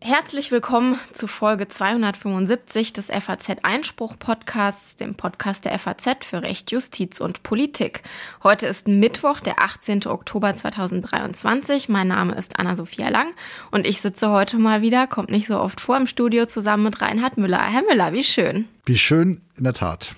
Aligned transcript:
Herzlich 0.00 0.50
willkommen 0.50 0.98
zu 1.12 1.26
Folge 1.26 1.68
275 1.68 2.92
des 2.92 3.06
FAZ 3.06 3.50
Einspruch 3.62 4.18
Podcasts, 4.18 4.96
dem 4.96 5.14
Podcast 5.14 5.64
der 5.64 5.78
FAZ 5.78 6.24
für 6.24 6.42
Recht, 6.42 6.72
Justiz 6.72 7.20
und 7.20 7.42
Politik. 7.42 8.02
Heute 8.42 8.66
ist 8.66 8.88
Mittwoch, 8.88 9.40
der 9.40 9.62
18. 9.62 10.06
Oktober 10.06 10.54
2023. 10.54 11.88
Mein 11.88 12.08
Name 12.08 12.34
ist 12.34 12.58
Anna-Sophia 12.58 13.10
Lang 13.10 13.34
und 13.70 13.86
ich 13.86 14.00
sitze 14.00 14.30
heute 14.30 14.58
mal 14.58 14.82
wieder, 14.82 15.06
kommt 15.06 15.30
nicht 15.30 15.46
so 15.46 15.60
oft 15.60 15.80
vor, 15.80 15.98
im 15.98 16.06
Studio 16.06 16.46
zusammen 16.46 16.84
mit 16.84 17.00
Reinhard 17.00 17.36
Müller. 17.36 17.62
Herr 17.62 17.82
Müller, 17.82 18.12
wie 18.12 18.24
schön. 18.24 18.66
Wie 18.86 18.98
schön, 18.98 19.42
in 19.56 19.64
der 19.64 19.74
Tat. 19.74 20.12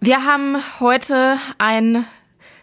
Wir 0.00 0.24
haben 0.24 0.56
heute 0.80 1.38
ein 1.58 2.04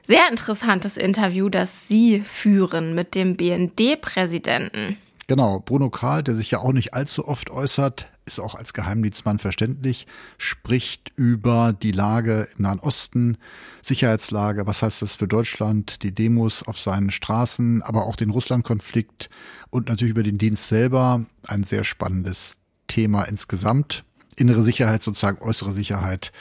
sehr 0.06 0.30
interessantes 0.30 0.98
Interview, 0.98 1.50
das 1.50 1.88
Sie 1.88 2.22
führen 2.22 2.94
mit 2.94 3.16
dem 3.16 3.36
BND-Präsidenten. 3.38 4.98
Genau, 5.27 5.60
Bruno 5.60 5.90
Karl, 5.90 6.23
der 6.23 6.36
sich 6.36 6.52
ja 6.52 6.60
auch 6.60 6.73
nicht 6.73 6.94
allzu 6.94 7.27
oft 7.27 7.50
äußert, 7.50 8.10
ist 8.26 8.40
auch 8.40 8.55
als 8.55 8.74
Geheimdienstmann 8.74 9.40
verständlich, 9.40 10.08
spricht 10.38 11.12
über 11.16 11.74
die 11.74 11.91
Lage 11.91 12.48
im 12.55 12.63
Nahen 12.63 12.80
Osten, 12.80 13.38
Sicherheitslage, 13.82 14.66
was 14.68 14.82
heißt 14.82 15.02
das 15.02 15.16
für 15.16 15.27
Deutschland, 15.27 16.04
die 16.04 16.13
Demos 16.13 16.63
auf 16.63 16.77
seinen 16.80 17.12
Straßen, 17.12 17.82
aber 17.82 18.05
auch 18.05 18.16
den 18.16 18.30
Russland-Konflikt 18.30 19.30
und 19.70 19.90
natürlich 19.90 20.12
über 20.12 20.24
den 20.24 20.38
Dienst 20.38 20.68
selber. 20.68 21.26
Ein 21.48 21.63
sehr 21.63 21.84
spannendes 21.84 22.58
Thema 22.88 23.24
insgesamt. 23.24 24.05
Innere 24.35 24.63
Sicherheit, 24.63 25.04
sozusagen 25.04 25.41
äußere 25.41 25.74
Sicherheit, 25.74 26.32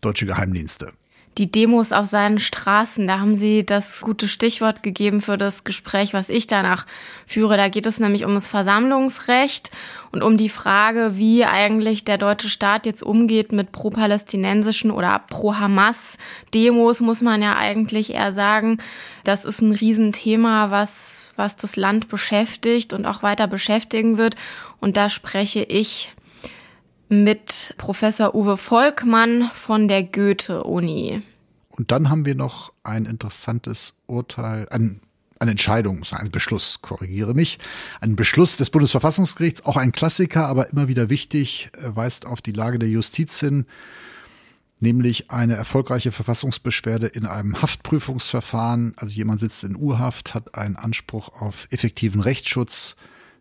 deutsche 0.00 0.26
Geheimdienste 0.26 0.92
die 1.38 1.50
Demos 1.50 1.92
auf 1.92 2.06
seinen 2.06 2.38
Straßen. 2.38 3.06
Da 3.06 3.18
haben 3.18 3.36
Sie 3.36 3.64
das 3.64 4.00
gute 4.00 4.26
Stichwort 4.26 4.82
gegeben 4.82 5.20
für 5.20 5.36
das 5.36 5.64
Gespräch, 5.64 6.14
was 6.14 6.30
ich 6.30 6.46
danach 6.46 6.86
führe. 7.26 7.56
Da 7.56 7.68
geht 7.68 7.86
es 7.86 8.00
nämlich 8.00 8.24
um 8.24 8.34
das 8.34 8.48
Versammlungsrecht 8.48 9.70
und 10.12 10.22
um 10.22 10.38
die 10.38 10.48
Frage, 10.48 11.12
wie 11.16 11.44
eigentlich 11.44 12.04
der 12.04 12.16
deutsche 12.16 12.48
Staat 12.48 12.86
jetzt 12.86 13.02
umgeht 13.02 13.52
mit 13.52 13.70
pro-palästinensischen 13.70 14.90
oder 14.90 15.22
pro-Hamas-Demos, 15.28 17.00
muss 17.02 17.20
man 17.20 17.42
ja 17.42 17.56
eigentlich 17.56 18.14
eher 18.14 18.32
sagen. 18.32 18.78
Das 19.24 19.44
ist 19.44 19.60
ein 19.60 19.72
Riesenthema, 19.72 20.70
was, 20.70 21.34
was 21.36 21.56
das 21.56 21.76
Land 21.76 22.08
beschäftigt 22.08 22.94
und 22.94 23.04
auch 23.04 23.22
weiter 23.22 23.46
beschäftigen 23.46 24.16
wird. 24.16 24.36
Und 24.80 24.96
da 24.96 25.10
spreche 25.10 25.62
ich 25.62 26.14
mit 27.08 27.74
Professor 27.78 28.34
Uwe 28.34 28.56
Volkmann 28.56 29.50
von 29.52 29.88
der 29.88 30.02
Goethe-Uni. 30.02 31.22
Und 31.76 31.90
dann 31.90 32.08
haben 32.08 32.24
wir 32.24 32.34
noch 32.34 32.72
ein 32.82 33.04
interessantes 33.04 33.94
Urteil, 34.06 34.66
ein, 34.70 35.02
eine 35.38 35.50
Entscheidung, 35.50 36.04
ein 36.10 36.30
Beschluss, 36.30 36.80
korrigiere 36.80 37.34
mich, 37.34 37.58
ein 38.00 38.16
Beschluss 38.16 38.56
des 38.56 38.70
Bundesverfassungsgerichts, 38.70 39.66
auch 39.66 39.76
ein 39.76 39.92
Klassiker, 39.92 40.46
aber 40.46 40.70
immer 40.70 40.88
wieder 40.88 41.10
wichtig, 41.10 41.70
äh, 41.74 41.94
weist 41.94 42.26
auf 42.26 42.40
die 42.40 42.52
Lage 42.52 42.78
der 42.78 42.88
Justiz 42.88 43.38
hin, 43.40 43.66
nämlich 44.80 45.30
eine 45.30 45.54
erfolgreiche 45.54 46.12
Verfassungsbeschwerde 46.12 47.08
in 47.08 47.26
einem 47.26 47.60
Haftprüfungsverfahren. 47.60 48.94
Also 48.96 49.14
jemand 49.14 49.40
sitzt 49.40 49.64
in 49.64 49.76
Urhaft, 49.76 50.34
hat 50.34 50.54
einen 50.54 50.76
Anspruch 50.76 51.40
auf 51.40 51.66
effektiven 51.70 52.22
Rechtsschutz, 52.22 52.96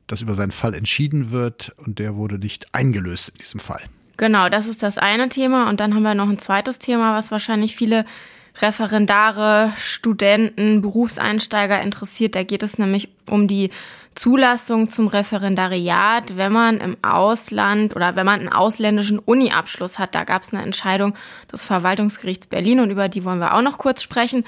dass 0.07 0.21
über 0.21 0.35
seinen 0.35 0.51
Fall 0.51 0.73
entschieden 0.73 1.31
wird 1.31 1.73
und 1.77 1.99
der 1.99 2.15
wurde 2.15 2.37
nicht 2.37 2.73
eingelöst 2.75 3.29
in 3.29 3.35
diesem 3.37 3.59
Fall. 3.59 3.81
Genau, 4.17 4.49
das 4.49 4.67
ist 4.67 4.83
das 4.83 4.97
eine 4.97 5.29
Thema. 5.29 5.69
Und 5.69 5.79
dann 5.79 5.93
haben 5.93 6.03
wir 6.03 6.15
noch 6.15 6.29
ein 6.29 6.39
zweites 6.39 6.79
Thema, 6.79 7.15
was 7.15 7.31
wahrscheinlich 7.31 7.75
viele 7.75 8.05
Referendare, 8.61 9.73
Studenten, 9.77 10.81
Berufseinsteiger 10.81 11.81
interessiert. 11.81 12.35
Da 12.35 12.43
geht 12.43 12.63
es 12.63 12.77
nämlich 12.77 13.09
um 13.29 13.47
die 13.47 13.69
Zulassung 14.15 14.87
zum 14.87 15.07
Referendariat, 15.07 16.37
wenn 16.37 16.53
man 16.53 16.77
im 16.77 16.95
Ausland 17.01 17.95
oder 17.95 18.15
wenn 18.15 18.25
man 18.25 18.39
einen 18.39 18.53
ausländischen 18.53 19.19
Uni-Abschluss 19.19 19.99
hat. 19.99 20.15
Da 20.15 20.23
gab 20.23 20.41
es 20.43 20.53
eine 20.53 20.63
Entscheidung 20.63 21.15
des 21.51 21.65
Verwaltungsgerichts 21.65 22.47
Berlin 22.47 22.79
und 22.79 22.91
über 22.91 23.09
die 23.09 23.25
wollen 23.25 23.39
wir 23.39 23.53
auch 23.53 23.61
noch 23.61 23.77
kurz 23.77 24.01
sprechen. 24.01 24.45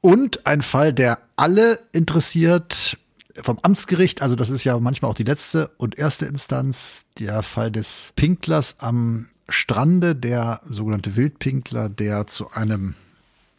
Und 0.00 0.46
ein 0.46 0.62
Fall, 0.62 0.92
der 0.92 1.18
alle 1.36 1.80
interessiert, 1.92 2.96
vom 3.42 3.58
Amtsgericht, 3.62 4.22
also 4.22 4.34
das 4.34 4.50
ist 4.50 4.64
ja 4.64 4.78
manchmal 4.78 5.10
auch 5.10 5.14
die 5.16 5.24
letzte 5.24 5.68
und 5.76 5.98
erste 5.98 6.26
Instanz, 6.26 7.06
der 7.18 7.42
Fall 7.42 7.70
des 7.70 8.12
Pinklers 8.16 8.76
am 8.78 9.26
Strande, 9.48 10.14
der 10.14 10.60
sogenannte 10.68 11.16
Wildpinkler, 11.16 11.88
der 11.88 12.26
zu 12.26 12.50
einem 12.50 12.94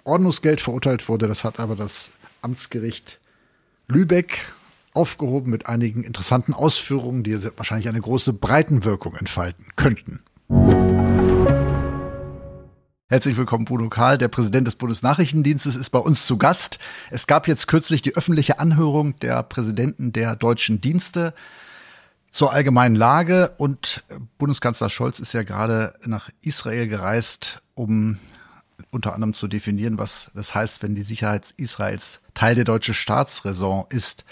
Ordnungsgeld 0.04 0.62
verurteilt 0.62 1.08
wurde. 1.10 1.28
Das 1.28 1.44
hat 1.44 1.60
aber 1.60 1.76
das 1.76 2.12
Amtsgericht 2.42 3.20
Lübeck 3.88 4.40
aufgehoben 4.94 5.52
mit 5.52 5.68
einigen 5.68 6.04
interessanten 6.04 6.54
Ausführungen, 6.54 7.24
die 7.24 7.34
wahrscheinlich 7.58 7.90
eine 7.90 8.02
große 8.02 8.34
Breitenwirkung 8.34 9.16
entfalten 9.16 9.68
könnten. 9.76 10.22
Herzlich 13.12 13.38
willkommen, 13.38 13.66
Bruno 13.66 13.90
Karl, 13.90 14.20
der 14.20 14.28
Präsident 14.28 14.68
des 14.68 14.76
Bundesnachrichtendienstes, 14.76 15.76
ist 15.76 15.90
bei 15.90 15.98
uns 15.98 16.28
zu 16.28 16.38
Gast. 16.38 16.78
Es 17.10 17.26
gab 17.26 17.48
jetzt 17.48 17.68
kürzlich 17.68 18.04
die 18.04 18.16
öffentliche 18.16 18.60
Anhörung 18.60 19.18
der 19.18 19.42
Präsidenten 19.42 20.14
der 20.14 20.36
deutschen 20.36 20.80
Dienste 20.80 21.34
zur 22.30 22.54
allgemeinen 22.54 22.96
Lage 22.96 23.56
und 23.58 24.04
Bundeskanzler 24.38 24.92
Scholz 24.92 25.20
ist 25.20 25.34
ja 25.34 25.42
gerade 25.42 25.96
nach 26.06 26.30
Israel 26.44 26.88
gereist, 26.88 27.64
um 27.74 28.20
unter 28.92 29.16
anderem 29.16 29.34
zu 29.34 29.48
definieren, 29.48 29.98
was 29.98 30.30
das 30.36 30.54
heißt, 30.54 30.84
wenn 30.84 30.94
die 30.94 31.02
Sicherheit 31.02 31.52
Israels 31.58 32.20
Teil 32.36 32.54
der 32.54 32.66
deutschen 32.66 32.94
Staatsräson 32.94 33.86
ist. 33.90 34.24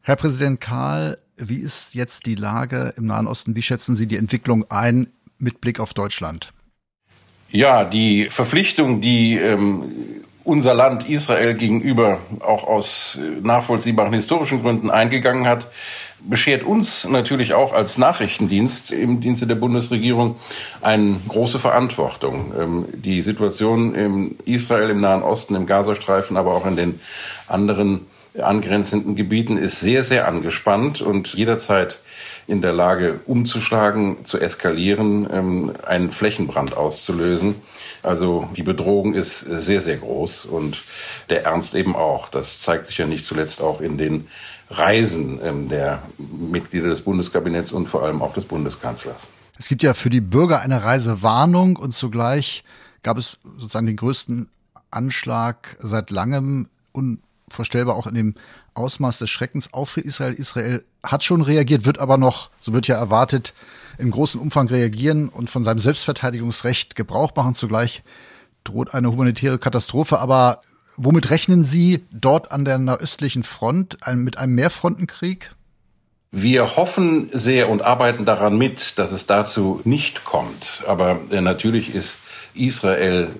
Herr 0.00 0.16
Präsident 0.16 0.58
Karl, 0.58 1.18
wie 1.36 1.58
ist 1.58 1.92
jetzt 1.92 2.24
die 2.24 2.34
Lage 2.34 2.94
im 2.96 3.04
Nahen 3.04 3.26
Osten? 3.26 3.54
Wie 3.54 3.62
schätzen 3.62 3.94
Sie 3.94 4.06
die 4.06 4.16
Entwicklung 4.16 4.70
ein 4.70 5.12
mit 5.36 5.60
Blick 5.60 5.80
auf 5.80 5.92
Deutschland? 5.92 6.54
Ja, 7.54 7.84
die 7.84 8.30
Verpflichtung, 8.30 9.00
die 9.00 9.36
ähm, 9.36 9.84
unser 10.42 10.74
Land 10.74 11.08
Israel 11.08 11.54
gegenüber 11.54 12.18
auch 12.40 12.64
aus 12.64 13.16
äh, 13.16 13.40
nachvollziehbaren 13.46 14.12
historischen 14.12 14.62
Gründen 14.62 14.90
eingegangen 14.90 15.46
hat, 15.46 15.70
beschert 16.28 16.64
uns 16.64 17.08
natürlich 17.08 17.54
auch 17.54 17.72
als 17.72 17.96
Nachrichtendienst 17.96 18.90
im 18.90 19.20
Dienste 19.20 19.46
der 19.46 19.54
Bundesregierung 19.54 20.34
eine 20.80 21.14
große 21.28 21.60
Verantwortung. 21.60 22.52
Ähm, 22.58 22.86
die 22.92 23.22
Situation 23.22 23.94
in 23.94 24.36
Israel, 24.46 24.90
im 24.90 25.00
Nahen 25.00 25.22
Osten, 25.22 25.54
im 25.54 25.66
Gazastreifen, 25.66 26.36
aber 26.36 26.54
auch 26.54 26.66
in 26.66 26.74
den 26.74 26.98
anderen 27.46 28.00
angrenzenden 28.36 29.14
Gebieten 29.14 29.58
ist 29.58 29.78
sehr, 29.78 30.02
sehr 30.02 30.26
angespannt 30.26 31.00
und 31.02 31.34
jederzeit 31.34 32.00
in 32.46 32.60
der 32.62 32.72
Lage 32.72 33.20
umzuschlagen, 33.26 34.24
zu 34.24 34.38
eskalieren, 34.38 35.26
ähm, 35.30 35.72
einen 35.86 36.12
Flächenbrand 36.12 36.76
auszulösen. 36.76 37.56
Also 38.02 38.48
die 38.56 38.62
Bedrohung 38.62 39.14
ist 39.14 39.40
sehr, 39.40 39.80
sehr 39.80 39.96
groß 39.96 40.44
und 40.44 40.82
der 41.30 41.44
Ernst 41.44 41.74
eben 41.74 41.96
auch. 41.96 42.28
Das 42.28 42.60
zeigt 42.60 42.86
sich 42.86 42.98
ja 42.98 43.06
nicht 43.06 43.24
zuletzt 43.24 43.62
auch 43.62 43.80
in 43.80 43.96
den 43.96 44.28
Reisen 44.70 45.40
ähm, 45.42 45.68
der 45.68 46.02
Mitglieder 46.18 46.88
des 46.88 47.02
Bundeskabinetts 47.02 47.72
und 47.72 47.88
vor 47.88 48.02
allem 48.02 48.22
auch 48.22 48.34
des 48.34 48.44
Bundeskanzlers. 48.44 49.26
Es 49.58 49.68
gibt 49.68 49.82
ja 49.82 49.94
für 49.94 50.10
die 50.10 50.20
Bürger 50.20 50.60
eine 50.60 50.84
Reisewarnung 50.84 51.76
und 51.76 51.94
zugleich 51.94 52.64
gab 53.02 53.18
es 53.18 53.38
sozusagen 53.56 53.86
den 53.86 53.96
größten 53.96 54.48
Anschlag 54.90 55.76
seit 55.78 56.10
langem 56.10 56.68
unvorstellbar 56.92 57.96
auch 57.96 58.06
in 58.06 58.14
dem 58.14 58.34
Ausmaß 58.74 59.18
des 59.18 59.30
Schreckens 59.30 59.72
auch 59.72 59.86
für 59.86 60.00
Israel. 60.00 60.34
Israel 60.34 60.84
hat 61.02 61.24
schon 61.24 61.42
reagiert, 61.42 61.84
wird 61.84 61.98
aber 61.98 62.18
noch, 62.18 62.50
so 62.60 62.72
wird 62.72 62.86
ja 62.86 62.96
erwartet, 62.96 63.54
im 63.98 64.10
großen 64.10 64.40
Umfang 64.40 64.68
reagieren 64.68 65.28
und 65.28 65.50
von 65.50 65.64
seinem 65.64 65.78
Selbstverteidigungsrecht 65.78 66.96
Gebrauch 66.96 67.32
machen. 67.36 67.54
Zugleich 67.54 68.02
droht 68.64 68.94
eine 68.94 69.10
humanitäre 69.10 69.58
Katastrophe. 69.58 70.18
Aber 70.18 70.62
womit 70.96 71.30
rechnen 71.30 71.62
Sie 71.62 72.04
dort 72.10 72.52
an 72.52 72.64
der 72.64 72.78
nahöstlichen 72.78 73.44
Front 73.44 73.98
mit 74.14 74.38
einem 74.38 74.54
Mehrfrontenkrieg? 74.54 75.52
Wir 76.32 76.76
hoffen 76.76 77.30
sehr 77.32 77.68
und 77.68 77.82
arbeiten 77.82 78.24
daran 78.24 78.58
mit, 78.58 78.98
dass 78.98 79.12
es 79.12 79.26
dazu 79.26 79.80
nicht 79.84 80.24
kommt. 80.24 80.82
Aber 80.88 81.20
äh, 81.30 81.40
natürlich 81.40 81.94
ist 81.94 82.18
Israel 82.54 83.30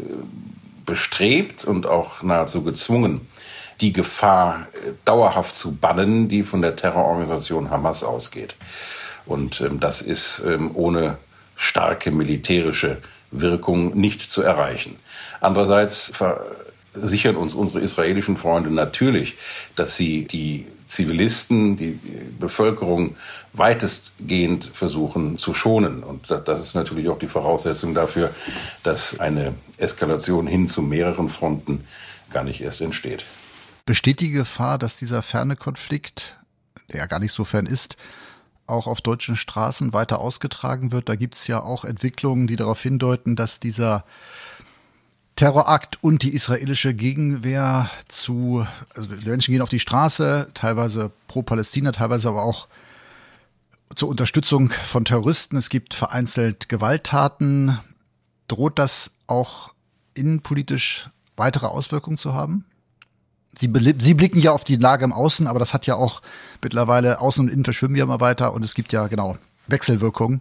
bestrebt 0.86 1.64
und 1.64 1.86
auch 1.86 2.22
nahezu 2.22 2.62
gezwungen, 2.62 3.22
die 3.80 3.92
Gefahr 3.92 4.68
äh, 4.74 4.90
dauerhaft 5.04 5.56
zu 5.56 5.76
bannen, 5.76 6.28
die 6.28 6.42
von 6.42 6.62
der 6.62 6.76
Terrororganisation 6.76 7.70
Hamas 7.70 8.02
ausgeht. 8.02 8.56
Und 9.26 9.60
ähm, 9.60 9.80
das 9.80 10.02
ist 10.02 10.42
ähm, 10.46 10.70
ohne 10.74 11.18
starke 11.56 12.10
militärische 12.10 12.98
Wirkung 13.30 13.98
nicht 13.98 14.30
zu 14.30 14.42
erreichen. 14.42 14.96
Andererseits 15.40 16.12
versichern 16.14 17.36
uns 17.36 17.54
unsere 17.54 17.80
israelischen 17.80 18.36
Freunde 18.36 18.70
natürlich, 18.70 19.34
dass 19.76 19.96
sie 19.96 20.24
die 20.24 20.66
Zivilisten, 20.86 21.76
die 21.76 21.98
Bevölkerung 22.38 23.16
weitestgehend 23.52 24.70
versuchen 24.72 25.38
zu 25.38 25.54
schonen. 25.54 26.02
Und 26.04 26.30
das 26.30 26.60
ist 26.60 26.74
natürlich 26.74 27.08
auch 27.08 27.18
die 27.18 27.26
Voraussetzung 27.26 27.94
dafür, 27.94 28.30
dass 28.82 29.18
eine 29.18 29.54
Eskalation 29.78 30.46
hin 30.46 30.68
zu 30.68 30.82
mehreren 30.82 31.28
Fronten 31.28 31.84
gar 32.32 32.44
nicht 32.44 32.60
erst 32.60 32.80
entsteht. 32.80 33.24
Besteht 33.86 34.20
die 34.20 34.30
Gefahr, 34.30 34.78
dass 34.78 34.96
dieser 34.96 35.22
ferne 35.22 35.56
Konflikt, 35.56 36.38
der 36.90 37.00
ja 37.00 37.06
gar 37.06 37.20
nicht 37.20 37.32
so 37.32 37.44
fern 37.44 37.66
ist, 37.66 37.96
auch 38.66 38.86
auf 38.86 39.02
deutschen 39.02 39.36
Straßen 39.36 39.92
weiter 39.92 40.20
ausgetragen 40.20 40.90
wird? 40.90 41.08
Da 41.08 41.16
gibt 41.16 41.34
es 41.34 41.46
ja 41.46 41.62
auch 41.62 41.84
Entwicklungen, 41.84 42.46
die 42.46 42.56
darauf 42.56 42.80
hindeuten, 42.80 43.36
dass 43.36 43.60
dieser 43.60 44.04
Terrorakt 45.36 46.02
und 46.02 46.22
die 46.22 46.32
israelische 46.32 46.94
Gegenwehr 46.94 47.90
zu, 48.08 48.66
also 48.94 49.08
die 49.14 49.28
Menschen 49.28 49.52
gehen 49.52 49.62
auf 49.62 49.68
die 49.68 49.80
Straße, 49.80 50.48
teilweise 50.54 51.10
pro 51.28 51.42
Palästina, 51.42 51.92
teilweise 51.92 52.28
aber 52.28 52.44
auch 52.44 52.68
zur 53.94 54.08
Unterstützung 54.08 54.70
von 54.70 55.04
Terroristen. 55.04 55.56
Es 55.56 55.68
gibt 55.68 55.92
vereinzelt 55.92 56.68
Gewalttaten. 56.68 57.78
Droht 58.48 58.78
das 58.78 59.10
auch 59.26 59.74
innenpolitisch 60.14 61.10
weitere 61.36 61.66
Auswirkungen 61.66 62.16
zu 62.16 62.32
haben? 62.32 62.64
Sie, 63.58 63.70
Sie 63.98 64.14
blicken 64.14 64.40
ja 64.40 64.52
auf 64.52 64.64
die 64.64 64.76
Lage 64.76 65.04
im 65.04 65.12
Außen, 65.12 65.46
aber 65.46 65.58
das 65.58 65.74
hat 65.74 65.86
ja 65.86 65.96
auch 65.96 66.22
mittlerweile 66.62 67.20
Außen 67.20 67.44
und 67.44 67.52
Innen 67.52 67.64
verschwimmen 67.64 67.96
ja 67.96 68.04
immer 68.04 68.20
weiter 68.20 68.52
und 68.54 68.64
es 68.64 68.74
gibt 68.74 68.92
ja 68.92 69.06
genau 69.06 69.36
Wechselwirkungen. 69.66 70.40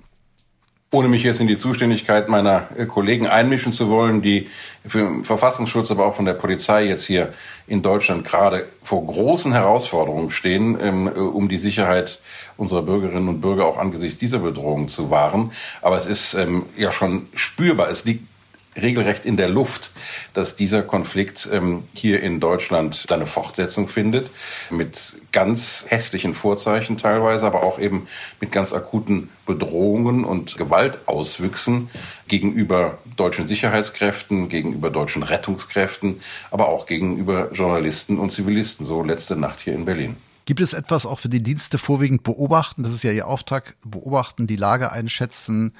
Ohne 0.92 1.07
mich 1.07 1.24
jetzt 1.24 1.42
in 1.42 1.48
die 1.48 1.57
Zuständigkeit 1.57 2.30
meiner 2.30 2.68
äh, 2.77 2.86
Kollegen 2.86 3.25
einmischen 3.25 3.74
zu 3.74 3.89
wollen, 3.89 4.21
die 4.21 4.50
für 4.86 5.24
Verfassungsschutz, 5.24 5.89
aber 5.89 6.06
auch 6.06 6.13
von 6.13 6.25
der 6.25 6.36
Polizei 6.36 6.86
jetzt 6.86 7.06
hier 7.06 7.33
in 7.65 7.81
Deutschland 7.81 8.25
gerade 8.25 8.68
vor 8.83 9.04
großen 9.04 9.54
Herausforderungen 9.54 10.30
stehen, 10.30 10.77
ähm, 10.80 11.07
äh, 11.07 11.19
um 11.19 11.50
die 11.50 11.57
Sicherheit 11.57 12.19
unserer 12.57 12.83
Bürgerinnen 12.83 13.27
und 13.27 13.42
Bürger 13.42 13.65
auch 13.65 13.80
angesichts 13.80 14.19
dieser 14.19 14.38
Bedrohung 14.38 14.88
zu 14.88 15.10
wahren. 15.10 15.51
Aber 15.81 15.98
es 15.98 16.06
ist 16.06 16.36
ähm, 16.36 16.68
ja 16.77 16.92
schon 16.92 17.25
spürbar. 17.33 17.89
Es 17.89 18.06
liegt 18.06 18.27
regelrecht 18.75 19.25
in 19.25 19.37
der 19.37 19.49
Luft, 19.49 19.91
dass 20.33 20.55
dieser 20.55 20.83
Konflikt 20.83 21.47
ähm, 21.51 21.83
hier 21.93 22.21
in 22.21 22.39
Deutschland 22.39 23.03
seine 23.07 23.27
Fortsetzung 23.27 23.87
findet, 23.87 24.29
mit 24.69 25.15
ganz 25.31 25.85
hässlichen 25.87 26.35
Vorzeichen 26.35 26.97
teilweise, 26.97 27.45
aber 27.45 27.63
auch 27.63 27.79
eben 27.79 28.07
mit 28.39 28.51
ganz 28.51 28.73
akuten 28.73 29.29
Bedrohungen 29.45 30.25
und 30.25 30.57
Gewaltauswüchsen 30.57 31.89
gegenüber 32.27 32.99
deutschen 33.17 33.47
Sicherheitskräften, 33.47 34.49
gegenüber 34.49 34.89
deutschen 34.89 35.23
Rettungskräften, 35.23 36.21
aber 36.51 36.69
auch 36.69 36.85
gegenüber 36.85 37.51
Journalisten 37.53 38.19
und 38.19 38.31
Zivilisten, 38.31 38.85
so 38.85 39.03
letzte 39.03 39.35
Nacht 39.35 39.61
hier 39.61 39.73
in 39.73 39.85
Berlin. 39.85 40.17
Gibt 40.45 40.59
es 40.59 40.73
etwas 40.73 41.05
auch 41.05 41.19
für 41.19 41.29
die 41.29 41.41
Dienste 41.41 41.77
vorwiegend 41.77 42.23
beobachten? 42.23 42.83
Das 42.83 42.93
ist 42.93 43.03
ja 43.03 43.11
Ihr 43.11 43.27
Auftrag, 43.27 43.75
beobachten, 43.85 44.45
die 44.45 44.57
Lage 44.57 44.91
einschätzen, 44.91 45.73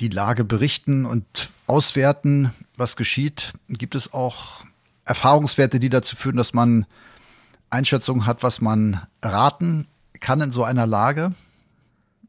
die 0.00 0.08
Lage 0.08 0.44
berichten 0.44 1.06
und 1.06 1.50
auswerten, 1.66 2.52
was 2.76 2.96
geschieht? 2.96 3.52
Gibt 3.68 3.94
es 3.94 4.12
auch 4.12 4.64
Erfahrungswerte, 5.04 5.78
die 5.78 5.90
dazu 5.90 6.16
führen, 6.16 6.36
dass 6.36 6.54
man 6.54 6.86
Einschätzungen 7.70 8.26
hat, 8.26 8.42
was 8.42 8.60
man 8.60 9.02
raten 9.22 9.88
kann 10.20 10.40
in 10.40 10.50
so 10.50 10.64
einer 10.64 10.86
Lage? 10.86 11.32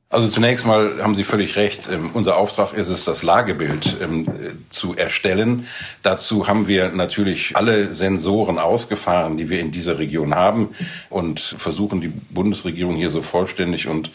Also 0.10 0.28
zunächst 0.28 0.66
mal 0.66 1.02
haben 1.02 1.16
Sie 1.16 1.24
völlig 1.24 1.56
recht. 1.56 1.90
Ähm, 1.92 2.12
unser 2.14 2.38
Auftrag 2.38 2.74
ist 2.74 2.88
es, 2.88 3.06
das 3.06 3.24
Lagebild 3.24 3.98
ähm, 4.02 4.28
zu 4.70 4.96
erstellen. 4.96 5.68
Dazu 6.04 6.48
haben 6.48 6.68
wir 6.68 6.92
natürlich 6.92 7.58
alle 7.58 7.94
Sensoren 7.96 8.60
ausgefahren, 8.60 9.38
die 9.38 9.50
wir 9.50 9.60
in 9.60 9.72
dieser 9.72 9.98
Region 9.98 10.36
haben 10.36 10.70
und 11.10 11.40
versuchen 11.40 12.02
die 12.02 12.14
Bundesregierung 12.30 12.96
hier 12.96 13.10
so 13.10 13.22
vollständig 13.22 13.88
und 13.88 14.12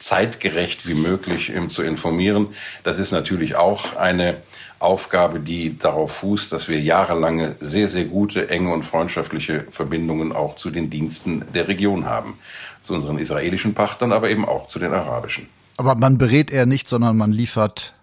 zeitgerecht 0.00 0.88
wie 0.88 0.94
möglich 0.94 1.52
zu 1.68 1.82
informieren. 1.82 2.48
Das 2.82 2.98
ist 2.98 3.12
natürlich 3.12 3.54
auch 3.54 3.96
eine 3.96 4.38
Aufgabe, 4.80 5.40
die 5.40 5.78
darauf 5.78 6.16
fußt, 6.16 6.52
dass 6.52 6.68
wir 6.68 6.80
jahrelange 6.80 7.56
sehr, 7.60 7.86
sehr 7.86 8.06
gute, 8.06 8.48
enge 8.48 8.72
und 8.72 8.82
freundschaftliche 8.82 9.66
Verbindungen 9.70 10.32
auch 10.32 10.54
zu 10.56 10.70
den 10.70 10.90
Diensten 10.90 11.44
der 11.52 11.68
Region 11.68 12.06
haben. 12.06 12.38
Zu 12.82 12.94
unseren 12.94 13.18
israelischen 13.18 13.74
Partnern, 13.74 14.12
aber 14.12 14.30
eben 14.30 14.46
auch 14.46 14.66
zu 14.66 14.78
den 14.78 14.94
arabischen. 14.94 15.48
Aber 15.76 15.94
man 15.94 16.16
berät 16.16 16.50
eher 16.50 16.66
nicht, 16.66 16.88
sondern 16.88 17.16
man 17.16 17.30
liefert 17.30 17.94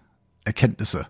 Erkenntnisse. 0.45 1.07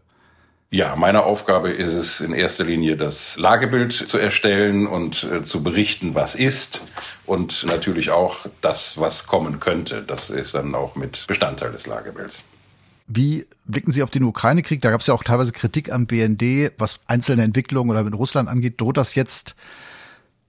Ja, 0.70 0.98
meine 0.98 1.24
Aufgabe 1.24 1.72
ist 1.72 1.94
es 1.94 2.20
in 2.20 2.34
erster 2.34 2.66
Linie, 2.66 2.98
das 2.98 3.38
Lagebild 3.38 3.94
zu 3.94 4.18
erstellen 4.18 4.86
und 4.86 5.24
äh, 5.24 5.44
zu 5.44 5.64
berichten, 5.64 6.14
was 6.14 6.36
ist 6.36 6.84
und 7.26 7.66
natürlich 7.66 8.12
auch 8.12 8.46
das, 8.60 9.00
was 9.00 9.28
kommen 9.28 9.62
könnte. 9.62 10.04
Das 10.04 10.30
ist 10.30 10.56
dann 10.56 10.76
auch 10.76 10.96
mit 10.96 11.26
Bestandteil 11.26 11.72
des 11.72 11.88
Lagebilds. 11.88 12.44
Wie 13.08 13.46
blicken 13.64 13.92
Sie 13.92 14.04
auf 14.04 14.10
den 14.10 14.24
Ukraine-Krieg? 14.24 14.82
Da 14.82 14.92
gab 14.92 15.00
es 15.00 15.08
ja 15.08 15.14
auch 15.14 15.24
teilweise 15.24 15.54
Kritik 15.54 15.90
am 15.90 16.06
BND, 16.06 16.74
was 16.78 17.00
einzelne 17.08 17.44
Entwicklungen 17.44 17.90
oder 17.90 18.04
mit 18.04 18.14
Russland 18.14 18.50
angeht. 18.50 18.82
Droht 18.82 18.98
das 18.98 19.16
jetzt 19.16 19.56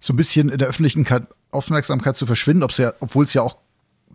so 0.00 0.12
ein 0.12 0.16
bisschen 0.16 0.48
in 0.48 0.58
der 0.58 0.66
öffentlichen 0.66 1.06
Aufmerksamkeit 1.52 2.16
zu 2.16 2.26
verschwinden, 2.26 2.66
ja, 2.76 2.92
obwohl 2.98 3.24
es 3.24 3.34
ja 3.34 3.42
auch 3.42 3.56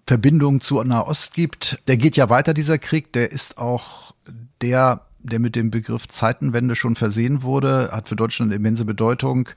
Verbindungen 0.05 0.59
zu 0.59 0.83
Nahost 0.83 1.33
gibt? 1.33 1.79
Der 1.87 1.95
geht 1.95 2.17
ja 2.17 2.29
weiter, 2.29 2.53
dieser 2.53 2.77
Krieg. 2.77 3.13
Der 3.13 3.31
ist 3.31 3.57
auch 3.57 4.13
der 4.61 5.05
der 5.23 5.39
mit 5.39 5.55
dem 5.55 5.71
Begriff 5.71 6.07
Zeitenwende 6.07 6.75
schon 6.75 6.95
versehen 6.95 7.41
wurde, 7.41 7.89
hat 7.91 8.09
für 8.09 8.15
Deutschland 8.15 8.53
immense 8.53 8.85
Bedeutung. 8.85 9.49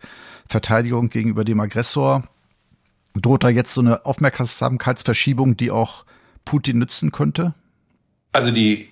Verteidigung 0.48 1.10
gegenüber 1.10 1.44
dem 1.44 1.60
Aggressor. 1.60 2.22
Droht 3.14 3.44
da 3.44 3.48
jetzt 3.48 3.74
so 3.74 3.80
eine 3.80 4.04
Aufmerksamkeitsverschiebung, 4.04 5.56
die 5.56 5.70
auch 5.70 6.04
Putin 6.44 6.78
nützen 6.78 7.10
könnte? 7.12 7.54
Also 8.32 8.50
die 8.50 8.90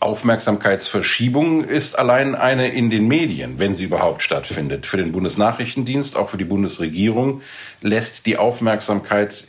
Aufmerksamkeitsverschiebung 0.00 1.64
ist 1.64 1.96
allein 1.96 2.34
eine 2.34 2.68
in 2.72 2.90
den 2.90 3.06
Medien, 3.06 3.60
wenn 3.60 3.76
sie 3.76 3.84
überhaupt 3.84 4.22
stattfindet. 4.22 4.84
Für 4.84 4.96
den 4.96 5.12
Bundesnachrichtendienst, 5.12 6.16
auch 6.16 6.28
für 6.28 6.38
die 6.38 6.44
Bundesregierung 6.44 7.40
lässt 7.80 8.26
die 8.26 8.36
Aufmerksamkeit 8.36 9.46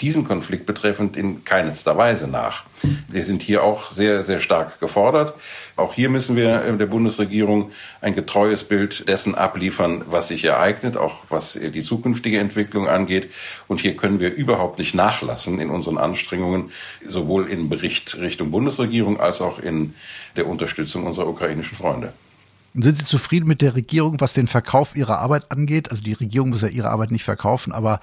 diesen 0.00 0.26
Konflikt 0.26 0.66
betreffend 0.66 1.16
in 1.16 1.44
keinster 1.44 1.96
Weise 1.96 2.28
nach. 2.28 2.64
Wir 3.08 3.24
sind 3.24 3.42
hier 3.42 3.62
auch 3.62 3.90
sehr, 3.90 4.22
sehr 4.22 4.40
stark 4.40 4.80
gefordert. 4.80 5.34
Auch 5.76 5.94
hier 5.94 6.08
müssen 6.08 6.36
wir 6.36 6.64
äh, 6.64 6.76
der 6.76 6.86
Bundesregierung 6.86 7.70
ein 8.00 8.14
getreues 8.14 8.64
Bild 8.64 9.08
dessen 9.08 9.34
abliefern, 9.34 10.02
was 10.06 10.28
sich 10.28 10.44
ereignet, 10.44 10.96
auch 10.96 11.16
was 11.28 11.56
äh, 11.56 11.70
die 11.70 11.82
zukünftige 11.82 12.38
Entwicklung 12.38 12.88
angeht. 12.88 13.30
Und 13.68 13.80
hier 13.80 13.96
können 13.96 14.20
wir 14.20 14.32
überhaupt 14.32 14.78
nicht 14.78 14.94
nachlassen 14.94 15.60
in 15.60 15.70
unseren 15.70 15.98
Anstrengungen, 15.98 16.70
sowohl 17.06 17.48
im 17.48 17.68
Bericht 17.68 18.18
Richtung 18.18 18.50
Bundesregierung 18.50 19.20
als 19.20 19.40
auch 19.40 19.58
in 19.58 19.94
der 20.36 20.46
Unterstützung 20.46 21.06
unserer 21.06 21.28
ukrainischen 21.28 21.76
Freunde. 21.76 22.12
Sind 22.74 22.98
Sie 22.98 23.04
zufrieden 23.04 23.48
mit 23.48 23.62
der 23.62 23.74
Regierung, 23.74 24.20
was 24.20 24.32
den 24.32 24.46
Verkauf 24.46 24.94
Ihrer 24.94 25.18
Arbeit 25.18 25.50
angeht? 25.50 25.90
Also 25.90 26.04
die 26.04 26.12
Regierung 26.12 26.50
muss 26.50 26.62
ja 26.62 26.68
ihre 26.68 26.90
Arbeit 26.90 27.10
nicht 27.10 27.24
verkaufen, 27.24 27.72
aber 27.72 28.00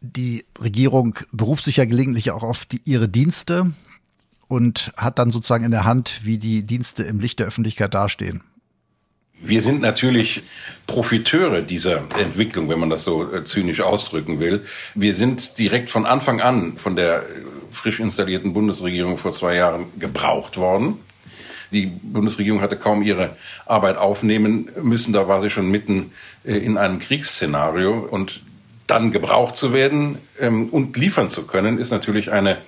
die 0.00 0.44
Regierung 0.58 1.18
beruft 1.32 1.64
sich 1.64 1.76
ja 1.76 1.84
gelegentlich 1.84 2.30
auch 2.30 2.42
auf 2.42 2.64
die, 2.66 2.80
ihre 2.84 3.08
Dienste 3.08 3.72
und 4.48 4.92
hat 4.96 5.18
dann 5.18 5.30
sozusagen 5.30 5.64
in 5.64 5.70
der 5.70 5.84
Hand, 5.84 6.20
wie 6.24 6.38
die 6.38 6.62
Dienste 6.62 7.02
im 7.02 7.20
Licht 7.20 7.38
der 7.38 7.46
Öffentlichkeit 7.46 7.94
dastehen. 7.94 8.42
Wir 9.38 9.60
sind 9.60 9.82
natürlich 9.82 10.42
Profiteure 10.86 11.60
dieser 11.60 11.98
Entwicklung, 12.18 12.70
wenn 12.70 12.78
man 12.78 12.88
das 12.88 13.04
so 13.04 13.30
äh, 13.30 13.44
zynisch 13.44 13.82
ausdrücken 13.82 14.40
will. 14.40 14.64
Wir 14.94 15.14
sind 15.14 15.58
direkt 15.58 15.90
von 15.90 16.06
Anfang 16.06 16.40
an 16.40 16.78
von 16.78 16.96
der 16.96 17.26
frisch 17.70 18.00
installierten 18.00 18.54
Bundesregierung 18.54 19.18
vor 19.18 19.32
zwei 19.32 19.56
Jahren 19.56 19.86
gebraucht 19.98 20.56
worden. 20.56 21.00
Die 21.70 21.86
Bundesregierung 21.86 22.62
hatte 22.62 22.78
kaum 22.78 23.02
ihre 23.02 23.36
Arbeit 23.66 23.98
aufnehmen 23.98 24.70
müssen. 24.82 25.12
Da 25.12 25.28
war 25.28 25.42
sie 25.42 25.50
schon 25.50 25.70
mitten 25.70 26.12
äh, 26.44 26.56
in 26.56 26.78
einem 26.78 26.98
Kriegsszenario. 26.98 27.98
Und 27.98 28.40
dann 28.86 29.10
gebraucht 29.10 29.56
zu 29.56 29.72
werden 29.72 30.18
ähm, 30.40 30.68
und 30.68 30.96
liefern 30.96 31.30
zu 31.30 31.46
können, 31.46 31.78
ist 31.78 31.90
natürlich 31.90 32.30
eine 32.30 32.58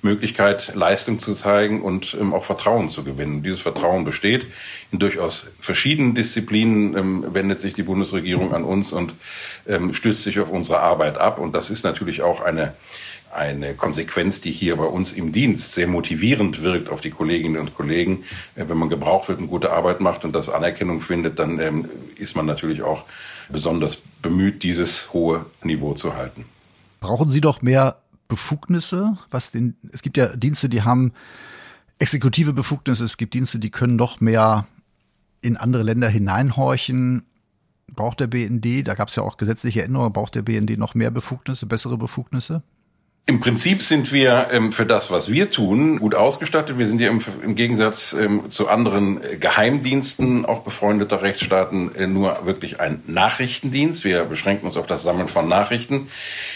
Möglichkeit, 0.00 0.74
Leistung 0.74 1.18
zu 1.18 1.34
zeigen 1.34 1.82
und 1.82 2.16
ähm, 2.20 2.32
auch 2.32 2.44
Vertrauen 2.44 2.88
zu 2.88 3.02
gewinnen. 3.02 3.42
Dieses 3.42 3.60
Vertrauen 3.60 4.04
besteht. 4.04 4.46
In 4.92 4.98
durchaus 5.00 5.48
verschiedenen 5.58 6.14
Disziplinen 6.14 6.96
ähm, 6.96 7.24
wendet 7.34 7.60
sich 7.60 7.74
die 7.74 7.82
Bundesregierung 7.82 8.54
an 8.54 8.64
uns 8.64 8.92
und 8.92 9.14
ähm, 9.66 9.94
stützt 9.94 10.22
sich 10.22 10.38
auf 10.38 10.50
unsere 10.50 10.80
Arbeit 10.80 11.18
ab. 11.18 11.38
Und 11.38 11.52
das 11.52 11.70
ist 11.70 11.84
natürlich 11.84 12.22
auch 12.22 12.40
eine 12.40 12.74
eine 13.30 13.74
Konsequenz, 13.74 14.40
die 14.40 14.50
hier 14.50 14.76
bei 14.76 14.84
uns 14.84 15.12
im 15.12 15.32
Dienst 15.32 15.72
sehr 15.72 15.86
motivierend 15.86 16.62
wirkt 16.62 16.88
auf 16.88 17.02
die 17.02 17.10
Kolleginnen 17.10 17.60
und 17.60 17.74
Kollegen. 17.74 18.24
Äh, 18.56 18.64
wenn 18.68 18.78
man 18.78 18.88
gebraucht 18.88 19.28
wird 19.28 19.40
und 19.40 19.48
gute 19.48 19.72
Arbeit 19.72 20.00
macht 20.00 20.24
und 20.24 20.32
das 20.32 20.48
Anerkennung 20.48 21.00
findet, 21.00 21.38
dann 21.38 21.58
ähm, 21.60 21.88
ist 22.16 22.36
man 22.36 22.46
natürlich 22.46 22.82
auch 22.82 23.04
besonders 23.48 23.98
bemüht, 24.22 24.62
dieses 24.62 25.12
hohe 25.12 25.46
Niveau 25.62 25.94
zu 25.94 26.14
halten. 26.14 26.44
Brauchen 27.00 27.30
Sie 27.30 27.40
doch 27.40 27.62
mehr 27.62 27.98
Befugnisse? 28.28 29.16
Was 29.30 29.50
den, 29.50 29.76
es 29.92 30.02
gibt 30.02 30.16
ja 30.16 30.36
Dienste, 30.36 30.68
die 30.68 30.82
haben 30.82 31.12
exekutive 31.98 32.52
Befugnisse, 32.52 33.04
es 33.04 33.16
gibt 33.16 33.34
Dienste, 33.34 33.58
die 33.58 33.70
können 33.70 33.96
noch 33.96 34.20
mehr 34.20 34.66
in 35.40 35.56
andere 35.56 35.82
Länder 35.82 36.08
hineinhorchen. 36.08 37.24
Braucht 37.94 38.20
der 38.20 38.26
BND, 38.26 38.86
da 38.86 38.94
gab 38.94 39.08
es 39.08 39.16
ja 39.16 39.22
auch 39.22 39.36
gesetzliche 39.36 39.82
Änderungen, 39.82 40.12
braucht 40.12 40.34
der 40.34 40.42
BND 40.42 40.76
noch 40.76 40.94
mehr 40.94 41.10
Befugnisse, 41.10 41.66
bessere 41.66 41.96
Befugnisse? 41.96 42.62
Im 43.28 43.40
Prinzip 43.40 43.82
sind 43.82 44.10
wir 44.10 44.48
ähm, 44.52 44.72
für 44.72 44.86
das, 44.86 45.10
was 45.10 45.30
wir 45.30 45.50
tun, 45.50 45.98
gut 45.98 46.14
ausgestattet. 46.14 46.78
Wir 46.78 46.86
sind 46.86 46.98
ja 46.98 47.10
im, 47.10 47.20
im 47.44 47.56
Gegensatz 47.56 48.14
ähm, 48.14 48.50
zu 48.50 48.68
anderen 48.68 49.22
äh, 49.22 49.36
Geheimdiensten, 49.36 50.46
auch 50.46 50.60
befreundeter 50.62 51.20
Rechtsstaaten, 51.20 51.94
äh, 51.94 52.06
nur 52.06 52.46
wirklich 52.46 52.80
ein 52.80 53.02
Nachrichtendienst. 53.06 54.02
Wir 54.02 54.24
beschränken 54.24 54.64
uns 54.64 54.78
auf 54.78 54.86
das 54.86 55.02
Sammeln 55.02 55.28
von 55.28 55.46
Nachrichten. 55.46 56.08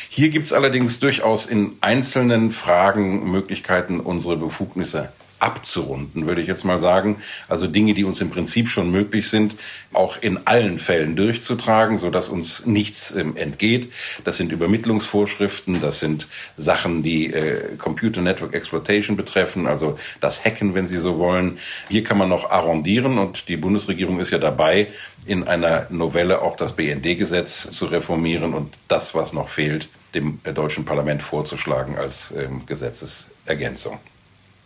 Hier 0.08 0.30
gibt 0.30 0.46
es 0.46 0.54
allerdings 0.54 0.98
durchaus 0.98 1.44
in 1.44 1.72
einzelnen 1.82 2.52
Fragen 2.52 3.30
Möglichkeiten, 3.30 4.00
unsere 4.00 4.38
Befugnisse 4.38 5.12
abzurunden, 5.42 6.26
würde 6.26 6.40
ich 6.40 6.46
jetzt 6.46 6.64
mal 6.64 6.78
sagen. 6.78 7.16
Also 7.48 7.66
Dinge, 7.66 7.94
die 7.94 8.04
uns 8.04 8.20
im 8.20 8.30
Prinzip 8.30 8.68
schon 8.68 8.90
möglich 8.90 9.28
sind, 9.28 9.56
auch 9.92 10.16
in 10.20 10.46
allen 10.46 10.78
Fällen 10.78 11.16
durchzutragen, 11.16 11.98
so 11.98 12.10
dass 12.10 12.28
uns 12.28 12.64
nichts 12.64 13.14
ähm, 13.14 13.36
entgeht. 13.36 13.92
Das 14.24 14.36
sind 14.36 14.52
Übermittlungsvorschriften, 14.52 15.80
das 15.80 15.98
sind 15.98 16.28
Sachen, 16.56 17.02
die 17.02 17.32
äh, 17.32 17.76
Computer 17.76 18.22
Network 18.22 18.54
Exploitation 18.54 19.16
betreffen, 19.16 19.66
also 19.66 19.98
das 20.20 20.44
Hacken, 20.44 20.74
wenn 20.74 20.86
Sie 20.86 20.98
so 20.98 21.18
wollen. 21.18 21.58
Hier 21.88 22.04
kann 22.04 22.18
man 22.18 22.28
noch 22.28 22.50
arrondieren 22.50 23.18
und 23.18 23.48
die 23.48 23.56
Bundesregierung 23.56 24.20
ist 24.20 24.30
ja 24.30 24.38
dabei, 24.38 24.88
in 25.26 25.44
einer 25.44 25.86
Novelle 25.90 26.42
auch 26.42 26.56
das 26.56 26.72
BND-Gesetz 26.72 27.70
zu 27.72 27.86
reformieren 27.86 28.54
und 28.54 28.74
das, 28.88 29.14
was 29.14 29.32
noch 29.32 29.48
fehlt, 29.48 29.88
dem 30.14 30.40
äh, 30.44 30.52
deutschen 30.52 30.84
Parlament 30.84 31.22
vorzuschlagen 31.22 31.96
als 31.96 32.32
ähm, 32.36 32.64
Gesetzesergänzung. 32.66 33.98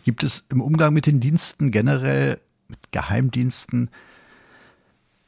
Gibt 0.07 0.23
es 0.23 0.45
im 0.49 0.61
Umgang 0.61 0.93
mit 0.93 1.05
den 1.05 1.19
Diensten 1.19 1.69
generell, 1.69 2.39
mit 2.69 2.79
Geheimdiensten, 2.93 3.89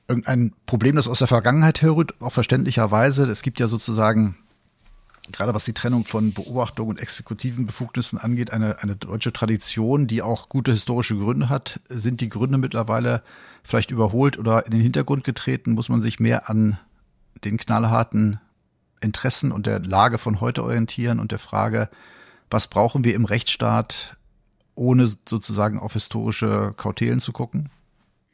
irgendein 0.08 0.54
Problem, 0.68 0.96
das 0.96 1.10
aus 1.10 1.20
der 1.20 1.28
Vergangenheit 1.28 1.82
herrührt, 1.82 2.14
auch 2.22 2.32
verständlicherweise? 2.32 3.30
Es 3.30 3.42
gibt 3.42 3.60
ja 3.60 3.68
sozusagen, 3.68 4.38
gerade 5.34 5.54
was 5.54 5.66
die 5.66 5.74
Trennung 5.74 6.06
von 6.06 6.32
Beobachtung 6.32 6.88
und 6.88 6.98
exekutiven 6.98 7.66
Befugnissen 7.66 8.18
angeht, 8.18 8.54
eine, 8.54 8.82
eine 8.82 8.96
deutsche 8.96 9.34
Tradition, 9.34 10.08
die 10.08 10.22
auch 10.22 10.48
gute 10.48 10.72
historische 10.72 11.18
Gründe 11.18 11.50
hat. 11.50 11.82
Sind 11.90 12.22
die 12.22 12.30
Gründe 12.30 12.58
mittlerweile 12.58 13.22
vielleicht 13.64 13.92
überholt 13.92 14.40
oder 14.40 14.66
in 14.66 14.72
den 14.72 14.80
Hintergrund 14.80 15.26
getreten? 15.26 15.74
Muss 15.74 15.90
man 15.90 16.02
sich 16.02 16.22
mehr 16.22 16.50
an 16.50 16.80
den 17.44 17.58
knallharten 17.58 18.40
Interessen 19.02 19.52
und 19.52 19.66
der 19.66 19.82
Lage 19.82 20.20
von 20.20 20.40
heute 20.40 20.64
orientieren 20.64 21.20
und 21.20 21.34
der 21.34 21.40
Frage, 21.40 21.90
was 22.50 22.70
brauchen 22.70 23.04
wir 23.04 23.14
im 23.14 23.26
Rechtsstaat 23.26 24.16
ohne 24.80 25.12
sozusagen 25.28 25.78
auf 25.78 25.94
historische 25.94 26.74
Kautelen 26.76 27.20
zu 27.20 27.32
gucken? 27.32 27.70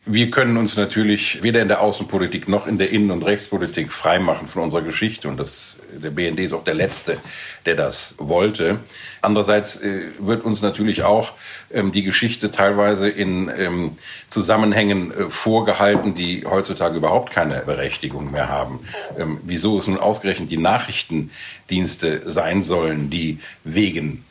Wir 0.08 0.30
können 0.30 0.58
uns 0.58 0.78
natürlich 0.78 1.42
weder 1.42 1.64
in 1.64 1.68
der 1.68 1.82
Außenpolitik 1.82 2.48
noch 2.48 2.68
in 2.68 2.78
der 2.78 2.92
Innen- 2.92 3.10
und 3.10 3.24
Rechtspolitik 3.24 3.92
freimachen 3.92 4.48
von 4.48 4.62
unserer 4.62 4.84
Geschichte. 4.84 5.28
Und 5.28 5.38
das, 5.38 5.80
der 5.92 6.12
BND 6.12 6.42
ist 6.42 6.54
auch 6.54 6.64
der 6.64 6.76
Letzte, 6.76 7.18
der 7.66 7.74
das 7.74 8.14
wollte. 8.20 8.82
Andererseits 9.24 9.78
äh, 9.78 10.12
wird 10.20 10.46
uns 10.46 10.62
natürlich 10.62 11.02
auch 11.02 11.34
ähm, 11.72 11.92
die 11.92 12.04
Geschichte 12.04 12.52
teilweise 12.52 13.10
in 13.10 13.52
ähm, 13.58 13.98
Zusammenhängen 14.28 15.12
äh, 15.12 15.32
vorgehalten, 15.32 16.14
die 16.14 16.46
heutzutage 16.46 16.98
überhaupt 16.98 17.32
keine 17.32 17.62
Berechtigung 17.62 18.30
mehr 18.30 18.48
haben. 18.48 18.82
Ähm, 19.18 19.40
wieso 19.44 19.80
es 19.80 19.88
nun 19.88 19.98
ausgerechnet 19.98 20.52
die 20.52 20.58
Nachrichtendienste 20.58 22.30
sein 22.30 22.62
sollen, 22.62 23.10
die 23.10 23.40
wegen 23.64 24.24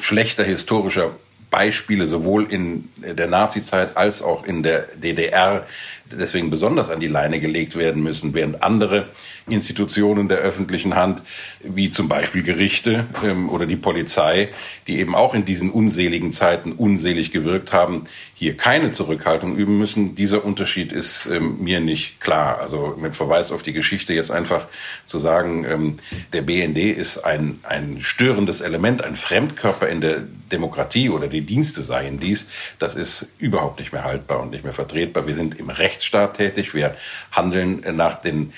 schlechter 0.00 0.44
historischer 0.44 1.16
Beispiele 1.50 2.06
sowohl 2.06 2.50
in 2.50 2.88
der 2.96 3.28
Nazizeit 3.28 3.96
als 3.96 4.20
auch 4.22 4.44
in 4.44 4.62
der 4.62 4.88
DDR 4.96 5.66
deswegen 6.10 6.50
besonders 6.50 6.90
an 6.90 7.00
die 7.00 7.06
Leine 7.06 7.40
gelegt 7.40 7.76
werden 7.76 8.02
müssen, 8.02 8.34
während 8.34 8.62
andere 8.62 9.08
Institutionen 9.48 10.28
der 10.28 10.38
öffentlichen 10.38 10.94
Hand, 10.94 11.22
wie 11.62 11.90
zum 11.90 12.08
Beispiel 12.08 12.42
Gerichte 12.42 13.06
ähm, 13.24 13.48
oder 13.48 13.66
die 13.66 13.76
Polizei, 13.76 14.50
die 14.86 14.98
eben 14.98 15.14
auch 15.14 15.34
in 15.34 15.44
diesen 15.44 15.70
unseligen 15.70 16.32
Zeiten 16.32 16.72
unselig 16.72 17.32
gewirkt 17.32 17.72
haben, 17.72 18.06
hier 18.34 18.56
keine 18.56 18.92
Zurückhaltung 18.92 19.56
üben 19.56 19.78
müssen. 19.78 20.14
Dieser 20.14 20.44
Unterschied 20.44 20.92
ist 20.92 21.26
ähm, 21.26 21.58
mir 21.62 21.80
nicht 21.80 22.20
klar. 22.20 22.60
Also 22.60 22.96
mit 23.00 23.16
Verweis 23.16 23.50
auf 23.50 23.62
die 23.62 23.72
Geschichte 23.72 24.14
jetzt 24.14 24.30
einfach 24.30 24.66
zu 25.06 25.18
sagen, 25.18 25.64
ähm, 25.64 25.98
der 26.32 26.42
BND 26.42 26.78
ist 26.78 27.18
ein, 27.18 27.60
ein 27.62 27.98
störendes 28.02 28.60
Element, 28.60 29.02
ein 29.02 29.16
Fremdkörper 29.16 29.88
in 29.88 30.00
der 30.00 30.22
Demokratie 30.52 31.10
oder 31.10 31.26
die 31.26 31.40
Dienste 31.40 31.82
seien 31.82 32.20
dies, 32.20 32.48
das 32.78 32.94
ist 32.94 33.28
überhaupt 33.38 33.80
nicht 33.80 33.92
mehr 33.92 34.04
haltbar 34.04 34.40
und 34.40 34.50
nicht 34.50 34.62
mehr 34.62 34.72
vertretbar. 34.72 35.26
Wir 35.26 35.34
sind 35.34 35.58
im 35.58 35.70
Recht 35.70 35.86
Rechtsstaat 35.86 36.36
tätig. 36.36 36.74
Wir 36.74 36.96
handeln 37.30 37.84
nach 37.96 38.20
den 38.20 38.52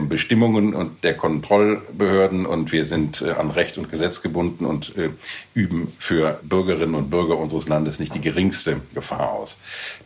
Bestimmungen 0.00 0.74
und 0.74 1.04
der 1.04 1.16
Kontrollbehörden 1.16 2.46
und 2.46 2.72
wir 2.72 2.84
sind 2.84 3.22
äh, 3.22 3.30
an 3.30 3.50
Recht 3.50 3.78
und 3.78 3.90
Gesetz 3.90 4.22
gebunden 4.22 4.66
und 4.66 4.96
äh, 4.96 5.10
üben 5.54 5.92
für 5.98 6.40
Bürgerinnen 6.42 6.94
und 6.94 7.10
Bürger 7.10 7.38
unseres 7.38 7.68
Landes 7.68 7.98
nicht 7.98 8.14
die 8.14 8.20
geringste 8.20 8.80
Gefahr 8.94 9.32
aus. 9.32 9.58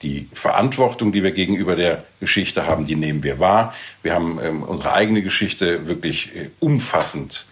Die 0.03 0.29
Verantwortung, 0.33 1.13
die 1.13 1.23
wir 1.23 1.33
gegenüber 1.33 1.75
der 1.75 2.05
Geschichte 2.21 2.67
haben, 2.67 2.87
die 2.87 2.97
nehmen 2.97 3.23
wir 3.23 3.41
wahr. 3.41 3.75
Wir 4.03 4.15
haben 4.15 4.39
ähm, 4.43 4.63
unsere 4.63 4.93
eigene 4.93 5.23
Geschichte 5.23 5.87
wirklich 5.87 6.33
umfassend 6.61 7.47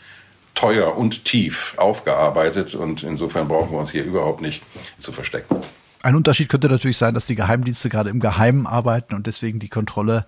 teuer 0.54 0.96
und 0.96 1.24
tief 1.24 1.74
aufgearbeitet 1.78 2.74
und 2.74 3.02
insofern 3.02 3.48
brauchen 3.48 3.72
wir 3.72 3.78
uns 3.78 3.90
hier 3.90 4.04
überhaupt 4.04 4.42
nicht 4.42 4.62
zu 4.98 5.10
verstecken. 5.10 5.56
Ein 6.02 6.14
Unterschied 6.14 6.48
könnte 6.48 6.68
natürlich 6.68 6.98
sein, 6.98 7.14
dass 7.14 7.24
die 7.26 7.34
Geheimdienste 7.34 7.88
gerade 7.88 8.10
im 8.10 8.20
Geheimen 8.20 8.66
arbeiten 8.66 9.14
und 9.14 9.26
deswegen 9.26 9.58
die 9.58 9.68
Kontrolle 9.68 10.26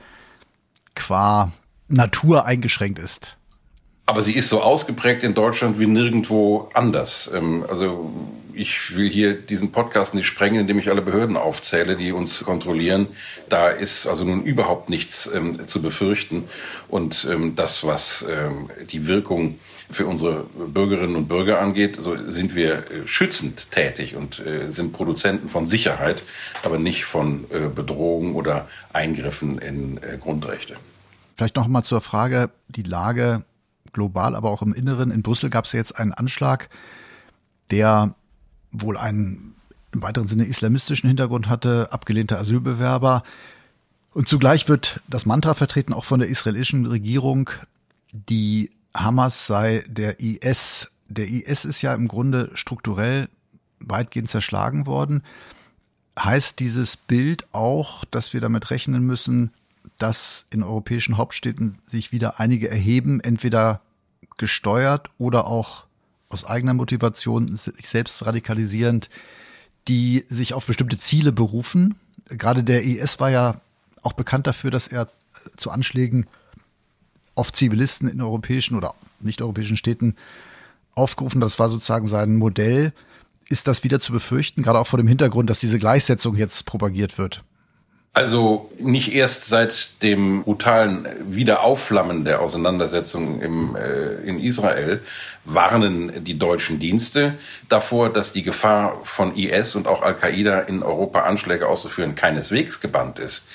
qua 0.94 1.52
Natur 1.92 2.46
eingeschränkt 2.46 2.99
ist. 2.99 3.37
Aber 4.06 4.20
sie 4.20 4.32
ist 4.32 4.49
so 4.49 4.61
ausgeprägt 4.61 5.22
in 5.22 5.34
Deutschland 5.34 5.78
wie 5.78 5.87
nirgendwo 5.87 6.68
anders. 6.75 7.30
Ähm, 7.32 7.64
also 7.68 8.11
ich 8.54 8.96
will 8.96 9.08
hier 9.08 9.34
diesen 9.34 9.72
Podcast 9.72 10.14
nicht 10.14 10.26
sprengen, 10.26 10.61
indem 10.61 10.78
ich 10.78 10.90
alle 10.90 11.00
Behörden 11.00 11.37
aufzähle, 11.37 11.96
die 11.96 12.12
uns 12.12 12.44
kontrollieren. 12.44 13.06
Da 13.49 13.68
ist 13.68 14.06
also 14.06 14.25
nun 14.25 14.42
überhaupt 14.42 14.90
nichts 14.90 15.30
ähm, 15.32 15.66
zu 15.66 15.80
befürchten. 15.80 16.44
Und 16.88 17.26
ähm, 17.30 17.54
das, 17.54 17.87
was 17.87 18.26
die 18.90 19.06
Wirkung 19.06 19.58
für 19.92 20.06
unsere 20.06 20.44
Bürgerinnen 20.44 21.16
und 21.16 21.28
Bürger 21.28 21.61
angeht, 21.61 21.96
so 22.00 22.16
sind 22.30 22.54
wir 22.54 22.90
äh, 22.90 23.06
schützend 23.06 23.70
tätig 23.70 24.16
und 24.16 24.44
äh, 24.44 24.70
sind 24.70 24.92
Produzenten 24.92 25.49
von 25.49 25.66
Sicherheit, 25.66 26.22
aber 26.64 26.78
nicht 26.78 27.04
von 27.04 27.44
äh, 27.50 27.68
Bedrohungen 27.68 28.34
oder 28.34 28.68
Eingriffen 28.92 29.58
in 29.58 30.00
Grundrechte. 30.20 30.76
Vielleicht 31.36 31.56
noch 31.56 31.68
mal 31.68 31.82
zur 31.82 32.00
Frage, 32.00 32.50
die 32.68 32.82
Lage 32.82 33.44
global, 33.92 34.34
aber 34.34 34.50
auch 34.50 34.62
im 34.62 34.74
Inneren. 34.74 35.10
In 35.10 35.22
Brüssel 35.22 35.50
gab 35.50 35.64
es 35.64 35.72
jetzt 35.72 35.98
einen 35.98 36.12
Anschlag, 36.12 36.68
der 37.70 38.14
wohl 38.70 38.96
einen 38.96 39.54
im 39.92 40.02
weiteren 40.02 40.26
Sinne 40.26 40.44
islamistischen 40.44 41.08
Hintergrund 41.08 41.48
hatte, 41.48 41.88
abgelehnte 41.92 42.38
Asylbewerber. 42.38 43.22
Und 44.14 44.28
zugleich 44.28 44.68
wird 44.68 45.00
das 45.08 45.26
Mantra 45.26 45.54
vertreten, 45.54 45.92
auch 45.92 46.04
von 46.04 46.20
der 46.20 46.28
israelischen 46.28 46.86
Regierung, 46.86 47.50
die 48.12 48.70
Hamas 48.94 49.46
sei 49.46 49.84
der 49.86 50.20
IS. 50.20 50.90
Der 51.08 51.28
IS 51.28 51.64
ist 51.64 51.82
ja 51.82 51.94
im 51.94 52.08
Grunde 52.08 52.50
strukturell 52.54 53.28
weitgehend 53.80 54.28
zerschlagen 54.28 54.86
worden. 54.86 55.22
Heißt 56.18 56.60
dieses 56.60 56.96
Bild 56.96 57.46
auch, 57.52 58.04
dass 58.06 58.32
wir 58.32 58.40
damit 58.40 58.70
rechnen 58.70 59.02
müssen, 59.02 59.50
dass 59.99 60.46
in 60.50 60.62
europäischen 60.62 61.16
Hauptstädten 61.16 61.78
sich 61.87 62.12
wieder 62.12 62.40
einige 62.40 62.68
erheben, 62.70 63.20
entweder 63.20 63.80
gesteuert 64.37 65.11
oder 65.18 65.46
auch 65.46 65.87
aus 66.28 66.44
eigener 66.44 66.75
Motivation 66.75 67.56
sich 67.56 67.88
selbst 67.88 68.25
radikalisierend, 68.25 69.11
die 69.88 70.25
sich 70.26 70.54
auf 70.54 70.66
bestimmte 70.66 70.99
Ziele 70.99 71.32
berufen. 71.32 71.96
Gerade 72.26 72.64
der 72.64 72.84
IS 72.84 73.20
war 73.20 73.30
ja 73.30 73.61
auch 74.02 74.14
bekannt 74.14 74.46
dafür, 74.46 74.70
dass 74.70 74.88
er 74.88 75.08
zu 75.56 75.70
Anschlägen 75.70 76.26
auf 77.34 77.52
Zivilisten 77.52 78.08
in 78.08 78.20
europäischen 78.20 78.76
oder 78.76 78.94
nicht-europäischen 79.20 79.76
Städten 79.76 80.16
aufgerufen. 80.94 81.40
Das 81.40 81.58
war 81.58 81.68
sozusagen 81.68 82.06
sein 82.06 82.37
Modell. 82.37 82.92
Ist 83.49 83.68
das 83.68 83.84
wieder 83.84 84.00
zu 84.00 84.12
befürchten, 84.12 84.62
gerade 84.62 84.78
auch 84.78 84.87
vor 84.87 84.99
dem 84.99 85.08
Hintergrund, 85.08 85.50
dass 85.50 85.58
diese 85.58 85.78
Gleichsetzung 85.78 86.37
jetzt 86.37 86.64
propagiert 86.64 87.18
wird? 87.18 87.44
Also 88.14 88.71
nicht 88.78 89.14
erst 89.14 89.47
seit 89.47 90.02
dem 90.02 90.42
brutalen 90.42 91.09
Wiederaufflammen 91.35 92.26
der 92.26 92.40
Auseinandersetzung 92.40 93.40
im, 93.40 93.75
äh, 93.75 94.28
in 94.28 94.38
Israel 94.38 95.00
warnen 95.47 96.23
die 96.23 96.38
deutschen 96.38 96.78
Dienste 96.78 97.38
davor, 97.71 98.12
dass 98.12 98.35
die 98.35 98.42
Gefahr 98.42 99.00
von 99.04 99.35
IS 99.35 99.76
und 99.76 99.87
auch 99.87 100.02
Al-Qaida 100.02 100.61
in 100.61 100.83
Europa 100.83 101.23
Anschläge 101.23 101.66
auszuführen 101.66 102.14
keineswegs 102.14 102.83
gebannt 102.83 103.19
ist. 103.19 103.47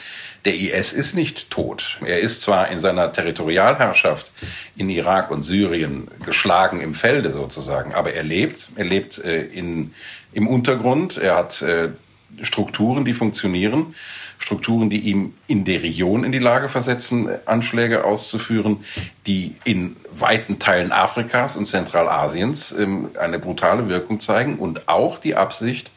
Der 0.43 0.55
IS 0.55 0.91
ist 0.91 1.13
nicht 1.13 1.51
tot. 1.51 1.99
Er 2.03 2.21
ist 2.21 2.41
zwar 2.41 2.69
in 2.69 2.79
seiner 2.79 3.11
Territorialherrschaft 3.11 4.31
in 4.75 4.89
Irak 4.89 5.29
und 5.29 5.43
Syrien 5.43 6.07
geschlagen 6.25 6.81
im 6.81 6.95
Felde 6.95 7.31
sozusagen, 7.31 7.93
aber 7.93 8.13
er 8.13 8.23
lebt. 8.23 8.69
Er 8.75 8.85
lebt 8.85 9.19
äh, 9.19 9.43
in, 9.43 9.93
im 10.33 10.47
Untergrund. 10.47 11.17
Er 11.17 11.35
hat 11.35 11.61
äh, 11.61 11.89
Strukturen, 12.41 13.05
die 13.05 13.13
funktionieren, 13.13 13.95
Strukturen, 14.39 14.89
die 14.89 14.99
ihm 14.99 15.33
in 15.47 15.65
der 15.65 15.83
Region 15.83 16.23
in 16.23 16.31
die 16.31 16.39
Lage 16.39 16.69
versetzen, 16.69 17.29
Anschläge 17.45 18.05
auszuführen, 18.05 18.83
die 19.25 19.55
in 19.63 19.95
weiten 20.13 20.59
Teilen 20.59 20.91
Afrikas 20.91 21.57
und 21.57 21.65
Zentralasiens 21.65 22.71
ähm, 22.71 23.09
eine 23.19 23.39
brutale 23.39 23.89
Wirkung 23.89 24.19
zeigen 24.19 24.57
und 24.57 24.87
auch 24.87 25.17
die 25.17 25.35
Absicht, 25.35 25.91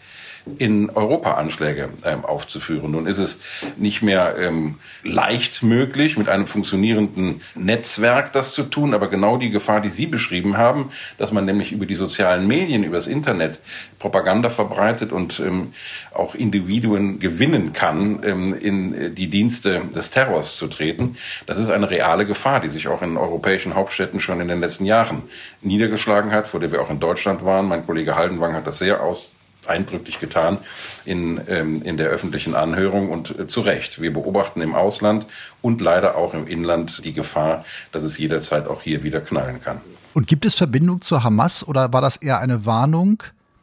in 0.58 0.90
Europa 0.90 1.34
Anschläge 1.34 1.90
ähm, 2.04 2.24
aufzuführen. 2.24 2.92
Nun 2.92 3.06
ist 3.06 3.18
es 3.18 3.40
nicht 3.76 4.02
mehr 4.02 4.36
ähm, 4.38 4.76
leicht 5.02 5.62
möglich, 5.62 6.16
mit 6.16 6.28
einem 6.28 6.46
funktionierenden 6.46 7.42
Netzwerk 7.54 8.32
das 8.32 8.52
zu 8.52 8.64
tun, 8.64 8.94
aber 8.94 9.08
genau 9.08 9.36
die 9.36 9.50
Gefahr, 9.50 9.80
die 9.80 9.90
Sie 9.90 10.06
beschrieben 10.06 10.56
haben, 10.56 10.90
dass 11.18 11.32
man 11.32 11.44
nämlich 11.44 11.72
über 11.72 11.86
die 11.86 11.94
sozialen 11.94 12.46
Medien, 12.46 12.84
über 12.84 12.96
das 12.96 13.06
Internet 13.06 13.60
Propaganda 13.98 14.50
verbreitet 14.50 15.12
und 15.12 15.40
ähm, 15.40 15.72
auch 16.14 16.34
Individuen 16.34 17.18
gewinnen 17.18 17.72
kann, 17.72 18.20
ähm, 18.24 18.54
in 18.54 19.14
die 19.14 19.28
Dienste 19.28 19.82
des 19.94 20.10
Terrors 20.10 20.56
zu 20.56 20.66
treten, 20.66 21.16
das 21.46 21.58
ist 21.58 21.70
eine 21.70 21.90
reale 21.90 22.26
Gefahr, 22.26 22.60
die 22.60 22.68
sich 22.68 22.88
auch 22.88 23.02
in 23.02 23.16
europäischen 23.16 23.74
Hauptstädten 23.74 24.20
schon 24.20 24.40
in 24.40 24.48
den 24.48 24.60
letzten 24.60 24.84
Jahren 24.84 25.22
niedergeschlagen 25.62 26.32
hat, 26.32 26.48
vor 26.48 26.60
der 26.60 26.72
wir 26.72 26.80
auch 26.80 26.90
in 26.90 27.00
Deutschland 27.00 27.44
waren. 27.44 27.66
Mein 27.66 27.86
Kollege 27.86 28.16
Haldenwang 28.16 28.54
hat 28.54 28.66
das 28.66 28.78
sehr 28.78 29.02
aus 29.02 29.32
eindrücklich 29.66 30.20
getan 30.20 30.58
in, 31.04 31.40
ähm, 31.48 31.82
in 31.82 31.96
der 31.96 32.08
öffentlichen 32.08 32.54
Anhörung 32.54 33.10
und 33.10 33.38
äh, 33.38 33.46
zu 33.46 33.60
Recht. 33.60 34.00
Wir 34.00 34.12
beobachten 34.12 34.60
im 34.60 34.74
Ausland 34.74 35.26
und 35.62 35.80
leider 35.80 36.16
auch 36.16 36.34
im 36.34 36.46
Inland 36.46 37.04
die 37.04 37.12
Gefahr, 37.12 37.64
dass 37.92 38.02
es 38.02 38.18
jederzeit 38.18 38.66
auch 38.66 38.82
hier 38.82 39.02
wieder 39.02 39.20
knallen 39.20 39.62
kann. 39.62 39.80
Und 40.14 40.26
gibt 40.26 40.44
es 40.44 40.56
Verbindung 40.56 41.02
zur 41.02 41.22
Hamas 41.22 41.66
oder 41.66 41.92
war 41.92 42.00
das 42.00 42.16
eher 42.16 42.40
eine 42.40 42.66
Warnung? 42.66 43.22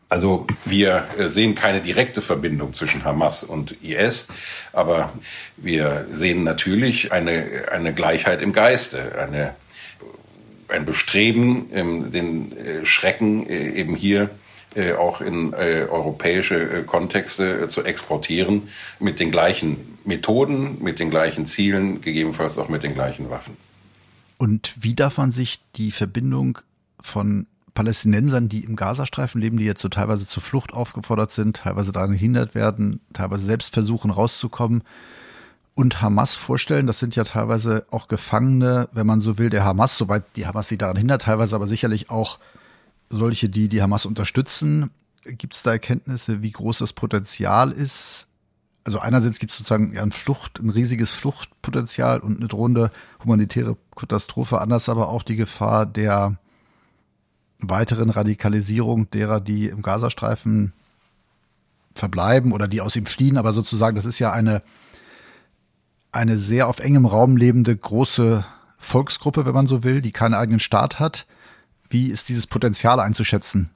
Also 0.10 0.48
wir 0.64 1.06
äh, 1.18 1.28
sehen 1.28 1.54
keine 1.54 1.82
direkte 1.82 2.22
Verbindung 2.22 2.74
zwischen 2.74 3.04
Hamas 3.04 3.44
und 3.44 3.84
IS, 3.84 4.28
aber 4.72 5.12
wir 5.58 6.08
sehen 6.10 6.44
natürlich 6.44 7.12
eine, 7.12 7.66
eine 7.72 7.94
Gleichheit 7.94 8.42
im 8.42 8.54
Geiste, 8.54 9.20
eine, 9.20 9.56
ein 10.70 10.86
Bestreben, 10.86 11.70
ähm, 11.74 12.12
den 12.12 12.58
äh, 12.58 12.86
Schrecken 12.86 13.48
eben 13.50 13.96
hier 13.96 14.30
äh, 14.78 14.94
auch 14.94 15.22
in 15.22 15.54
äh, 15.54 15.88
europäische 15.90 16.56
äh, 16.56 16.84
Kontexte 16.84 17.64
äh, 17.64 17.68
zu 17.68 17.84
exportieren 17.84 18.70
mit 19.00 19.20
den 19.20 19.32
gleichen 19.32 19.98
Methoden, 20.06 20.78
mit 20.82 21.00
den 21.00 21.10
gleichen 21.10 21.46
Zielen, 21.48 22.02
gegebenenfalls 22.02 22.58
auch 22.58 22.70
mit 22.70 22.84
den 22.84 22.94
gleichen 22.94 23.30
Waffen. 23.30 23.58
Und 24.38 24.76
wie 24.80 24.94
darf 24.94 25.18
man 25.18 25.32
sich 25.32 25.60
die 25.76 25.92
Verbindung 25.92 26.60
von 27.00 27.48
Palästinensern, 27.74 28.50
die 28.50 28.64
im 28.64 28.76
Gazastreifen 28.76 29.42
leben, 29.42 29.58
die 29.58 29.66
jetzt 29.66 29.82
so 29.82 29.90
teilweise 29.90 30.28
zur 30.28 30.44
Flucht 30.44 30.74
aufgefordert 30.74 31.32
sind, 31.32 31.58
teilweise 31.58 31.92
daran 31.92 32.12
gehindert 32.12 32.54
werden, 32.54 33.02
teilweise 33.14 33.46
selbst 33.48 33.74
versuchen 33.74 34.12
rauszukommen, 34.12 34.84
und 35.74 36.02
Hamas 36.02 36.36
vorstellen. 36.36 36.88
Das 36.88 36.98
sind 36.98 37.16
ja 37.16 37.24
teilweise 37.24 37.86
auch 37.92 38.08
Gefangene, 38.08 38.90
wenn 38.94 39.06
man 39.06 39.22
so 39.22 39.38
will, 39.38 39.52
der 39.52 39.64
Hamas, 39.64 39.96
soweit 39.96 40.24
die 40.36 40.48
Hamas 40.48 40.68
sie 40.68 40.78
daran 40.78 40.98
hindert, 40.98 41.24
teilweise 41.24 41.56
aber 41.56 41.68
sicherlich 41.68 42.10
auch 42.10 42.40
solche, 43.10 43.50
die 43.50 43.70
die 43.70 43.82
Hamas 43.82 44.06
unterstützen. 44.06 44.92
Gibt 45.24 45.56
es 45.56 45.64
da 45.64 45.72
Erkenntnisse, 45.72 46.42
wie 46.42 46.52
groß 46.52 46.80
das 46.80 46.94
Potenzial 46.94 47.72
ist? 47.72 48.28
Also 48.84 49.00
einerseits 49.00 49.40
gibt 49.40 49.52
es 49.52 49.58
sozusagen 49.58 49.98
ein 49.98 50.12
Flucht, 50.14 50.60
ein 50.60 50.70
riesiges 50.70 51.12
Fluchtpotenzial 51.12 52.20
und 52.20 52.38
eine 52.38 52.48
drohende 52.48 52.90
humanitäre 53.22 53.76
Katastrophe, 53.96 54.62
anders 54.62 54.88
aber 54.88 55.10
auch 55.10 55.24
die 55.24 55.36
Gefahr 55.36 55.86
der 55.86 56.38
weiteren 57.60 58.10
Radikalisierung 58.10 59.10
derer, 59.10 59.42
die 59.42 59.68
im 59.68 59.82
Gazastreifen 59.82 60.74
verbleiben 61.96 62.54
oder 62.54 62.68
die 62.68 62.80
aus 62.80 62.96
ihm 62.96 63.08
fliehen, 63.08 63.38
aber 63.38 63.52
sozusagen, 63.52 63.96
das 63.96 64.06
ist 64.06 64.20
ja 64.20 64.32
eine, 64.32 64.62
eine 66.14 66.38
sehr 66.38 66.68
auf 66.68 66.80
engem 66.80 67.06
Raum 67.06 67.36
lebende 67.36 67.76
große 67.76 68.46
Volksgruppe, 68.78 69.46
wenn 69.46 69.56
man 69.56 69.68
so 69.68 69.84
will, 69.84 70.02
die 70.02 70.12
keinen 70.12 70.36
eigenen 70.36 70.60
Staat 70.60 71.00
hat 71.00 71.26
wie 71.90 72.08
ist 72.08 72.30
dieses 72.30 72.48
Potenzial 72.48 73.00
einzuschätzen? 73.00 73.70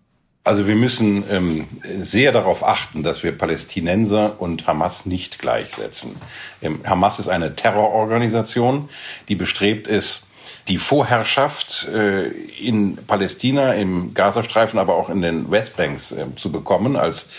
Also 0.44 0.68
wir 0.68 0.75
müssen 0.75 1.24
ähm, 1.30 1.68
sehr 1.84 2.32
darauf 2.32 2.68
achten, 2.68 3.03
dass 3.03 3.24
wir 3.24 3.32
Palästinenser 3.32 4.41
und 4.41 4.65
Hamas 4.65 5.06
nicht 5.06 5.38
gleichsetzen. 5.38 6.15
Ähm, 6.63 6.80
Hamas 6.84 7.20
ist 7.20 7.27
eine 7.27 7.53
Terrororganisation, 7.53 8.89
die 9.27 9.36
bestrebt 9.36 9.88
ist, 9.88 10.25
die 10.68 10.77
Vorherrschaft 10.77 11.88
äh, 11.89 12.27
in 12.27 12.98
Palästina, 13.06 13.74
im 13.74 14.13
Gazastreifen, 14.13 14.80
aber 14.80 14.95
auch 14.95 15.10
in 15.10 15.21
den 15.21 15.50
Westbanks 15.52 16.12
äh, 16.12 16.26
zu 16.36 16.52
bekommen 16.52 16.95
als 16.95 17.30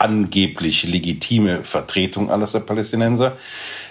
angeblich 0.00 0.84
legitime 0.84 1.64
Vertretung 1.64 2.30
alles 2.30 2.52
der 2.52 2.60
Palästinenser. 2.60 3.36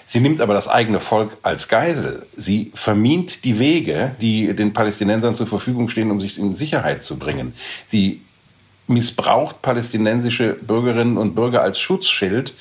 Sie 0.04 0.20
nimmt 0.20 0.40
aber 0.40 0.54
das 0.54 0.68
eigene 0.68 1.00
Volk 1.00 1.36
als 1.42 1.68
Geisel. 1.68 2.26
Sie 2.34 2.72
vermint 2.74 3.44
die 3.44 3.58
Wege, 3.58 4.16
die 4.20 4.54
den 4.54 4.72
Palästinensern 4.72 5.34
zur 5.34 5.46
Verfügung 5.46 5.88
stehen, 5.88 6.10
um 6.10 6.20
sich 6.20 6.38
in 6.38 6.56
Sicherheit 6.56 7.04
zu 7.04 7.18
bringen. 7.18 7.54
Sie 7.86 8.22
missbraucht 8.90 9.62
palästinensische 9.62 10.54
Bürgerinnen 10.54 11.16
und 11.16 11.34
Bürger 11.34 11.62
als 11.62 11.78
Schutzschild 11.78 12.54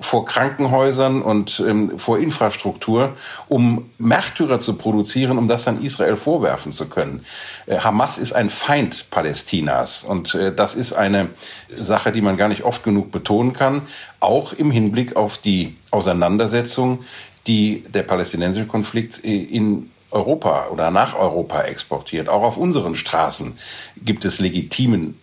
vor 0.00 0.26
Krankenhäusern 0.26 1.22
und 1.22 1.62
ähm, 1.66 1.98
vor 1.98 2.18
Infrastruktur, 2.18 3.14
um 3.48 3.88
Märtyrer 3.98 4.60
zu 4.60 4.74
produzieren, 4.76 5.38
um 5.38 5.46
das 5.48 5.64
dann 5.64 5.82
Israel 5.82 6.16
vorwerfen 6.16 6.72
zu 6.72 6.88
können. 6.88 7.24
Äh, 7.66 7.78
Hamas 7.78 8.18
ist 8.18 8.32
ein 8.32 8.50
Feind 8.50 9.10
Palästinas 9.10 10.02
und 10.02 10.34
äh, 10.34 10.52
das 10.54 10.74
ist 10.74 10.92
eine 10.92 11.30
Sache, 11.72 12.10
die 12.10 12.20
man 12.20 12.36
gar 12.36 12.48
nicht 12.48 12.64
oft 12.64 12.82
genug 12.82 13.12
betonen 13.12 13.52
kann, 13.52 13.82
auch 14.18 14.52
im 14.52 14.72
Hinblick 14.72 15.14
auf 15.14 15.38
die 15.38 15.76
Auseinandersetzung, 15.92 17.04
die 17.46 17.84
der 17.94 18.02
palästinensische 18.02 18.66
Konflikt 18.66 19.24
äh, 19.24 19.36
in 19.36 19.90
Europa 20.10 20.68
oder 20.72 20.90
nach 20.90 21.16
Europa 21.16 21.62
exportiert. 21.62 22.28
Auch 22.28 22.42
auf 22.42 22.56
unseren 22.56 22.96
Straßen 22.96 23.56
gibt 24.04 24.24
es 24.24 24.40
legitimen 24.40 25.20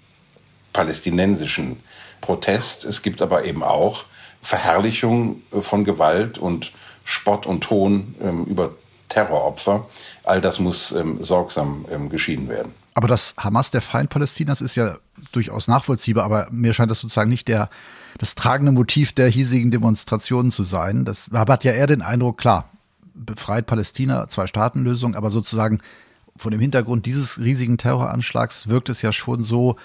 palästinensischen 0.74 1.78
Protest. 2.22 2.84
Es 2.86 3.02
gibt 3.02 3.22
aber 3.22 3.46
eben 3.46 3.64
auch 3.64 4.06
Verherrlichung 4.42 5.42
äh, 5.52 5.62
von 5.62 5.86
Gewalt 5.86 6.38
und 6.38 6.72
Spott 7.06 7.46
und 7.46 7.62
Ton 7.62 8.16
ähm, 8.22 8.46
über 8.46 8.72
Terroropfer. 9.10 9.88
All 10.24 10.42
das 10.42 10.60
muss 10.60 10.92
ähm, 10.92 11.22
sorgsam 11.22 11.86
ähm, 11.92 12.10
geschieden 12.10 12.50
werden. 12.50 12.74
Aber 12.96 13.08
das 13.08 13.36
Hamas 13.38 13.72
der 13.72 13.82
Feind 13.82 14.10
Palästinas 14.10 14.62
ist 14.62 14.76
ja 14.76 14.98
durchaus 15.32 15.68
nachvollziehbar, 15.68 16.26
aber 16.26 16.48
mir 16.52 16.74
scheint 16.74 16.92
das 16.92 17.00
sozusagen 17.00 17.30
nicht 17.30 17.48
der, 17.48 17.70
das 18.20 18.36
tragende 18.36 18.72
Motiv 18.72 19.14
der 19.14 19.30
hiesigen 19.30 19.72
Demonstrationen 19.72 20.52
zu 20.52 20.64
sein. 20.64 21.06
Das 21.06 21.30
hat 21.34 21.64
ja 21.64 21.72
eher 21.72 21.88
den 21.88 22.02
Eindruck, 22.02 22.38
klar, 22.38 22.70
befreit 23.16 23.66
Palästina, 23.66 24.30
Zwei-Staaten-Lösung, 24.30 25.16
aber 25.16 25.30
sozusagen 25.30 25.80
von 26.36 26.52
dem 26.52 26.62
Hintergrund 26.62 27.06
dieses 27.06 27.40
riesigen 27.40 27.78
Terroranschlags 27.78 28.68
wirkt 28.68 28.90
es 28.90 29.02
ja 29.02 29.12
schon 29.12 29.44
so, 29.44 29.76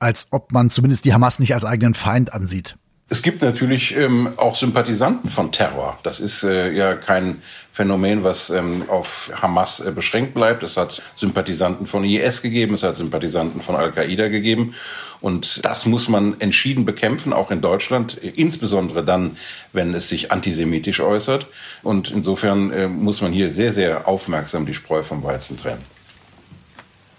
als 0.00 0.26
ob 0.30 0.52
man 0.52 0.70
zumindest 0.70 1.04
die 1.04 1.14
Hamas 1.14 1.38
nicht 1.38 1.54
als 1.54 1.64
eigenen 1.64 1.94
Feind 1.94 2.32
ansieht. 2.32 2.76
Es 3.12 3.22
gibt 3.22 3.42
natürlich 3.42 3.96
ähm, 3.96 4.34
auch 4.36 4.54
Sympathisanten 4.54 5.30
von 5.30 5.50
Terror. 5.50 5.98
Das 6.04 6.20
ist 6.20 6.44
äh, 6.44 6.70
ja 6.70 6.94
kein 6.94 7.42
Phänomen, 7.72 8.22
was 8.22 8.50
ähm, 8.50 8.88
auf 8.88 9.32
Hamas 9.34 9.80
äh, 9.80 9.90
beschränkt 9.90 10.32
bleibt. 10.32 10.62
Es 10.62 10.76
hat 10.76 11.02
Sympathisanten 11.16 11.88
von 11.88 12.04
IS 12.04 12.40
gegeben, 12.40 12.74
es 12.74 12.84
hat 12.84 12.94
Sympathisanten 12.94 13.62
von 13.62 13.74
Al-Qaida 13.74 14.28
gegeben. 14.28 14.74
Und 15.20 15.64
das 15.64 15.86
muss 15.86 16.08
man 16.08 16.40
entschieden 16.40 16.84
bekämpfen, 16.84 17.32
auch 17.32 17.50
in 17.50 17.60
Deutschland, 17.60 18.14
insbesondere 18.14 19.04
dann, 19.04 19.36
wenn 19.72 19.92
es 19.92 20.08
sich 20.08 20.30
antisemitisch 20.30 21.00
äußert. 21.00 21.48
Und 21.82 22.12
insofern 22.12 22.72
äh, 22.72 22.86
muss 22.86 23.22
man 23.22 23.32
hier 23.32 23.50
sehr, 23.50 23.72
sehr 23.72 24.06
aufmerksam 24.06 24.66
die 24.66 24.74
Spreu 24.74 25.02
vom 25.02 25.24
Weizen 25.24 25.56
trennen. 25.56 25.82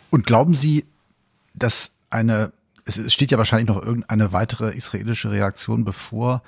Und 0.10 0.26
glauben 0.26 0.54
Sie, 0.54 0.86
dass 1.54 1.92
eine 2.10 2.54
es 2.86 3.14
steht 3.14 3.32
ja 3.32 3.38
wahrscheinlich 3.38 3.68
noch 3.68 3.82
irgendeine 3.82 4.34
weitere 4.34 4.76
israelische 4.76 5.32
Reaktion 5.32 5.84
bevor. 5.84 6.44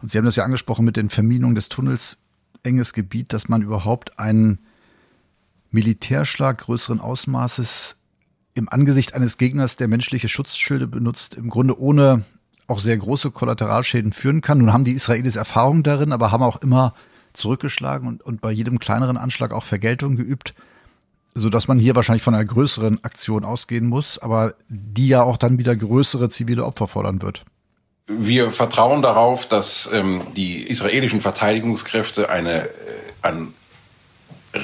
Und 0.00 0.10
Sie 0.10 0.18
haben 0.18 0.24
das 0.24 0.36
ja 0.36 0.44
angesprochen 0.44 0.84
mit 0.84 0.96
den 0.96 1.10
Verminungen 1.10 1.54
des 1.54 1.68
Tunnels, 1.68 2.18
enges 2.62 2.92
Gebiet, 2.92 3.32
dass 3.32 3.48
man 3.48 3.62
überhaupt 3.62 4.18
einen 4.18 4.60
Militärschlag 5.70 6.58
größeren 6.58 7.00
Ausmaßes 7.00 7.96
im 8.54 8.68
Angesicht 8.68 9.14
eines 9.14 9.38
Gegners, 9.38 9.76
der 9.76 9.88
menschliche 9.88 10.28
Schutzschilde 10.28 10.86
benutzt, 10.86 11.34
im 11.34 11.50
Grunde 11.50 11.78
ohne 11.78 12.24
auch 12.66 12.80
sehr 12.80 12.96
große 12.96 13.30
Kollateralschäden 13.30 14.12
führen 14.12 14.40
kann. 14.40 14.58
Nun 14.58 14.72
haben 14.72 14.84
die 14.84 14.92
Israelis 14.92 15.36
Erfahrung 15.36 15.82
darin, 15.82 16.12
aber 16.12 16.32
haben 16.32 16.42
auch 16.42 16.60
immer 16.60 16.94
zurückgeschlagen 17.32 18.08
und, 18.08 18.22
und 18.22 18.40
bei 18.40 18.50
jedem 18.50 18.78
kleineren 18.78 19.16
Anschlag 19.16 19.52
auch 19.52 19.64
Vergeltung 19.64 20.16
geübt 20.16 20.54
so 21.34 21.48
dass 21.48 21.68
man 21.68 21.78
hier 21.78 21.94
wahrscheinlich 21.94 22.22
von 22.22 22.34
einer 22.34 22.44
größeren 22.44 23.04
Aktion 23.04 23.44
ausgehen 23.44 23.86
muss, 23.86 24.18
aber 24.18 24.54
die 24.68 25.08
ja 25.08 25.22
auch 25.22 25.36
dann 25.36 25.58
wieder 25.58 25.76
größere 25.76 26.28
zivile 26.28 26.64
Opfer 26.64 26.88
fordern 26.88 27.22
wird. 27.22 27.44
Wir 28.06 28.52
vertrauen 28.52 29.02
darauf, 29.02 29.46
dass 29.46 29.90
ähm, 29.92 30.22
die 30.34 30.62
israelischen 30.62 31.20
Verteidigungskräfte 31.20 32.30
eine, 32.30 32.68
äh, 32.68 32.70
an 33.20 33.52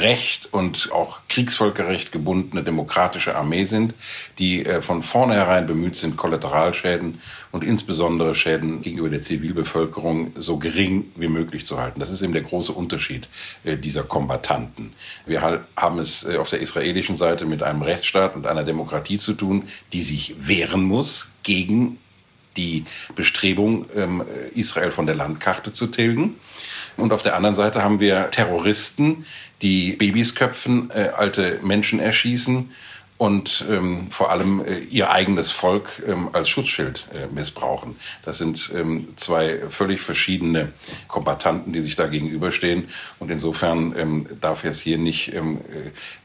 Recht 0.01 0.53
und 0.53 0.91
auch 0.93 1.21
Kriegsvölkerrecht 1.29 2.13
gebundene 2.13 2.63
demokratische 2.63 3.37
Armee 3.37 3.65
sind, 3.65 3.95
die 4.39 4.65
äh, 4.65 4.83
von 4.83 5.03
vornherein 5.03 5.67
bemüht 5.67 5.97
sind, 5.97 6.17
Kollateralschäden 6.17 7.21
und 7.53 7.65
insbesondere 7.65 8.35
Schäden 8.35 8.83
gegenüber 8.83 9.09
der 9.09 9.21
Zivilbevölkerung 9.21 10.33
so 10.37 10.59
gering 10.59 11.07
wie 11.17 11.29
möglich 11.29 11.67
zu 11.67 11.81
halten. 11.81 12.01
Das 12.01 12.11
ist 12.11 12.23
eben 12.23 12.33
der 12.33 12.43
große 12.43 12.73
Unterschied 12.73 13.29
äh, 13.65 13.77
dieser 13.77 14.03
Kombattanten. 14.03 14.93
Wir 15.27 15.43
haben 15.77 15.99
es 15.99 16.25
äh, 16.25 16.37
auf 16.37 16.51
der 16.51 16.61
israelischen 16.61 17.17
Seite 17.17 17.47
mit 17.47 17.63
einem 17.63 17.83
Rechtsstaat 17.83 18.37
und 18.37 18.47
einer 18.47 18.65
Demokratie 18.65 19.19
zu 19.19 19.35
tun, 19.35 19.65
die 19.93 20.03
sich 20.03 20.35
wehren 20.39 20.83
muss 20.83 21.33
gegen 21.43 21.99
die 22.57 22.85
Bestrebung, 23.15 23.87
ähm, 23.97 24.23
Israel 24.55 24.93
von 24.93 25.07
der 25.07 25.17
Landkarte 25.17 25.73
zu 25.73 25.89
tilgen. 25.89 26.37
Und 26.97 27.13
auf 27.13 27.23
der 27.23 27.37
anderen 27.37 27.55
Seite 27.55 27.83
haben 27.83 28.01
wir 28.01 28.31
Terroristen, 28.31 29.27
die 29.65 29.97
Babys 29.97 30.35
köpfen, 30.35 30.91
äh, 30.91 31.09
alte 31.17 31.59
Menschen 31.63 31.99
erschießen 31.99 32.71
und 33.17 33.65
ähm, 33.71 34.11
vor 34.11 34.31
allem 34.31 34.63
äh, 34.63 34.81
ihr 34.81 35.11
eigenes 35.11 35.51
Volk 35.51 36.03
ähm, 36.07 36.29
als 36.33 36.51
Schutzschild 36.51 37.07
äh, 37.15 37.33
missbrauchen. 37.33 37.97
Das 38.25 38.37
sind 38.37 38.71
ähm, 38.75 39.09
zwei 39.17 39.61
völlig 39.71 40.03
verschiedene 40.03 40.73
Kombattanten, 41.09 41.73
die 41.73 41.81
sich 41.81 41.97
da 41.97 42.09
gegenüberstehen. 42.09 42.89
Und 43.21 43.31
insofern 43.31 43.95
ähm, 43.97 44.27
darf 44.43 44.65
jetzt 44.65 44.81
hier 44.81 44.99
nicht 44.99 45.33
ähm, 45.33 45.61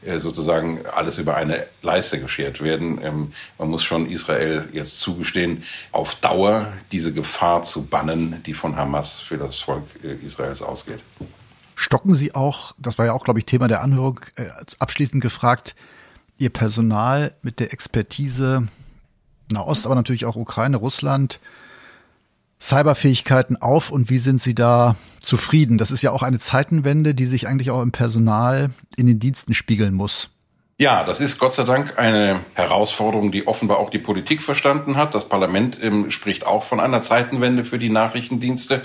äh, 0.04 0.18
sozusagen 0.18 0.80
alles 0.94 1.16
über 1.16 1.36
eine 1.36 1.66
Leiste 1.80 2.20
geschert 2.20 2.60
werden. 2.60 3.00
Ähm, 3.02 3.32
man 3.56 3.70
muss 3.70 3.82
schon 3.82 4.10
Israel 4.10 4.68
jetzt 4.72 5.00
zugestehen, 5.00 5.62
auf 5.92 6.16
Dauer 6.16 6.72
diese 6.92 7.14
Gefahr 7.14 7.62
zu 7.62 7.86
bannen, 7.86 8.42
die 8.44 8.54
von 8.54 8.76
Hamas 8.76 9.20
für 9.20 9.38
das 9.38 9.60
Volk 9.60 9.84
äh, 10.04 10.26
Israels 10.26 10.60
ausgeht. 10.60 11.00
Stocken 11.80 12.12
Sie 12.12 12.34
auch, 12.34 12.74
das 12.76 12.98
war 12.98 13.06
ja 13.06 13.14
auch, 13.14 13.24
glaube 13.24 13.38
ich, 13.38 13.46
Thema 13.46 13.66
der 13.66 13.80
Anhörung, 13.80 14.20
äh, 14.36 14.50
abschließend 14.80 15.22
gefragt, 15.22 15.74
Ihr 16.36 16.50
Personal 16.50 17.34
mit 17.40 17.58
der 17.58 17.72
Expertise 17.72 18.68
Nahost, 19.50 19.86
aber 19.86 19.94
natürlich 19.94 20.26
auch 20.26 20.36
Ukraine, 20.36 20.76
Russland, 20.76 21.40
Cyberfähigkeiten 22.60 23.56
auf 23.62 23.90
und 23.90 24.10
wie 24.10 24.18
sind 24.18 24.42
Sie 24.42 24.54
da 24.54 24.96
zufrieden? 25.22 25.78
Das 25.78 25.90
ist 25.90 26.02
ja 26.02 26.10
auch 26.10 26.22
eine 26.22 26.38
Zeitenwende, 26.38 27.14
die 27.14 27.24
sich 27.24 27.48
eigentlich 27.48 27.70
auch 27.70 27.80
im 27.80 27.92
Personal 27.92 28.68
in 28.98 29.06
den 29.06 29.18
Diensten 29.18 29.54
spiegeln 29.54 29.94
muss. 29.94 30.28
Ja, 30.76 31.02
das 31.04 31.22
ist 31.22 31.38
Gott 31.38 31.54
sei 31.54 31.64
Dank 31.64 31.98
eine 31.98 32.40
Herausforderung, 32.52 33.32
die 33.32 33.46
offenbar 33.46 33.78
auch 33.78 33.88
die 33.88 33.98
Politik 33.98 34.42
verstanden 34.42 34.96
hat. 34.96 35.14
Das 35.14 35.30
Parlament 35.30 35.78
ähm, 35.82 36.10
spricht 36.10 36.46
auch 36.46 36.62
von 36.62 36.78
einer 36.78 37.00
Zeitenwende 37.00 37.64
für 37.64 37.78
die 37.78 37.90
Nachrichtendienste. 37.90 38.82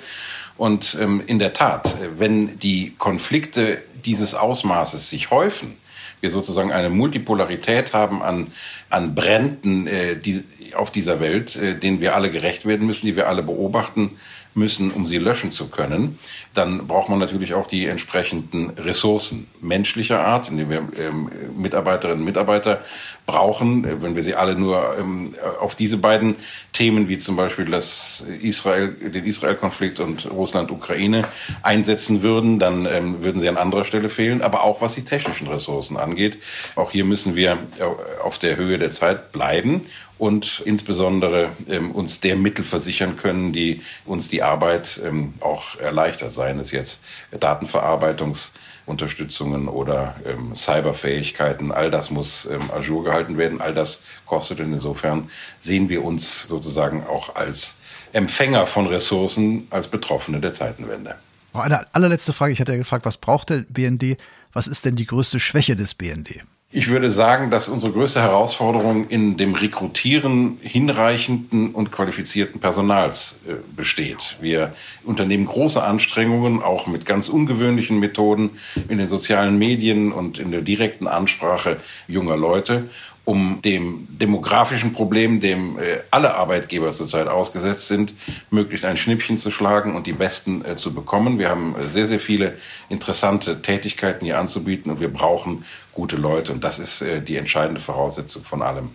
Und 0.58 0.98
ähm, 1.00 1.22
in 1.26 1.40
der 1.40 1.54
Tat, 1.54 1.98
wenn 2.18 2.60
die 2.60 2.94
Konflikte 2.98 3.82
dieses 4.06 4.36
Ausmaßes 4.36 5.10
sich 5.10 5.32
häufen, 5.32 5.78
wir 6.22 6.30
sozusagen 6.30 6.72
eine 6.72 6.90
Multipolarität 6.90 7.94
haben 7.94 8.24
an, 8.24 8.48
an 8.90 9.16
Bränden 9.16 9.86
äh, 9.88 10.16
die, 10.16 10.44
auf 10.76 10.92
dieser 10.92 11.20
Welt, 11.20 11.56
äh, 11.56 11.78
denen 11.78 12.00
wir 12.00 12.16
alle 12.16 12.32
gerecht 12.32 12.66
werden 12.66 12.88
müssen, 12.88 13.06
die 13.06 13.16
wir 13.16 13.28
alle 13.28 13.44
beobachten 13.44 14.18
müssen, 14.56 14.92
um 14.92 15.06
sie 15.06 15.18
löschen 15.18 15.52
zu 15.52 15.68
können, 15.68 16.18
dann 16.54 16.88
braucht 16.88 17.10
man 17.10 17.20
natürlich 17.20 17.54
auch 17.54 17.68
die 17.68 17.86
entsprechenden 17.86 18.72
Ressourcen 18.72 19.48
menschlicher 19.62 20.26
Art, 20.26 20.50
indem 20.50 20.70
wir 20.70 20.88
ähm, 20.98 21.30
Mitarbeiterinnen 21.58 22.20
und 22.20 22.26
Mitarbeiter 22.26 22.82
brauchen. 23.26 23.84
Äh, 23.84 24.02
wenn 24.02 24.16
wir 24.16 24.24
sie 24.24 24.36
alle 24.36 24.56
nur 24.56 24.98
ähm, 24.98 25.36
auf 25.60 25.76
diese 25.76 25.98
beiden 25.98 26.36
Themen, 26.72 27.10
wie 27.10 27.18
zum 27.18 27.36
Beispiel 27.36 27.66
das 27.66 28.26
Israel, 28.42 28.94
den 28.94 29.26
Israel-Konflikt 29.26 30.00
und 30.00 30.30
Russland-Ukraine 30.32 31.26
einsetzen 31.62 32.24
würden, 32.24 32.58
dann 32.58 32.86
ähm, 32.86 33.24
würden 33.24 33.42
sie 33.42 33.50
an 33.50 33.58
anderer 33.58 33.84
Stelle 33.84 34.10
fehlen. 34.10 34.42
Aber 34.42 34.64
auch 34.64 34.82
was 34.82 34.96
die 34.96 35.04
technischen 35.04 35.48
Ressourcen 35.48 35.98
angeht, 35.98 36.38
auch 36.76 36.92
hier 36.92 37.04
müssen 37.04 37.36
wir 37.36 37.58
äh, 37.78 38.24
auf 38.24 38.40
der 38.40 38.56
Höhe 38.56 38.78
der 38.78 38.92
Zeit 38.92 39.34
bleiben 39.34 39.86
und 40.18 40.64
insbesondere 40.66 41.50
ähm, 41.68 41.92
uns 41.92 42.22
der 42.22 42.36
Mittel 42.36 42.64
versichern 42.64 43.18
können, 43.18 43.54
die 43.54 43.82
uns 44.06 44.30
die 44.30 44.44
Arbeit 44.44 45.02
ähm, 45.04 45.34
auch 45.42 45.78
erleichtert, 45.78 46.32
seien 46.32 46.60
es 46.60 46.70
jetzt 46.72 47.04
Datenverarbeitungsunterstützungen 47.38 49.68
oder 49.68 50.16
ähm, 50.26 50.56
Cyberfähigkeiten. 50.56 51.72
All 51.72 51.92
das 51.92 52.10
muss 52.12 52.46
ähm, 52.46 52.72
Azure 52.72 53.04
gehalten 53.04 53.38
werden, 53.38 53.60
all 53.62 53.74
das 53.74 54.06
kostet 54.26 54.62
und 54.62 54.72
insofern 54.74 55.30
sehen 55.60 55.90
wir 55.90 56.04
uns 56.04 56.44
sozusagen 56.44 57.06
auch 57.06 57.36
als 57.36 57.78
Empfänger 58.14 58.68
von 58.68 58.86
Ressourcen, 58.88 59.68
als 59.70 59.88
Betroffene 59.88 60.40
der 60.40 60.54
Zeitenwende. 60.54 61.16
Eine 61.54 61.94
allerletzte 61.94 62.32
Frage. 62.34 62.54
Ich 62.54 62.60
hatte 62.60 62.74
ja 62.74 62.78
gefragt, 62.78 63.06
was 63.06 63.18
braucht 63.18 63.50
der 63.50 63.66
BND? 63.70 64.18
Was 64.52 64.68
ist 64.68 64.86
denn 64.86 64.96
die 64.96 65.06
größte 65.06 65.40
Schwäche 65.40 65.76
des 65.76 65.96
BND? 65.96 66.46
Ich 66.78 66.90
würde 66.90 67.10
sagen, 67.10 67.52
dass 67.52 67.70
unsere 67.70 67.94
größte 67.94 68.22
Herausforderung 68.22 69.08
in 69.08 69.38
dem 69.38 69.56
Rekrutieren 69.56 70.58
hinreichenden 70.62 71.72
und 71.72 71.90
qualifizierten 71.94 72.60
Personals 72.60 73.40
äh, 73.48 73.54
besteht. 73.78 74.36
Wir 74.42 74.74
unternehmen 75.06 75.46
große 75.46 75.82
Anstrengungen, 75.82 76.62
auch 76.62 76.86
mit 76.86 77.06
ganz 77.06 77.30
ungewöhnlichen 77.30 78.02
Methoden 78.02 78.58
in 78.90 78.98
den 78.98 79.08
sozialen 79.08 79.58
Medien 79.58 80.12
und 80.12 80.38
in 80.38 80.52
der 80.52 80.60
direkten 80.60 81.08
Ansprache 81.08 81.78
junger 82.10 82.36
Leute 82.36 82.90
um 83.26 83.60
dem 83.64 84.08
demografischen 84.10 84.94
Problem, 84.94 85.42
dem 85.42 85.80
äh, 85.80 85.98
alle 86.12 86.36
Arbeitgeber 86.36 86.94
zurzeit 86.94 87.28
ausgesetzt 87.28 87.88
sind, 87.88 88.14
möglichst 88.52 88.86
ein 88.86 88.98
Schnippchen 88.98 89.38
zu 89.38 89.50
schlagen 89.50 89.96
und 89.96 90.06
die 90.06 90.14
Besten 90.14 90.64
äh, 90.64 90.76
zu 90.76 90.94
bekommen. 90.94 91.40
Wir 91.40 91.50
haben 91.50 91.76
äh, 91.76 91.84
sehr, 91.84 92.06
sehr 92.06 92.20
viele 92.20 92.56
interessante 92.88 93.64
Tätigkeiten 93.64 94.26
hier 94.26 94.40
anzubieten 94.40 94.92
und 94.92 95.00
wir 95.00 95.12
brauchen 95.12 95.66
gute 95.92 96.18
Leute 96.18 96.54
und 96.54 96.64
das 96.64 96.78
ist 96.78 97.02
äh, 97.02 97.20
die 97.20 97.36
entscheidende 97.38 97.82
Voraussetzung 97.82 98.46
von 98.46 98.62
allem. 98.62 98.92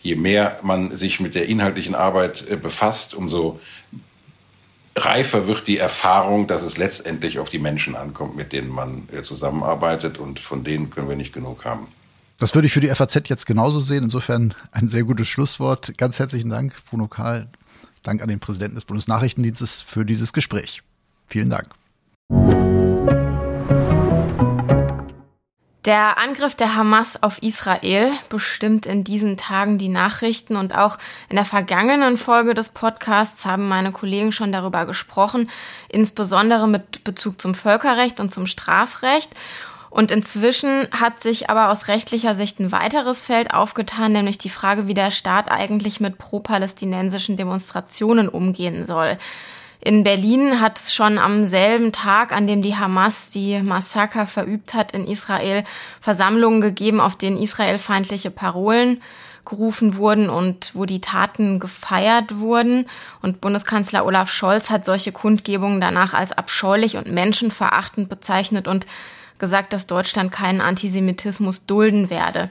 Je 0.00 0.16
mehr 0.16 0.58
man 0.62 0.96
sich 0.96 1.20
mit 1.20 1.34
der 1.34 1.46
inhaltlichen 1.46 1.94
Arbeit 1.94 2.46
äh, 2.48 2.56
befasst, 2.56 3.14
umso 3.14 3.60
reifer 4.96 5.46
wird 5.46 5.66
die 5.66 5.78
Erfahrung, 5.78 6.46
dass 6.46 6.62
es 6.62 6.78
letztendlich 6.78 7.38
auf 7.38 7.50
die 7.50 7.58
Menschen 7.58 7.96
ankommt, 7.96 8.34
mit 8.34 8.52
denen 8.52 8.70
man 8.70 9.08
äh, 9.12 9.20
zusammenarbeitet 9.20 10.18
und 10.18 10.40
von 10.40 10.64
denen 10.64 10.88
können 10.88 11.08
wir 11.08 11.16
nicht 11.16 11.34
genug 11.34 11.66
haben. 11.66 11.88
Das 12.42 12.56
würde 12.56 12.66
ich 12.66 12.72
für 12.72 12.80
die 12.80 12.88
FAZ 12.88 13.28
jetzt 13.28 13.46
genauso 13.46 13.78
sehen. 13.78 14.02
Insofern 14.02 14.52
ein 14.72 14.88
sehr 14.88 15.04
gutes 15.04 15.28
Schlusswort. 15.28 15.96
Ganz 15.96 16.18
herzlichen 16.18 16.50
Dank, 16.50 16.74
Bruno 16.90 17.06
Karl. 17.06 17.46
Dank 18.02 18.20
an 18.20 18.28
den 18.28 18.40
Präsidenten 18.40 18.74
des 18.74 18.84
Bundesnachrichtendienstes 18.84 19.80
für 19.80 20.04
dieses 20.04 20.32
Gespräch. 20.32 20.82
Vielen 21.28 21.50
Dank. 21.50 21.68
Der 25.84 26.18
Angriff 26.18 26.56
der 26.56 26.74
Hamas 26.74 27.22
auf 27.22 27.40
Israel 27.42 28.10
bestimmt 28.28 28.86
in 28.86 29.04
diesen 29.04 29.36
Tagen 29.36 29.78
die 29.78 29.88
Nachrichten 29.88 30.56
und 30.56 30.76
auch 30.76 30.98
in 31.28 31.36
der 31.36 31.44
vergangenen 31.44 32.16
Folge 32.16 32.54
des 32.54 32.70
Podcasts 32.70 33.44
haben 33.44 33.68
meine 33.68 33.92
Kollegen 33.92 34.32
schon 34.32 34.50
darüber 34.52 34.84
gesprochen, 34.84 35.48
insbesondere 35.88 36.68
mit 36.68 37.04
Bezug 37.04 37.40
zum 37.40 37.54
Völkerrecht 37.54 38.18
und 38.18 38.30
zum 38.30 38.48
Strafrecht. 38.48 39.30
Und 39.92 40.10
inzwischen 40.10 40.88
hat 40.90 41.20
sich 41.20 41.50
aber 41.50 41.68
aus 41.68 41.86
rechtlicher 41.86 42.34
Sicht 42.34 42.58
ein 42.58 42.72
weiteres 42.72 43.20
Feld 43.20 43.52
aufgetan, 43.52 44.12
nämlich 44.12 44.38
die 44.38 44.48
Frage, 44.48 44.88
wie 44.88 44.94
der 44.94 45.10
Staat 45.10 45.50
eigentlich 45.50 46.00
mit 46.00 46.16
pro-palästinensischen 46.16 47.36
Demonstrationen 47.36 48.30
umgehen 48.30 48.86
soll. 48.86 49.18
In 49.80 50.02
Berlin 50.02 50.60
hat 50.60 50.78
es 50.78 50.94
schon 50.94 51.18
am 51.18 51.44
selben 51.44 51.92
Tag, 51.92 52.32
an 52.32 52.46
dem 52.46 52.62
die 52.62 52.74
Hamas 52.74 53.28
die 53.28 53.60
Massaker 53.60 54.26
verübt 54.26 54.72
hat 54.72 54.92
in 54.92 55.06
Israel, 55.06 55.62
Versammlungen 56.00 56.62
gegeben, 56.62 56.98
auf 56.98 57.16
denen 57.16 57.36
israelfeindliche 57.36 58.30
Parolen 58.30 59.02
gerufen 59.44 59.96
wurden 59.96 60.30
und 60.30 60.70
wo 60.74 60.86
die 60.86 61.02
Taten 61.02 61.60
gefeiert 61.60 62.38
wurden. 62.38 62.86
Und 63.20 63.42
Bundeskanzler 63.42 64.06
Olaf 64.06 64.32
Scholz 64.32 64.70
hat 64.70 64.86
solche 64.86 65.12
Kundgebungen 65.12 65.82
danach 65.82 66.14
als 66.14 66.32
abscheulich 66.32 66.96
und 66.96 67.08
menschenverachtend 67.08 68.08
bezeichnet 68.08 68.66
und 68.66 68.86
gesagt, 69.42 69.72
dass 69.72 69.88
Deutschland 69.88 70.30
keinen 70.30 70.60
Antisemitismus 70.60 71.66
dulden 71.66 72.10
werde. 72.10 72.48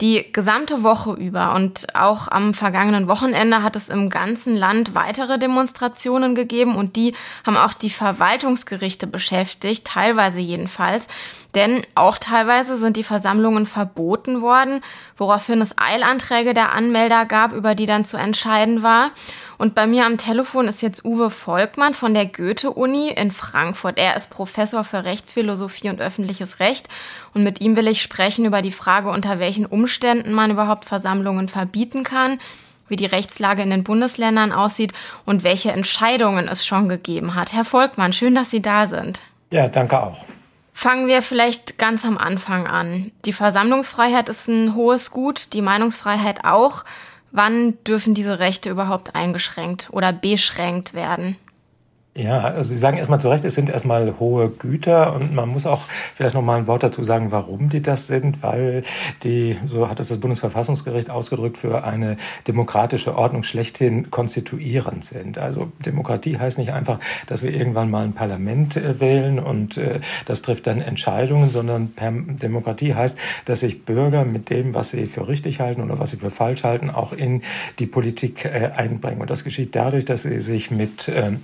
Die 0.00 0.32
gesamte 0.32 0.82
Woche 0.82 1.12
über 1.12 1.54
und 1.54 1.94
auch 1.94 2.26
am 2.26 2.54
vergangenen 2.54 3.06
Wochenende 3.06 3.62
hat 3.62 3.76
es 3.76 3.88
im 3.88 4.10
ganzen 4.10 4.56
Land 4.56 4.96
weitere 4.96 5.38
Demonstrationen 5.38 6.34
gegeben 6.34 6.74
und 6.74 6.96
die 6.96 7.14
haben 7.46 7.56
auch 7.56 7.72
die 7.72 7.90
Verwaltungsgerichte 7.90 9.06
beschäftigt, 9.06 9.86
teilweise 9.86 10.40
jedenfalls. 10.40 11.06
Denn 11.54 11.82
auch 11.94 12.18
teilweise 12.18 12.74
sind 12.74 12.96
die 12.96 13.04
Versammlungen 13.04 13.66
verboten 13.66 14.42
worden, 14.42 14.80
woraufhin 15.16 15.60
es 15.60 15.76
Eilanträge 15.78 16.52
der 16.52 16.72
Anmelder 16.72 17.26
gab, 17.26 17.52
über 17.52 17.74
die 17.74 17.86
dann 17.86 18.04
zu 18.04 18.16
entscheiden 18.16 18.82
war. 18.82 19.10
Und 19.56 19.74
bei 19.74 19.86
mir 19.86 20.04
am 20.04 20.18
Telefon 20.18 20.66
ist 20.66 20.82
jetzt 20.82 21.04
Uwe 21.04 21.30
Volkmann 21.30 21.94
von 21.94 22.12
der 22.12 22.26
Goethe-Uni 22.26 23.10
in 23.10 23.30
Frankfurt. 23.30 23.98
Er 23.98 24.16
ist 24.16 24.30
Professor 24.30 24.82
für 24.82 25.04
Rechtsphilosophie 25.04 25.90
und 25.90 26.00
öffentliches 26.00 26.58
Recht. 26.58 26.88
Und 27.34 27.44
mit 27.44 27.60
ihm 27.60 27.76
will 27.76 27.86
ich 27.86 28.02
sprechen 28.02 28.44
über 28.44 28.62
die 28.62 28.72
Frage, 28.72 29.10
unter 29.10 29.38
welchen 29.38 29.66
Umständen 29.66 30.32
man 30.32 30.50
überhaupt 30.50 30.84
Versammlungen 30.84 31.48
verbieten 31.48 32.02
kann 32.02 32.38
wie 32.86 32.96
die 32.96 33.06
Rechtslage 33.06 33.62
in 33.62 33.70
den 33.70 33.82
Bundesländern 33.82 34.52
aussieht 34.52 34.92
und 35.24 35.42
welche 35.42 35.72
Entscheidungen 35.72 36.48
es 36.48 36.66
schon 36.66 36.90
gegeben 36.90 37.34
hat. 37.34 37.54
Herr 37.54 37.64
Volkmann, 37.64 38.12
schön, 38.12 38.34
dass 38.34 38.50
Sie 38.50 38.60
da 38.60 38.88
sind. 38.88 39.22
Ja, 39.50 39.68
danke 39.68 39.98
auch. 39.98 40.24
Fangen 40.76 41.06
wir 41.06 41.22
vielleicht 41.22 41.78
ganz 41.78 42.04
am 42.04 42.18
Anfang 42.18 42.66
an. 42.66 43.12
Die 43.24 43.32
Versammlungsfreiheit 43.32 44.28
ist 44.28 44.48
ein 44.48 44.74
hohes 44.74 45.12
Gut, 45.12 45.52
die 45.52 45.62
Meinungsfreiheit 45.62 46.44
auch. 46.44 46.84
Wann 47.30 47.82
dürfen 47.84 48.12
diese 48.12 48.40
Rechte 48.40 48.70
überhaupt 48.70 49.14
eingeschränkt 49.14 49.88
oder 49.92 50.12
beschränkt 50.12 50.92
werden? 50.92 51.36
Ja, 52.16 52.42
also 52.42 52.68
Sie 52.70 52.76
sagen 52.76 52.96
erstmal 52.96 53.18
zu 53.18 53.28
Recht, 53.28 53.44
es 53.44 53.54
sind 53.54 53.68
erstmal 53.68 54.20
hohe 54.20 54.48
Güter 54.48 55.16
und 55.16 55.34
man 55.34 55.48
muss 55.48 55.66
auch 55.66 55.80
vielleicht 56.14 56.36
noch 56.36 56.42
mal 56.42 56.58
ein 56.58 56.68
Wort 56.68 56.84
dazu 56.84 57.02
sagen, 57.02 57.32
warum 57.32 57.70
die 57.70 57.82
das 57.82 58.06
sind, 58.06 58.40
weil 58.40 58.84
die, 59.24 59.56
so 59.66 59.88
hat 59.88 59.98
es 59.98 60.10
das 60.10 60.18
Bundesverfassungsgericht 60.18 61.10
ausgedrückt, 61.10 61.58
für 61.58 61.82
eine 61.82 62.16
demokratische 62.46 63.16
Ordnung 63.16 63.42
schlechthin 63.42 64.12
konstituierend 64.12 65.04
sind. 65.04 65.38
Also 65.38 65.72
Demokratie 65.84 66.38
heißt 66.38 66.56
nicht 66.56 66.72
einfach, 66.72 67.00
dass 67.26 67.42
wir 67.42 67.52
irgendwann 67.52 67.90
mal 67.90 68.04
ein 68.04 68.12
Parlament 68.12 68.76
äh, 68.76 69.00
wählen 69.00 69.40
und 69.40 69.76
äh, 69.76 69.98
das 70.24 70.42
trifft 70.42 70.68
dann 70.68 70.80
Entscheidungen, 70.80 71.50
sondern 71.50 71.94
Demokratie 72.40 72.94
heißt, 72.94 73.18
dass 73.46 73.58
sich 73.58 73.84
Bürger 73.84 74.24
mit 74.24 74.50
dem, 74.50 74.72
was 74.72 74.90
sie 74.90 75.06
für 75.06 75.26
richtig 75.26 75.58
halten 75.58 75.82
oder 75.82 75.98
was 75.98 76.12
sie 76.12 76.18
für 76.18 76.30
falsch 76.30 76.62
halten, 76.62 76.90
auch 76.90 77.12
in 77.12 77.42
die 77.80 77.86
Politik 77.86 78.44
äh, 78.44 78.70
einbringen. 78.76 79.20
Und 79.20 79.30
das 79.30 79.42
geschieht 79.42 79.74
dadurch, 79.74 80.04
dass 80.04 80.22
sie 80.22 80.38
sich 80.38 80.70
mit 80.70 81.10
ähm, 81.12 81.40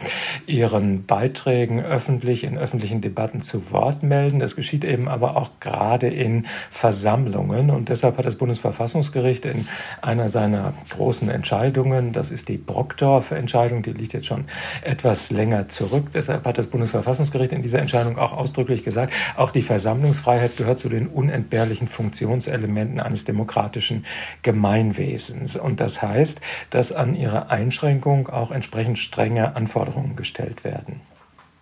ihren 0.60 1.06
Beiträgen 1.06 1.80
öffentlich 1.80 2.44
in 2.44 2.58
öffentlichen 2.58 3.00
Debatten 3.00 3.40
zu 3.40 3.70
Wort 3.72 4.02
melden. 4.02 4.40
Das 4.40 4.56
geschieht 4.56 4.84
eben 4.84 5.08
aber 5.08 5.38
auch 5.38 5.52
gerade 5.58 6.08
in 6.08 6.44
Versammlungen. 6.70 7.70
Und 7.70 7.88
deshalb 7.88 8.18
hat 8.18 8.26
das 8.26 8.36
Bundesverfassungsgericht 8.36 9.46
in 9.46 9.66
einer 10.02 10.28
seiner 10.28 10.74
großen 10.90 11.30
Entscheidungen, 11.30 12.12
das 12.12 12.30
ist 12.30 12.50
die 12.50 12.58
Brockdorf-Entscheidung, 12.58 13.82
die 13.82 13.92
liegt 13.92 14.12
jetzt 14.12 14.26
schon 14.26 14.44
etwas 14.82 15.30
länger 15.30 15.68
zurück. 15.68 16.08
Deshalb 16.12 16.44
hat 16.44 16.58
das 16.58 16.66
Bundesverfassungsgericht 16.66 17.52
in 17.52 17.62
dieser 17.62 17.78
Entscheidung 17.78 18.18
auch 18.18 18.34
ausdrücklich 18.34 18.84
gesagt, 18.84 19.14
auch 19.36 19.52
die 19.52 19.62
Versammlungsfreiheit 19.62 20.58
gehört 20.58 20.78
zu 20.78 20.90
den 20.90 21.06
unentbehrlichen 21.06 21.88
Funktionselementen 21.88 23.00
eines 23.00 23.24
demokratischen 23.24 24.04
Gemeinwesens. 24.42 25.56
Und 25.56 25.80
das 25.80 26.02
heißt, 26.02 26.42
dass 26.68 26.92
an 26.92 27.14
ihre 27.14 27.48
Einschränkung 27.48 28.28
auch 28.28 28.50
entsprechend 28.50 28.98
strenge 28.98 29.56
Anforderungen 29.56 30.16
gestellt 30.16 30.49
gestellt 30.50 30.64
werden. 30.64 31.00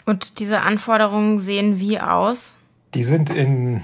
Und 0.06 0.38
diese 0.38 0.60
Anforderungen 0.60 1.38
sehen 1.38 1.78
wie 1.78 2.00
aus? 2.00 2.54
Die 2.94 3.04
sind 3.04 3.30
in 3.30 3.82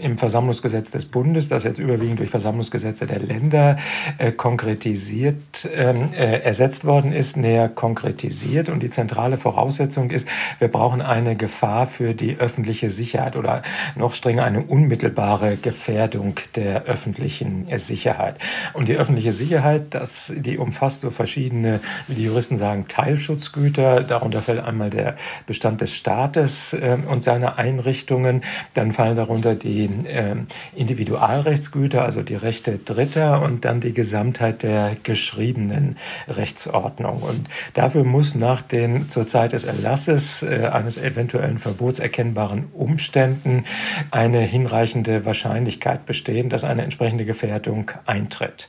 im 0.00 0.18
Versammlungsgesetz 0.18 0.90
des 0.90 1.06
Bundes, 1.06 1.48
das 1.48 1.64
jetzt 1.64 1.78
überwiegend 1.78 2.18
durch 2.18 2.30
Versammlungsgesetze 2.30 3.06
der 3.06 3.20
Länder 3.20 3.76
äh, 4.18 4.32
konkretisiert, 4.32 5.68
ähm, 5.74 6.10
äh, 6.12 6.40
ersetzt 6.40 6.84
worden 6.84 7.12
ist, 7.12 7.36
näher 7.36 7.68
konkretisiert. 7.68 8.68
Und 8.68 8.82
die 8.82 8.90
zentrale 8.90 9.38
Voraussetzung 9.38 10.10
ist, 10.10 10.28
wir 10.58 10.68
brauchen 10.68 11.00
eine 11.00 11.36
Gefahr 11.36 11.86
für 11.86 12.14
die 12.14 12.38
öffentliche 12.38 12.90
Sicherheit 12.90 13.36
oder 13.36 13.62
noch 13.96 14.14
strenger 14.14 14.44
eine 14.44 14.62
unmittelbare 14.62 15.56
Gefährdung 15.56 16.34
der 16.56 16.84
öffentlichen 16.84 17.66
Sicherheit. 17.78 18.36
Und 18.72 18.88
die 18.88 18.96
öffentliche 18.96 19.32
Sicherheit, 19.32 19.86
das, 19.90 20.32
die 20.36 20.58
umfasst 20.58 21.00
so 21.00 21.10
verschiedene, 21.10 21.80
wie 22.08 22.14
die 22.14 22.24
Juristen 22.24 22.56
sagen, 22.56 22.86
Teilschutzgüter. 22.88 24.02
Darunter 24.02 24.40
fällt 24.40 24.62
einmal 24.64 24.90
der 24.90 25.16
Bestand 25.46 25.80
des 25.80 25.94
Staates 25.94 26.74
äh, 26.74 26.98
und 27.08 27.22
seine 27.22 27.58
Einrichtungen. 27.58 28.42
Dann 28.74 28.92
fallen 28.92 29.16
darunter 29.16 29.54
die 29.54 29.73
die 29.74 30.08
äh, 30.08 30.36
Individualrechtsgüter, 30.74 32.04
also 32.04 32.22
die 32.22 32.36
Rechte 32.36 32.78
Dritter 32.78 33.42
und 33.42 33.64
dann 33.64 33.80
die 33.80 33.92
Gesamtheit 33.92 34.62
der 34.62 34.96
geschriebenen 35.02 35.96
Rechtsordnung. 36.28 37.22
Und 37.22 37.48
dafür 37.74 38.04
muss 38.04 38.34
nach 38.34 38.62
den 38.62 39.08
zur 39.08 39.26
Zeit 39.26 39.52
des 39.52 39.64
Erlasses 39.64 40.42
äh, 40.42 40.70
eines 40.72 40.96
eventuellen 40.96 41.58
Verbots 41.58 41.98
erkennbaren 41.98 42.66
Umständen 42.72 43.64
eine 44.10 44.40
hinreichende 44.40 45.24
Wahrscheinlichkeit 45.24 46.06
bestehen, 46.06 46.48
dass 46.48 46.64
eine 46.64 46.82
entsprechende 46.82 47.24
Gefährdung 47.24 47.90
eintritt. 48.06 48.68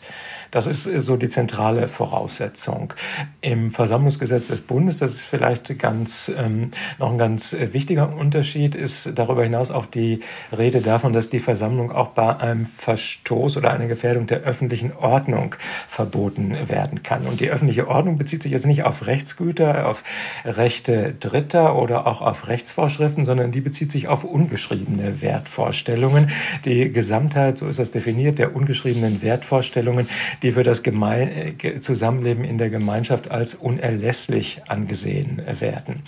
Das 0.55 0.67
ist 0.67 0.87
äh, 0.87 1.01
so 1.01 1.17
die 1.17 1.27
zentrale 1.27 1.89
Voraussetzung. 1.89 2.93
Im 3.41 3.71
Versammlungsgesetz 3.71 4.47
des 4.47 4.61
Bundes, 4.61 4.99
das 4.99 5.15
ist 5.15 5.21
vielleicht 5.21 5.77
ganz, 5.77 6.31
ähm, 6.33 6.71
noch 6.97 7.11
ein 7.11 7.17
ganz 7.17 7.51
äh, 7.51 7.73
wichtiger 7.73 8.15
Unterschied, 8.15 8.73
ist 8.73 9.11
darüber 9.15 9.43
hinaus 9.43 9.69
auch 9.69 9.85
die 9.85 10.21
Rede 10.57 10.79
davon, 10.79 11.11
dass 11.11 11.29
die 11.29 11.41
Versammlung 11.41 11.91
auch 11.91 12.07
bei 12.07 12.37
einem 12.37 12.65
Verstoß 12.65 13.57
oder 13.57 13.71
einer 13.71 13.87
Gefährdung 13.87 14.27
der 14.27 14.43
öffentlichen 14.43 14.93
Ordnung 14.95 15.55
verboten 15.89 16.55
werden 16.69 17.03
kann. 17.03 17.27
Und 17.27 17.41
die 17.41 17.49
öffentliche 17.49 17.89
Ordnung 17.89 18.17
bezieht 18.17 18.41
sich 18.41 18.53
jetzt 18.53 18.65
nicht 18.65 18.83
auf 18.83 19.07
Rechtsgüter, 19.07 19.89
auf 19.89 20.05
Rechte 20.45 21.15
Dritter 21.19 21.75
oder 21.75 22.07
auch 22.07 22.21
auf 22.21 22.47
Rechtsvorschriften, 22.47 23.25
sondern 23.25 23.51
die 23.51 23.59
bezieht 23.59 23.91
sich 23.91 24.07
auf 24.07 24.23
ungeschriebene 24.23 25.21
Wertvorstellungen. 25.21 26.29
Die 26.63 26.93
Gesamtheit, 26.93 27.57
so 27.57 27.67
ist 27.67 27.77
das 27.77 27.91
definiert, 27.91 28.39
der 28.39 28.55
ungeschriebenen 28.55 29.21
Wertvorstellungen, 29.21 30.07
die 30.45 30.51
für 30.51 30.61
das 30.61 30.83
Gemein 30.83 31.57
äh, 31.59 31.79
Zusammenleben 31.79 32.45
in 32.45 32.59
der 32.59 32.69
Gemeinschaft 32.69 33.31
als 33.31 33.55
unerlässlich 33.55 34.61
angesehen 34.67 35.41
werden. 35.59 36.03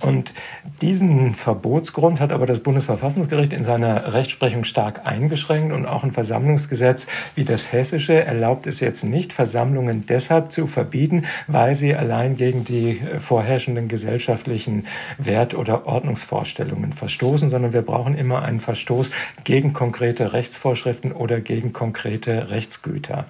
Und 0.00 0.34
diesen 0.82 1.34
Verbotsgrund 1.34 2.20
hat 2.20 2.30
aber 2.30 2.44
das 2.44 2.60
Bundesverfassungsgericht 2.60 3.54
in 3.54 3.64
seiner 3.64 4.12
Rechtsprechung 4.12 4.64
stark 4.64 5.06
eingeschränkt 5.06 5.72
und 5.72 5.86
auch 5.86 6.04
ein 6.04 6.12
Versammlungsgesetz 6.12 7.06
wie 7.34 7.44
das 7.44 7.72
hessische 7.72 8.22
erlaubt 8.22 8.66
es 8.66 8.80
jetzt 8.80 9.04
nicht, 9.04 9.32
Versammlungen 9.32 10.04
deshalb 10.06 10.52
zu 10.52 10.66
verbieten, 10.66 11.24
weil 11.46 11.74
sie 11.74 11.94
allein 11.94 12.36
gegen 12.36 12.64
die 12.64 13.00
vorherrschenden 13.18 13.88
gesellschaftlichen 13.88 14.84
Wert- 15.16 15.54
oder 15.54 15.86
Ordnungsvorstellungen 15.86 16.92
verstoßen, 16.92 17.48
sondern 17.48 17.72
wir 17.72 17.82
brauchen 17.82 18.14
immer 18.14 18.42
einen 18.42 18.60
Verstoß 18.60 19.10
gegen 19.44 19.72
konkrete 19.72 20.34
Rechtsvorschriften 20.34 21.12
oder 21.12 21.40
gegen 21.40 21.72
konkrete 21.72 22.50
Rechtsgüter. 22.50 23.24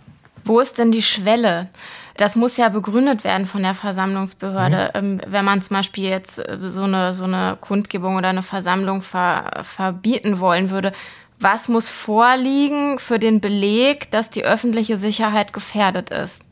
Wo 0.49 0.61
ist 0.61 0.79
denn 0.79 0.91
die 0.91 1.03
Schwelle? 1.03 1.69
Das 2.17 2.35
muss 2.35 2.57
ja 2.57 2.71
begründet 2.71 3.23
werden 3.23 3.47
von 3.47 3.63
der 3.63 3.75
Versammlungsbehörde. 3.75 4.91
Mhm. 4.95 5.21
Ähm, 5.21 5.21
wenn 5.27 5.45
man 5.45 5.61
zum 5.61 5.77
Beispiel 5.77 6.09
jetzt 6.09 6.39
äh, 6.39 6.57
so 6.69 6.83
eine, 6.83 7.13
so 7.13 7.25
eine 7.25 7.59
Kundgebung 7.61 8.17
oder 8.17 8.31
eine 8.31 8.43
Versammlung 8.43 9.03
ver, 9.03 9.61
verbieten 9.63 10.41
wollen 10.41 10.71
würde, 10.71 10.93
was 11.39 11.69
muss 11.69 11.91
vorliegen 11.91 12.99
für 12.99 13.19
den 13.19 13.41
Beleg, 13.41 14.11
dass 14.11 14.31
die 14.31 14.45
öffentliche 14.45 14.97
Sicherheit 14.97 15.53
gefährdet 15.53 16.11
ist? 16.11 16.43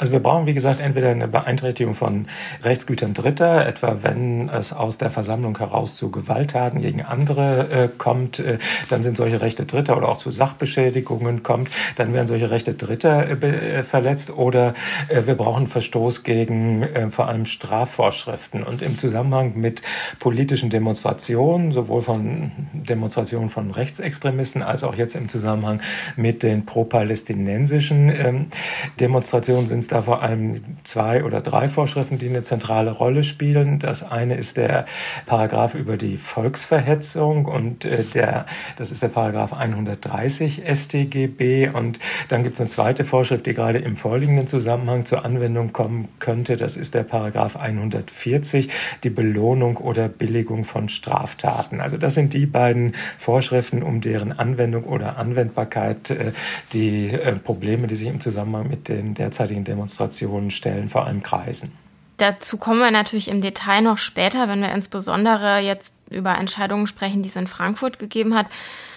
Also 0.00 0.12
wir 0.12 0.20
brauchen, 0.20 0.46
wie 0.46 0.54
gesagt, 0.54 0.80
entweder 0.80 1.10
eine 1.10 1.26
Beeinträchtigung 1.26 1.94
von 1.94 2.26
Rechtsgütern 2.62 3.14
Dritter, 3.14 3.66
etwa 3.66 3.98
wenn 4.02 4.48
es 4.48 4.72
aus 4.72 4.96
der 4.96 5.10
Versammlung 5.10 5.58
heraus 5.58 5.96
zu 5.96 6.12
Gewalttaten 6.12 6.80
gegen 6.80 7.02
andere 7.02 7.68
äh, 7.68 7.88
kommt, 7.98 8.38
äh, 8.38 8.58
dann 8.90 9.02
sind 9.02 9.16
solche 9.16 9.40
Rechte 9.40 9.66
Dritter 9.66 9.96
oder 9.96 10.08
auch 10.08 10.18
zu 10.18 10.30
Sachbeschädigungen 10.30 11.42
kommt, 11.42 11.70
dann 11.96 12.12
werden 12.12 12.28
solche 12.28 12.48
Rechte 12.48 12.74
Dritter 12.74 13.42
äh, 13.42 13.78
äh 13.78 13.82
verletzt 13.82 14.30
oder 14.30 14.74
äh, 15.08 15.26
wir 15.26 15.34
brauchen 15.34 15.66
Verstoß 15.66 16.22
gegen 16.22 16.84
äh, 16.84 17.10
vor 17.10 17.26
allem 17.26 17.44
Strafvorschriften. 17.44 18.62
Und 18.62 18.82
im 18.82 18.98
Zusammenhang 18.98 19.54
mit 19.56 19.82
politischen 20.20 20.70
Demonstrationen, 20.70 21.72
sowohl 21.72 22.02
von 22.02 22.52
Demonstrationen 22.72 23.50
von 23.50 23.72
Rechtsextremisten 23.72 24.62
als 24.62 24.84
auch 24.84 24.94
jetzt 24.94 25.16
im 25.16 25.28
Zusammenhang 25.28 25.80
mit 26.14 26.44
den 26.44 26.66
pro-palästinensischen 26.66 28.10
ähm, 28.10 28.46
Demonstrationen 29.00 29.66
sind 29.66 29.87
es 29.88 29.96
da 29.96 30.02
vor 30.02 30.22
allem 30.22 30.60
zwei 30.84 31.24
oder 31.24 31.40
drei 31.40 31.66
Vorschriften, 31.68 32.18
die 32.18 32.28
eine 32.28 32.42
zentrale 32.42 32.90
Rolle 32.90 33.24
spielen. 33.24 33.78
Das 33.78 34.02
eine 34.02 34.36
ist 34.36 34.56
der 34.56 34.84
Paragraph 35.26 35.74
über 35.74 35.96
die 35.96 36.16
Volksverhetzung 36.16 37.46
und 37.46 37.84
äh, 37.84 38.04
der, 38.14 38.46
das 38.76 38.90
ist 38.90 39.02
der 39.02 39.08
Paragraph 39.08 39.52
130 39.52 40.62
StGB. 40.70 41.70
Und 41.70 41.98
dann 42.28 42.42
gibt 42.42 42.54
es 42.54 42.60
eine 42.60 42.68
zweite 42.68 43.04
Vorschrift, 43.04 43.46
die 43.46 43.54
gerade 43.54 43.78
im 43.78 43.96
vorliegenden 43.96 44.46
Zusammenhang 44.46 45.06
zur 45.06 45.24
Anwendung 45.24 45.72
kommen 45.72 46.08
könnte. 46.18 46.56
Das 46.56 46.76
ist 46.76 46.94
der 46.94 47.02
Paragraph 47.02 47.56
140, 47.56 48.68
die 49.04 49.10
Belohnung 49.10 49.78
oder 49.78 50.08
Billigung 50.08 50.64
von 50.64 50.88
Straftaten. 50.88 51.80
Also 51.80 51.96
das 51.96 52.14
sind 52.14 52.34
die 52.34 52.46
beiden 52.46 52.94
Vorschriften, 53.18 53.82
um 53.82 54.00
deren 54.00 54.38
Anwendung 54.38 54.84
oder 54.84 55.16
Anwendbarkeit 55.16 56.10
äh, 56.10 56.32
die 56.72 57.08
äh, 57.08 57.32
Probleme, 57.36 57.86
die 57.86 57.96
sich 57.96 58.08
im 58.08 58.20
Zusammenhang 58.20 58.68
mit 58.68 58.88
den 58.88 59.14
derzeitigen 59.14 59.64
Demonstrationen 59.78 60.50
stellen, 60.50 60.88
vor 60.88 61.06
allem 61.06 61.22
Kreisen. 61.22 61.72
Dazu 62.16 62.56
kommen 62.56 62.80
wir 62.80 62.90
natürlich 62.90 63.28
im 63.28 63.40
Detail 63.40 63.80
noch 63.80 63.98
später, 63.98 64.48
wenn 64.48 64.60
wir 64.60 64.72
insbesondere 64.72 65.60
jetzt 65.60 65.94
über 66.10 66.36
Entscheidungen 66.36 66.88
sprechen, 66.88 67.22
die 67.22 67.28
es 67.28 67.36
in 67.36 67.46
Frankfurt 67.46 68.00
gegeben 68.00 68.34
hat. 68.34 68.46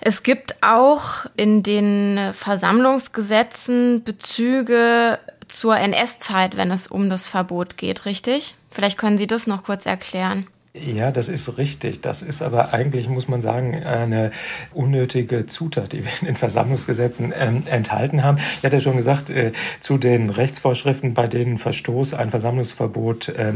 Es 0.01 0.23
gibt 0.23 0.55
auch 0.63 1.27
in 1.35 1.61
den 1.61 2.33
Versammlungsgesetzen 2.33 4.03
Bezüge 4.03 5.19
zur 5.47 5.77
NS-Zeit, 5.77 6.57
wenn 6.57 6.71
es 6.71 6.87
um 6.87 7.11
das 7.11 7.27
Verbot 7.27 7.77
geht, 7.77 8.05
richtig? 8.05 8.55
Vielleicht 8.71 8.97
können 8.97 9.19
Sie 9.19 9.27
das 9.27 9.45
noch 9.45 9.63
kurz 9.63 9.85
erklären. 9.85 10.47
Ja, 10.73 11.12
das 11.12 11.27
ist 11.27 11.57
richtig. 11.57 11.99
Das 11.99 12.21
ist 12.21 12.41
aber 12.41 12.73
eigentlich, 12.73 13.10
muss 13.10 13.27
man 13.27 13.41
sagen, 13.41 13.84
eine 13.84 14.31
unnötige 14.73 15.45
Zutat, 15.45 15.91
die 15.91 16.05
wir 16.05 16.12
in 16.21 16.27
den 16.27 16.36
Versammlungsgesetzen 16.38 17.34
ähm, 17.38 17.63
enthalten 17.69 18.23
haben. 18.23 18.38
Ich 18.38 18.63
hatte 18.63 18.77
ja 18.77 18.79
schon 18.79 18.95
gesagt, 18.95 19.29
äh, 19.29 19.51
zu 19.81 19.97
den 19.97 20.29
Rechtsvorschriften, 20.29 21.13
bei 21.13 21.27
denen 21.27 21.57
Verstoß, 21.57 22.13
ein 22.13 22.29
Versammlungsverbot 22.29 23.27
äh, 23.29 23.51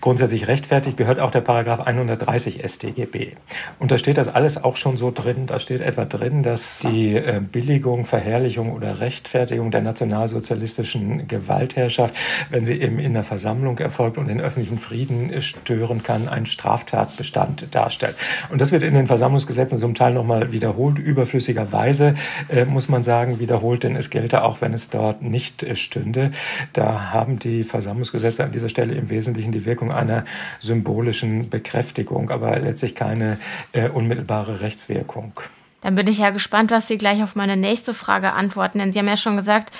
grundsätzlich 0.00 0.46
rechtfertigt, 0.46 0.96
gehört 0.96 1.18
auch 1.18 1.32
der 1.32 1.40
Paragraph 1.40 1.80
130 1.80 2.62
StGB. 2.64 3.32
Und 3.80 3.90
da 3.90 3.98
steht 3.98 4.16
das 4.16 4.28
alles 4.28 4.62
auch 4.62 4.76
schon 4.76 4.96
so 4.96 5.10
drin. 5.10 5.48
Da 5.48 5.58
steht 5.58 5.80
etwa 5.80 6.04
drin, 6.04 6.44
dass 6.44 6.78
die 6.78 7.16
äh, 7.16 7.40
Billigung, 7.40 8.06
Verherrlichung 8.06 8.72
oder 8.72 9.00
Rechtfertigung 9.00 9.72
der 9.72 9.82
nationalsozialistischen 9.82 11.26
Gewaltherrschaft, 11.26 12.14
wenn 12.50 12.64
sie 12.64 12.80
eben 12.80 13.00
in 13.00 13.12
der 13.12 13.24
Versammlung 13.24 13.76
erfolgt 13.80 14.18
und 14.18 14.28
den 14.28 14.40
öffentlichen 14.40 14.78
Frieden 14.78 15.42
stören 15.42 16.04
kann, 16.04 16.28
ein 16.28 16.43
einen 16.44 16.46
Straftatbestand 16.46 17.74
darstellt. 17.74 18.16
Und 18.50 18.60
das 18.60 18.70
wird 18.70 18.82
in 18.82 18.94
den 18.94 19.06
Versammlungsgesetzen 19.06 19.78
zum 19.78 19.94
Teil 19.94 20.12
nochmal 20.12 20.52
wiederholt, 20.52 20.98
überflüssigerweise, 20.98 22.14
äh, 22.48 22.64
muss 22.66 22.88
man 22.88 23.02
sagen, 23.02 23.40
wiederholt, 23.40 23.82
denn 23.82 23.96
es 23.96 24.10
gelte 24.10 24.44
auch, 24.44 24.60
wenn 24.60 24.74
es 24.74 24.90
dort 24.90 25.22
nicht 25.22 25.62
äh, 25.62 25.74
stünde. 25.74 26.32
Da 26.72 27.12
haben 27.12 27.38
die 27.38 27.64
Versammlungsgesetze 27.64 28.44
an 28.44 28.52
dieser 28.52 28.68
Stelle 28.68 28.94
im 28.94 29.08
Wesentlichen 29.08 29.52
die 29.52 29.64
Wirkung 29.64 29.90
einer 29.90 30.24
symbolischen 30.60 31.48
Bekräftigung, 31.48 32.30
aber 32.30 32.58
letztlich 32.58 32.94
keine 32.94 33.38
äh, 33.72 33.88
unmittelbare 33.88 34.60
Rechtswirkung. 34.60 35.32
Dann 35.80 35.96
bin 35.96 36.06
ich 36.06 36.18
ja 36.18 36.30
gespannt, 36.30 36.70
was 36.70 36.88
Sie 36.88 36.96
gleich 36.96 37.22
auf 37.22 37.36
meine 37.36 37.58
nächste 37.58 37.92
Frage 37.92 38.32
antworten, 38.32 38.78
denn 38.78 38.90
Sie 38.90 38.98
haben 38.98 39.06
ja 39.06 39.18
schon 39.18 39.36
gesagt, 39.36 39.76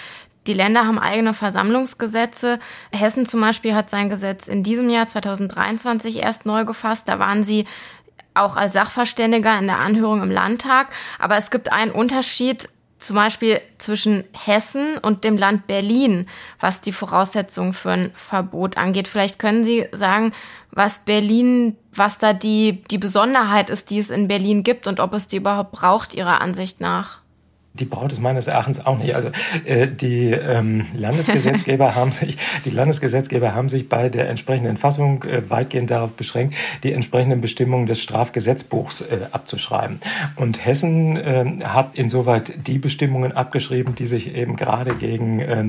die 0.47 0.53
Länder 0.53 0.87
haben 0.87 0.99
eigene 0.99 1.35
Versammlungsgesetze. 1.35 2.59
Hessen 2.93 3.27
zum 3.27 3.41
Beispiel 3.41 3.75
hat 3.75 3.89
sein 3.89 4.11
Gesetz 4.11 4.47
in 4.47 4.63
diesem 4.63 4.91
Jahr 4.91 5.07
2023 5.07 6.23
erst 6.23 6.45
neu 6.45 6.65
gefasst. 6.65 7.09
Da 7.09 7.19
waren 7.19 7.45
sie 7.45 7.65
auch 8.35 8.57
als 8.57 8.75
Sachverständiger 8.75 9.59
in 9.59 9.67
der 9.67 9.79
Anhörung 9.79 10.23
im 10.23 10.31
Landtag. 10.31 10.89
Aber 11.19 11.37
es 11.37 11.51
gibt 11.51 11.73
einen 11.73 11.93
Unterschied 11.93 12.69
zum 12.99 13.17
Beispiel 13.17 13.61
zwischen 13.79 14.25
Hessen 14.33 14.99
und 14.99 15.25
dem 15.25 15.37
Land 15.37 15.67
Berlin, 15.67 16.27
was 16.59 16.81
die 16.81 16.93
Voraussetzungen 16.93 17.75
für 17.75 17.91
ein 17.91 18.11
Verbot 18.15 18.77
angeht. 18.77 19.09
Vielleicht 19.09 19.39
können 19.39 19.63
Sie 19.65 19.87
sagen, 19.93 20.33
was 20.71 21.01
Berlin, 21.01 21.77
was 21.95 22.19
da 22.19 22.33
die, 22.33 22.83
die 22.91 22.99
Besonderheit 22.99 23.69
ist, 23.69 23.91
die 23.91 23.99
es 23.99 24.11
in 24.11 24.29
Berlin 24.29 24.63
gibt 24.63 24.87
und 24.87 25.01
ob 25.01 25.13
es 25.13 25.27
die 25.27 25.37
überhaupt 25.37 25.73
braucht, 25.73 26.15
Ihrer 26.15 26.41
Ansicht 26.41 26.81
nach. 26.81 27.24
Die 27.77 27.87
braucht 27.87 28.13
es 28.13 28.21
meines 28.21 28.47
Erachtens 28.47 28.87
auch 28.87 28.99
nicht. 28.99 29.17
Also 29.17 29.31
äh, 29.65 29.89
die 29.89 30.31
ähm, 30.31 30.87
Landesgesetzgeber 30.95 31.95
haben 31.97 32.13
sich, 32.13 32.39
die 32.65 32.71
Landesgesetzgeber 32.71 33.53
haben 33.53 33.69
sich 33.69 33.89
bei 33.89 34.09
der 34.09 34.29
entsprechenden 34.29 34.77
Fassung 34.77 35.25
äh, 35.25 35.43
weitgehend 35.51 35.91
darauf 35.91 36.13
beschränkt, 36.13 36.55
die 36.85 36.93
entsprechenden 36.93 37.41
Bestimmungen 37.41 37.87
des 37.87 38.01
Strafgesetzbuchs 38.01 39.01
äh, 39.01 39.19
abzuschreiben. 39.33 39.99
Und 40.37 40.65
Hessen 40.65 41.17
äh, 41.17 41.65
hat 41.65 41.97
insoweit 41.97 42.69
die 42.69 42.79
Bestimmungen 42.79 43.33
abgeschrieben, 43.33 43.97
die 43.97 44.07
sich 44.07 44.37
eben 44.37 44.55
gerade 44.55 44.95
gegen 44.95 45.41
äh, 45.41 45.65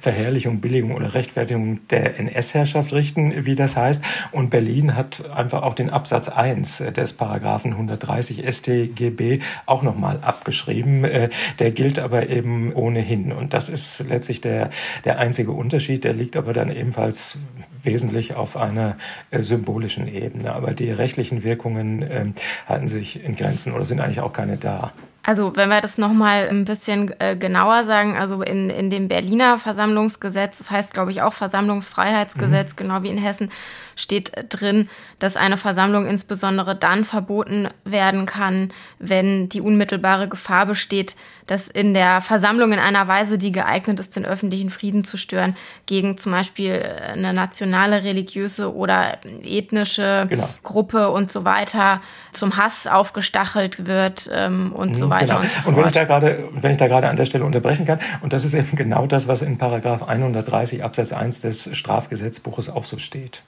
Verherrlichung, 0.00 0.62
Billigung 0.62 0.94
oder 0.94 1.12
Rechtfertigung 1.12 1.86
der 1.88 2.18
NS-Herrschaft 2.18 2.94
richten, 2.94 3.44
wie 3.44 3.54
das 3.54 3.76
heißt. 3.76 4.02
Und 4.32 4.48
Berlin 4.48 4.96
hat 4.96 5.30
einfach 5.30 5.62
auch 5.62 5.74
den 5.74 5.90
Absatz 5.90 6.30
1 6.30 6.84
des 6.96 7.12
Paragraphen 7.12 7.72
130 7.72 8.46
StGB 8.50 9.40
auch 9.66 9.82
nochmal 9.82 10.20
abgeschrieben. 10.22 11.04
Äh, 11.04 11.28
der 11.58 11.70
gilt 11.70 11.98
aber 11.98 12.28
eben 12.28 12.72
ohnehin. 12.72 13.32
Und 13.32 13.52
das 13.52 13.68
ist 13.68 14.04
letztlich 14.08 14.40
der, 14.40 14.70
der 15.04 15.18
einzige 15.18 15.52
Unterschied. 15.52 16.04
Der 16.04 16.12
liegt 16.12 16.36
aber 16.36 16.52
dann 16.52 16.70
ebenfalls 16.70 17.38
wesentlich 17.82 18.34
auf 18.34 18.56
einer 18.56 18.96
äh, 19.30 19.42
symbolischen 19.42 20.06
Ebene. 20.06 20.52
Aber 20.52 20.72
die 20.72 20.90
rechtlichen 20.90 21.42
Wirkungen 21.42 22.02
äh, 22.02 22.26
halten 22.66 22.88
sich 22.88 23.24
in 23.24 23.36
Grenzen 23.36 23.72
oder 23.72 23.84
sind 23.84 24.00
eigentlich 24.00 24.20
auch 24.20 24.32
keine 24.32 24.56
da. 24.56 24.92
Also 25.22 25.54
wenn 25.54 25.68
wir 25.68 25.82
das 25.82 25.98
nochmal 25.98 26.48
ein 26.48 26.64
bisschen 26.64 27.14
äh, 27.20 27.36
genauer 27.36 27.84
sagen, 27.84 28.16
also 28.16 28.42
in, 28.42 28.70
in 28.70 28.88
dem 28.88 29.08
Berliner 29.08 29.58
Versammlungsgesetz, 29.58 30.58
das 30.58 30.70
heißt 30.70 30.94
glaube 30.94 31.10
ich 31.10 31.20
auch 31.20 31.34
Versammlungsfreiheitsgesetz, 31.34 32.72
mhm. 32.72 32.76
genau 32.76 33.02
wie 33.02 33.08
in 33.10 33.18
Hessen, 33.18 33.50
steht 33.96 34.32
drin, 34.48 34.88
dass 35.18 35.36
eine 35.36 35.58
Versammlung 35.58 36.06
insbesondere 36.06 36.74
dann 36.74 37.04
verboten 37.04 37.68
werden 37.84 38.24
kann, 38.24 38.72
wenn 38.98 39.50
die 39.50 39.60
unmittelbare 39.60 40.26
Gefahr 40.26 40.64
besteht, 40.64 41.16
dass 41.46 41.68
in 41.68 41.92
der 41.92 42.22
Versammlung 42.22 42.72
in 42.72 42.78
einer 42.78 43.06
Weise, 43.06 43.36
die 43.36 43.52
geeignet 43.52 44.00
ist, 44.00 44.16
den 44.16 44.24
öffentlichen 44.24 44.70
Frieden 44.70 45.04
zu 45.04 45.18
stören, 45.18 45.54
gegen 45.84 46.16
zum 46.16 46.32
Beispiel 46.32 46.82
eine 47.12 47.34
nationale, 47.34 48.04
religiöse 48.04 48.74
oder 48.74 49.18
ethnische 49.42 50.26
genau. 50.30 50.48
Gruppe 50.62 51.10
und 51.10 51.30
so 51.30 51.44
weiter 51.44 52.00
zum 52.32 52.56
Hass 52.56 52.86
aufgestachelt 52.86 53.86
wird 53.86 54.30
ähm, 54.32 54.72
und 54.72 54.90
mhm. 54.90 54.94
so 54.94 55.09
weiter 55.10 55.26
genau. 55.26 55.40
und 55.40 55.52
so 55.52 55.60
fort. 55.60 55.66
Und 55.66 55.76
wenn 55.76 55.86
ich 55.86 55.92
da 55.92 56.04
gerade, 56.04 56.44
wenn 56.52 56.70
ich 56.72 56.78
da 56.78 56.88
gerade 56.88 57.08
an 57.08 57.16
der 57.16 57.26
Stelle 57.26 57.44
unterbrechen 57.44 57.84
kann, 57.84 57.98
und 58.22 58.32
das 58.32 58.44
ist 58.44 58.54
eben 58.54 58.76
genau 58.76 59.06
das, 59.06 59.28
was 59.28 59.42
in 59.42 59.58
Paragraph 59.58 60.08
130 60.08 60.82
Absatz 60.82 61.12
1 61.12 61.40
des 61.42 61.76
Strafgesetzbuches 61.76 62.70
auch 62.70 62.84
so 62.84 62.98
steht. 62.98 63.42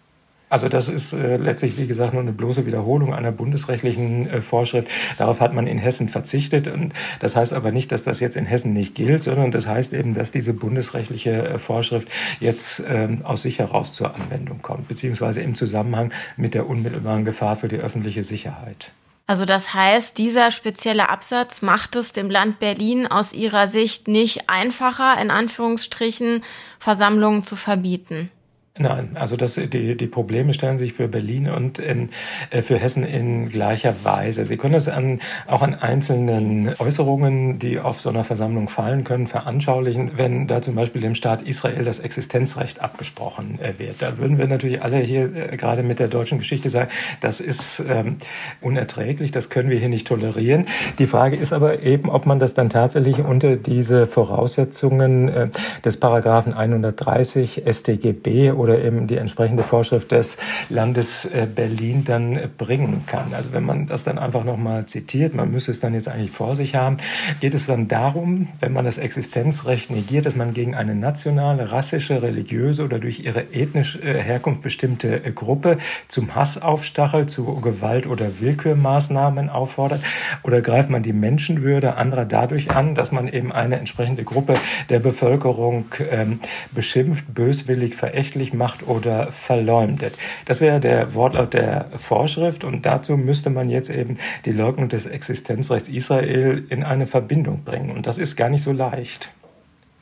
Also 0.52 0.68
das 0.68 0.90
ist 0.90 1.14
äh, 1.14 1.38
letztlich, 1.38 1.78
wie 1.78 1.86
gesagt, 1.86 2.12
nur 2.12 2.20
eine 2.20 2.32
bloße 2.32 2.66
Wiederholung 2.66 3.14
einer 3.14 3.32
bundesrechtlichen 3.32 4.28
äh, 4.28 4.42
Vorschrift. 4.42 4.86
Darauf 5.16 5.40
hat 5.40 5.54
man 5.54 5.66
in 5.66 5.78
Hessen 5.78 6.10
verzichtet. 6.10 6.68
Und 6.68 6.92
das 7.20 7.36
heißt 7.36 7.54
aber 7.54 7.72
nicht, 7.72 7.90
dass 7.90 8.04
das 8.04 8.20
jetzt 8.20 8.36
in 8.36 8.44
Hessen 8.44 8.74
nicht 8.74 8.94
gilt, 8.94 9.22
sondern 9.22 9.50
das 9.50 9.66
heißt 9.66 9.94
eben, 9.94 10.12
dass 10.12 10.30
diese 10.30 10.52
bundesrechtliche 10.52 11.48
äh, 11.48 11.58
Vorschrift 11.58 12.06
jetzt 12.38 12.84
ähm, 12.86 13.24
aus 13.24 13.40
sich 13.40 13.60
heraus 13.60 13.94
zur 13.94 14.14
Anwendung 14.14 14.60
kommt, 14.60 14.88
beziehungsweise 14.88 15.40
im 15.40 15.54
Zusammenhang 15.54 16.12
mit 16.36 16.52
der 16.52 16.68
unmittelbaren 16.68 17.24
Gefahr 17.24 17.56
für 17.56 17.68
die 17.68 17.78
öffentliche 17.78 18.22
Sicherheit. 18.22 18.92
Also 19.26 19.44
das 19.44 19.72
heißt, 19.72 20.18
dieser 20.18 20.50
spezielle 20.50 21.08
Absatz 21.08 21.62
macht 21.62 21.96
es 21.96 22.12
dem 22.12 22.28
Land 22.28 22.58
Berlin 22.58 23.06
aus 23.06 23.32
Ihrer 23.32 23.68
Sicht 23.68 24.08
nicht 24.08 24.48
einfacher, 24.50 25.20
in 25.20 25.30
Anführungsstrichen, 25.30 26.42
Versammlungen 26.78 27.44
zu 27.44 27.56
verbieten. 27.56 28.30
Nein, 28.78 29.18
also 29.20 29.36
das, 29.36 29.56
die, 29.56 29.98
die 29.98 30.06
Probleme 30.06 30.54
stellen 30.54 30.78
sich 30.78 30.94
für 30.94 31.06
Berlin 31.06 31.50
und 31.50 31.78
in, 31.78 32.08
äh, 32.48 32.62
für 32.62 32.78
Hessen 32.78 33.04
in 33.04 33.50
gleicher 33.50 33.94
Weise. 34.02 34.46
Sie 34.46 34.56
können 34.56 34.72
das 34.72 34.88
an, 34.88 35.20
auch 35.46 35.60
an 35.60 35.74
einzelnen 35.74 36.74
Äußerungen, 36.78 37.58
die 37.58 37.78
auf 37.78 38.00
so 38.00 38.08
einer 38.08 38.24
Versammlung 38.24 38.70
fallen 38.70 39.04
können, 39.04 39.26
veranschaulichen, 39.26 40.12
wenn 40.16 40.46
da 40.46 40.62
zum 40.62 40.74
Beispiel 40.74 41.02
dem 41.02 41.14
Staat 41.14 41.42
Israel 41.42 41.84
das 41.84 41.98
Existenzrecht 41.98 42.80
abgesprochen 42.80 43.58
äh, 43.60 43.78
wird. 43.78 44.00
Da 44.00 44.16
würden 44.16 44.38
wir 44.38 44.46
natürlich 44.46 44.80
alle 44.80 45.00
hier 45.00 45.52
äh, 45.52 45.56
gerade 45.58 45.82
mit 45.82 45.98
der 45.98 46.08
deutschen 46.08 46.38
Geschichte 46.38 46.70
sagen, 46.70 46.88
das 47.20 47.40
ist 47.40 47.84
ähm, 47.86 48.16
unerträglich, 48.62 49.32
das 49.32 49.50
können 49.50 49.68
wir 49.68 49.78
hier 49.78 49.90
nicht 49.90 50.06
tolerieren. 50.06 50.64
Die 50.98 51.06
Frage 51.06 51.36
ist 51.36 51.52
aber 51.52 51.82
eben, 51.82 52.08
ob 52.08 52.24
man 52.24 52.40
das 52.40 52.54
dann 52.54 52.70
tatsächlich 52.70 53.18
unter 53.18 53.56
diese 53.56 54.06
Voraussetzungen 54.06 55.28
äh, 55.28 55.48
des 55.84 55.98
Paragraphen 55.98 56.54
130 56.54 57.64
StGB 57.70 58.61
oder 58.62 58.82
eben 58.82 59.08
die 59.08 59.16
entsprechende 59.16 59.64
Vorschrift 59.64 60.12
des 60.12 60.38
Landes 60.70 61.24
äh, 61.26 61.48
Berlin 61.52 62.04
dann 62.04 62.38
bringen 62.56 63.04
kann. 63.06 63.34
Also 63.34 63.52
wenn 63.52 63.64
man 63.64 63.86
das 63.86 64.04
dann 64.04 64.18
einfach 64.18 64.44
nochmal 64.44 64.86
zitiert, 64.86 65.34
man 65.34 65.50
müsste 65.50 65.72
es 65.72 65.80
dann 65.80 65.94
jetzt 65.94 66.08
eigentlich 66.08 66.30
vor 66.30 66.54
sich 66.54 66.76
haben, 66.76 66.98
geht 67.40 67.54
es 67.54 67.66
dann 67.66 67.88
darum, 67.88 68.48
wenn 68.60 68.72
man 68.72 68.84
das 68.84 68.98
Existenzrecht 68.98 69.90
negiert, 69.90 70.26
dass 70.26 70.36
man 70.36 70.54
gegen 70.54 70.76
eine 70.76 70.94
nationale, 70.94 71.72
rassische, 71.72 72.22
religiöse 72.22 72.84
oder 72.84 73.00
durch 73.00 73.20
ihre 73.20 73.52
ethnische 73.52 74.00
äh, 74.00 74.22
Herkunft 74.22 74.62
bestimmte 74.62 75.24
äh, 75.24 75.32
Gruppe 75.32 75.78
zum 76.06 76.36
Hass 76.36 76.62
aufstachelt, 76.62 77.30
zu 77.30 77.60
Gewalt 77.60 78.06
oder 78.06 78.40
Willkürmaßnahmen 78.40 79.50
auffordert? 79.50 80.00
Oder 80.44 80.60
greift 80.60 80.88
man 80.88 81.02
die 81.02 81.12
Menschenwürde 81.12 81.96
anderer 81.96 82.24
dadurch 82.24 82.70
an, 82.70 82.94
dass 82.94 83.10
man 83.10 83.26
eben 83.26 83.52
eine 83.52 83.78
entsprechende 83.78 84.22
Gruppe 84.22 84.54
der 84.88 85.00
Bevölkerung 85.00 85.86
ähm, 86.10 86.38
beschimpft, 86.70 87.34
böswillig, 87.34 87.96
verächtlich 87.96 88.51
macht 88.52 88.86
oder 88.86 89.32
verleumdet. 89.32 90.14
Das 90.44 90.60
wäre 90.60 90.80
der 90.80 91.14
Wortlaut 91.14 91.54
der 91.54 91.86
Vorschrift 91.96 92.64
und 92.64 92.86
dazu 92.86 93.16
müsste 93.16 93.50
man 93.50 93.70
jetzt 93.70 93.90
eben 93.90 94.18
die 94.44 94.52
Leugnung 94.52 94.88
des 94.88 95.06
Existenzrechts 95.06 95.88
Israel 95.88 96.64
in 96.68 96.82
eine 96.84 97.06
Verbindung 97.06 97.64
bringen. 97.64 97.90
Und 97.90 98.06
das 98.06 98.18
ist 98.18 98.36
gar 98.36 98.48
nicht 98.48 98.62
so 98.62 98.72
leicht. 98.72 99.30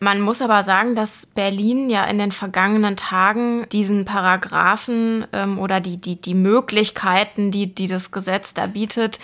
Man 0.02 0.22
muss 0.22 0.40
aber 0.40 0.62
sagen, 0.62 0.94
dass 0.94 1.26
Berlin 1.26 1.90
ja 1.90 2.04
in 2.04 2.18
den 2.18 2.32
vergangenen 2.32 2.96
Tagen 2.96 3.66
diesen 3.70 4.06
Paragraphen 4.06 5.26
ähm, 5.34 5.58
oder 5.58 5.80
die, 5.80 5.98
die, 5.98 6.18
die 6.18 6.32
Möglichkeiten, 6.32 7.50
die, 7.50 7.74
die 7.74 7.86
das 7.86 8.10
Gesetz 8.10 8.54
da 8.54 8.66
bietet, 8.66 9.18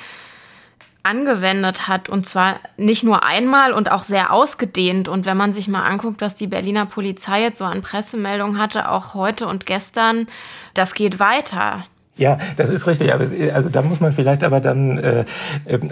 angewendet 1.07 1.89
hat 1.89 2.09
und 2.09 2.27
zwar 2.27 2.61
nicht 2.77 3.05
nur 3.05 3.23
einmal 3.25 3.73
und 3.73 3.91
auch 3.91 4.03
sehr 4.03 4.33
ausgedehnt. 4.33 5.09
Und 5.09 5.25
wenn 5.25 5.37
man 5.37 5.53
sich 5.53 5.69
mal 5.69 5.85
anguckt, 5.85 6.21
was 6.21 6.35
die 6.35 6.47
Berliner 6.47 6.85
Polizei 6.87 7.43
jetzt 7.43 7.59
so 7.59 7.65
an 7.65 7.83
Pressemeldungen 7.83 8.59
hatte, 8.59 8.91
auch 8.91 9.15
heute 9.15 9.47
und 9.47 9.67
gestern, 9.67 10.27
das 10.75 10.95
geht 10.95 11.19
weiter. 11.19 11.85
Ja, 12.19 12.39
das 12.57 12.71
ist 12.71 12.87
richtig. 12.87 13.13
Aber 13.13 13.25
also 13.53 13.69
da 13.69 13.83
muss 13.83 14.01
man 14.01 14.11
vielleicht 14.11 14.43
aber 14.43 14.61
dann, 14.61 14.97
äh, 14.97 15.25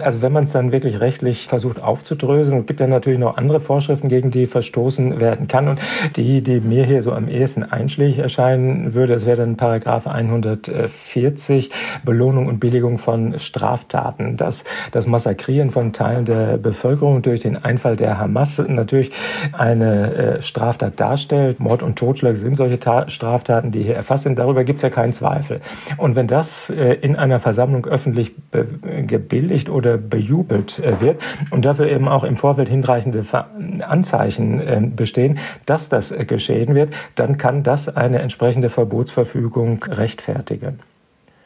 also 0.01 0.23
wenn 0.23 0.31
man 0.31 0.43
es 0.45 0.51
dann 0.51 0.71
wirklich 0.71 0.99
rechtlich 0.99 1.47
versucht 1.47 1.83
aufzudröseln, 1.83 2.61
es 2.61 2.65
gibt 2.65 2.79
ja 2.79 2.87
natürlich 2.87 3.19
noch 3.19 3.37
andere 3.37 3.59
Vorschriften, 3.59 4.09
gegen 4.09 4.31
die 4.31 4.47
verstoßen 4.47 5.19
werden 5.19 5.47
kann. 5.47 5.67
Und 5.67 5.79
die, 6.15 6.41
die 6.41 6.61
mir 6.61 6.83
hier 6.83 7.03
so 7.03 7.11
am 7.11 7.27
ehesten 7.27 7.61
einschlägig 7.63 8.17
erscheinen 8.17 8.95
würde, 8.95 9.13
das 9.13 9.27
wäre 9.27 9.37
dann 9.37 9.55
Paragraph 9.55 10.07
140, 10.07 11.69
Belohnung 12.03 12.47
und 12.47 12.59
Billigung 12.59 12.97
von 12.97 13.37
Straftaten. 13.37 14.35
Das, 14.35 14.63
das 14.91 15.05
Massakrieren 15.05 15.69
von 15.69 15.93
Teilen 15.93 16.25
der 16.25 16.57
Bevölkerung 16.57 17.21
durch 17.21 17.41
den 17.41 17.63
Einfall 17.63 17.97
der 17.97 18.17
Hamas 18.17 18.63
natürlich 18.67 19.11
eine 19.51 20.13
äh, 20.15 20.41
Straftat 20.41 20.99
darstellt. 20.99 21.59
Mord 21.59 21.83
und 21.83 21.99
Totschlag 21.99 22.35
sind 22.35 22.55
solche 22.55 22.79
Ta 22.79 23.07
Straftaten, 23.09 23.69
die 23.69 23.83
hier 23.83 23.95
erfasst 23.95 24.23
sind. 24.23 24.39
Darüber 24.39 24.63
gibt 24.63 24.79
es 24.79 24.83
ja 24.83 24.89
keinen 24.89 25.13
Zweifel. 25.13 25.59
Und 25.97 26.14
wenn 26.15 26.27
das 26.27 26.69
äh, 26.69 26.93
in 27.01 27.15
einer 27.15 27.39
Versammlung 27.39 27.85
öffentlich 27.85 28.33
gebilligt 29.07 29.69
oder 29.69 29.97
bejubelt 29.97 30.79
äh, 30.79 31.01
wird 31.01 31.21
und 31.51 31.65
dafür 31.65 31.87
eben 31.87 32.07
auch 32.07 32.23
im 32.23 32.35
Vorfeld 32.35 32.69
hinreichende 32.69 33.23
Anzeichen 33.81 34.59
äh, 34.59 34.81
bestehen, 34.95 35.39
dass 35.65 35.89
das 35.89 36.13
geschehen 36.27 36.75
wird, 36.75 36.93
dann 37.15 37.37
kann 37.37 37.63
das 37.63 37.89
eine 37.89 38.19
entsprechende 38.19 38.69
Verbotsverfügung 38.69 39.83
rechtfertigen. 39.83 40.79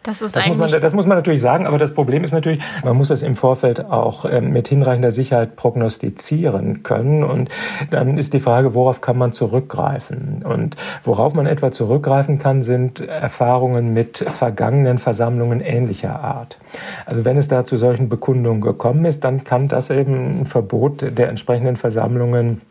Das, 0.04 0.22
ist 0.22 0.34
das, 0.36 0.48
muss 0.48 0.58
man, 0.58 0.70
das 0.82 0.94
muss 0.94 1.06
man 1.06 1.18
natürlich 1.18 1.42
sagen, 1.42 1.68
aber 1.68 1.78
das 1.78 1.94
Problem 1.94 2.24
ist 2.24 2.32
natürlich, 2.32 2.64
man 2.86 2.96
muss 2.96 3.10
das 3.10 3.22
im 3.22 3.36
Vorfeld 3.36 3.86
auch 3.86 4.24
ähm, 4.24 4.52
mit 4.52 4.70
hinreichender 4.70 5.12
Sicherheit 5.12 5.58
prognostizieren 5.58 6.84
können. 6.84 7.24
Und 7.24 7.50
dann 7.92 8.18
ist 8.18 8.34
die 8.34 8.40
Frage, 8.40 8.74
worauf 8.74 9.02
kann 9.02 9.18
man 9.18 9.34
zurückgreifen? 9.34 10.44
Und 10.46 10.78
worauf 11.04 11.34
man 11.34 11.46
etwa 11.46 11.72
zurückgreifen 11.72 12.40
kann, 12.40 12.62
sind 12.62 13.02
Erfahrungen 13.02 13.94
mit 13.94 14.26
vergangenen 14.28 15.00
Versammlungen 15.00 15.60
ähnlicher 15.60 16.22
Art. 16.22 16.60
Also 17.06 17.26
wenn 17.26 17.36
es 17.36 17.50
da 17.50 17.66
zu 17.66 17.76
solchen 17.76 18.08
Bekundungen 18.08 18.62
gekommen 18.62 19.04
ist, 19.04 19.26
dann 19.26 19.44
kann 19.44 19.68
das 19.68 19.90
eben 19.90 20.42
ein 20.42 20.46
Verbot 20.46 21.18
der 21.18 21.28
entsprechenden 21.28 21.76
Versammlungen 21.76 22.62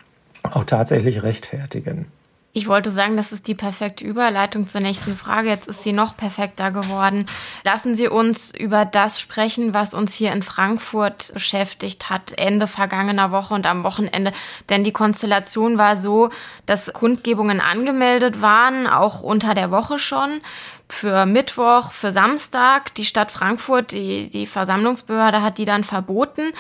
auch 0.43 0.65
tatsächlich 0.65 1.23
rechtfertigen. 1.23 2.07
Ich 2.55 2.67
wollte 2.67 2.91
sagen, 2.91 3.19
das 3.19 3.31
ist 3.31 3.47
die 3.47 3.55
perfekte 3.55 4.07
Überleitung 4.07 4.67
zur 4.67 4.81
nächsten 4.81 5.17
Frage. 5.17 5.51
Jetzt 5.51 5.69
ist 5.69 5.83
sie 5.83 5.93
noch 5.93 6.17
perfekter 6.17 6.71
geworden. 6.71 7.27
Lassen 7.63 7.95
Sie 7.95 8.09
uns 8.09 8.55
über 8.55 8.87
das 8.87 9.21
sprechen, 9.21 9.75
was 9.75 9.93
uns 9.93 10.15
hier 10.15 10.33
in 10.33 10.43
Frankfurt 10.43 11.31
beschäftigt 11.35 12.09
hat, 12.09 12.33
Ende 12.39 12.67
vergangener 12.67 13.33
Woche 13.33 13.53
und 13.53 13.67
am 13.67 13.85
Wochenende. 13.85 14.33
Denn 14.71 14.83
die 14.83 14.93
Konstellation 14.93 15.77
war 15.77 15.99
so, 15.99 16.31
dass 16.65 16.91
Kundgebungen 16.95 17.61
angemeldet 17.61 18.41
waren, 18.41 18.87
auch 18.87 19.23
unter 19.23 19.53
der 19.53 19.71
Woche 19.71 19.99
schon 19.99 20.41
für 20.89 21.27
Mittwoch, 21.27 21.93
für 21.93 22.13
Samstag. 22.13 22.95
Die 22.95 23.05
Stadt 23.05 23.31
Frankfurt, 23.31 23.93
die, 23.93 24.31
die 24.31 24.47
Versammlungsbehörde 24.47 25.43
hat 25.43 25.59
die 25.59 25.67
dann 25.67 25.85
verboten. 25.85 26.55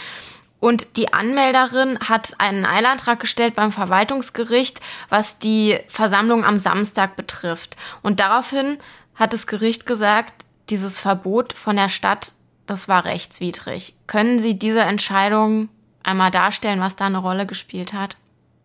Und 0.61 0.97
die 0.97 1.13
Anmelderin 1.13 1.99
hat 2.01 2.35
einen 2.39 2.67
Eilantrag 2.67 3.21
gestellt 3.21 3.55
beim 3.55 3.71
Verwaltungsgericht, 3.71 4.81
was 5.09 5.39
die 5.39 5.79
Versammlung 5.87 6.45
am 6.45 6.59
Samstag 6.59 7.15
betrifft. 7.15 7.77
Und 8.03 8.21
daraufhin 8.21 8.79
hat 9.15 9.33
das 9.33 9.47
Gericht 9.47 9.87
gesagt, 9.87 10.45
dieses 10.69 10.99
Verbot 10.99 11.53
von 11.53 11.77
der 11.77 11.89
Stadt, 11.89 12.35
das 12.67 12.89
war 12.89 13.05
rechtswidrig. 13.05 13.95
Können 14.07 14.39
Sie 14.39 14.59
diese 14.59 14.81
Entscheidung 14.81 15.69
einmal 16.03 16.31
darstellen, 16.31 16.81
was 16.81 16.97
da 16.97 17.07
eine 17.07 17.19
Rolle 17.19 17.47
gespielt 17.47 17.93
hat? 17.93 18.17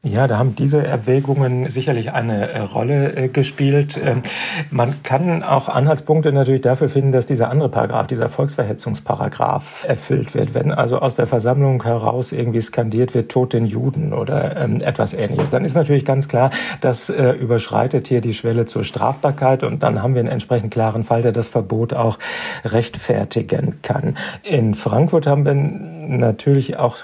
Ja, 0.05 0.27
da 0.27 0.37
haben 0.37 0.53
diese 0.53 0.85
Erwägungen 0.85 1.69
sicherlich 1.69 2.11
eine 2.11 2.49
äh, 2.49 2.59
Rolle 2.59 3.15
äh, 3.15 3.27
gespielt. 3.29 3.97
Ähm, 4.03 4.21
man 4.69 5.01
kann 5.01 5.43
auch 5.43 5.69
Anhaltspunkte 5.69 6.33
natürlich 6.33 6.59
dafür 6.59 6.89
finden, 6.89 7.13
dass 7.13 7.25
dieser 7.25 7.49
andere 7.49 7.69
Paragraph, 7.69 8.07
dieser 8.07 8.27
Volksverhetzungsparagraph 8.27 9.85
erfüllt 9.87 10.33
wird. 10.35 10.53
Wenn 10.53 10.73
also 10.73 10.99
aus 10.99 11.15
der 11.15 11.25
Versammlung 11.25 11.81
heraus 11.83 12.33
irgendwie 12.33 12.59
skandiert 12.59 13.13
wird, 13.13 13.31
Tod 13.31 13.53
den 13.53 13.65
Juden 13.65 14.11
oder 14.11 14.57
ähm, 14.57 14.81
etwas 14.81 15.13
ähnliches, 15.13 15.51
dann 15.51 15.63
ist 15.63 15.75
natürlich 15.75 16.03
ganz 16.03 16.27
klar, 16.27 16.49
das 16.81 17.09
äh, 17.09 17.29
überschreitet 17.29 18.09
hier 18.09 18.19
die 18.19 18.33
Schwelle 18.33 18.65
zur 18.65 18.83
Strafbarkeit 18.83 19.63
und 19.63 19.83
dann 19.83 20.03
haben 20.03 20.15
wir 20.15 20.19
einen 20.19 20.27
entsprechend 20.27 20.73
klaren 20.73 21.05
Fall, 21.05 21.21
der 21.21 21.31
das 21.31 21.47
Verbot 21.47 21.93
auch 21.93 22.19
rechtfertigen 22.65 23.79
kann. 23.83 24.17
In 24.43 24.73
Frankfurt 24.73 25.27
haben 25.27 25.45
wir 25.45 25.53
natürlich 25.53 26.75
auch 26.75 26.97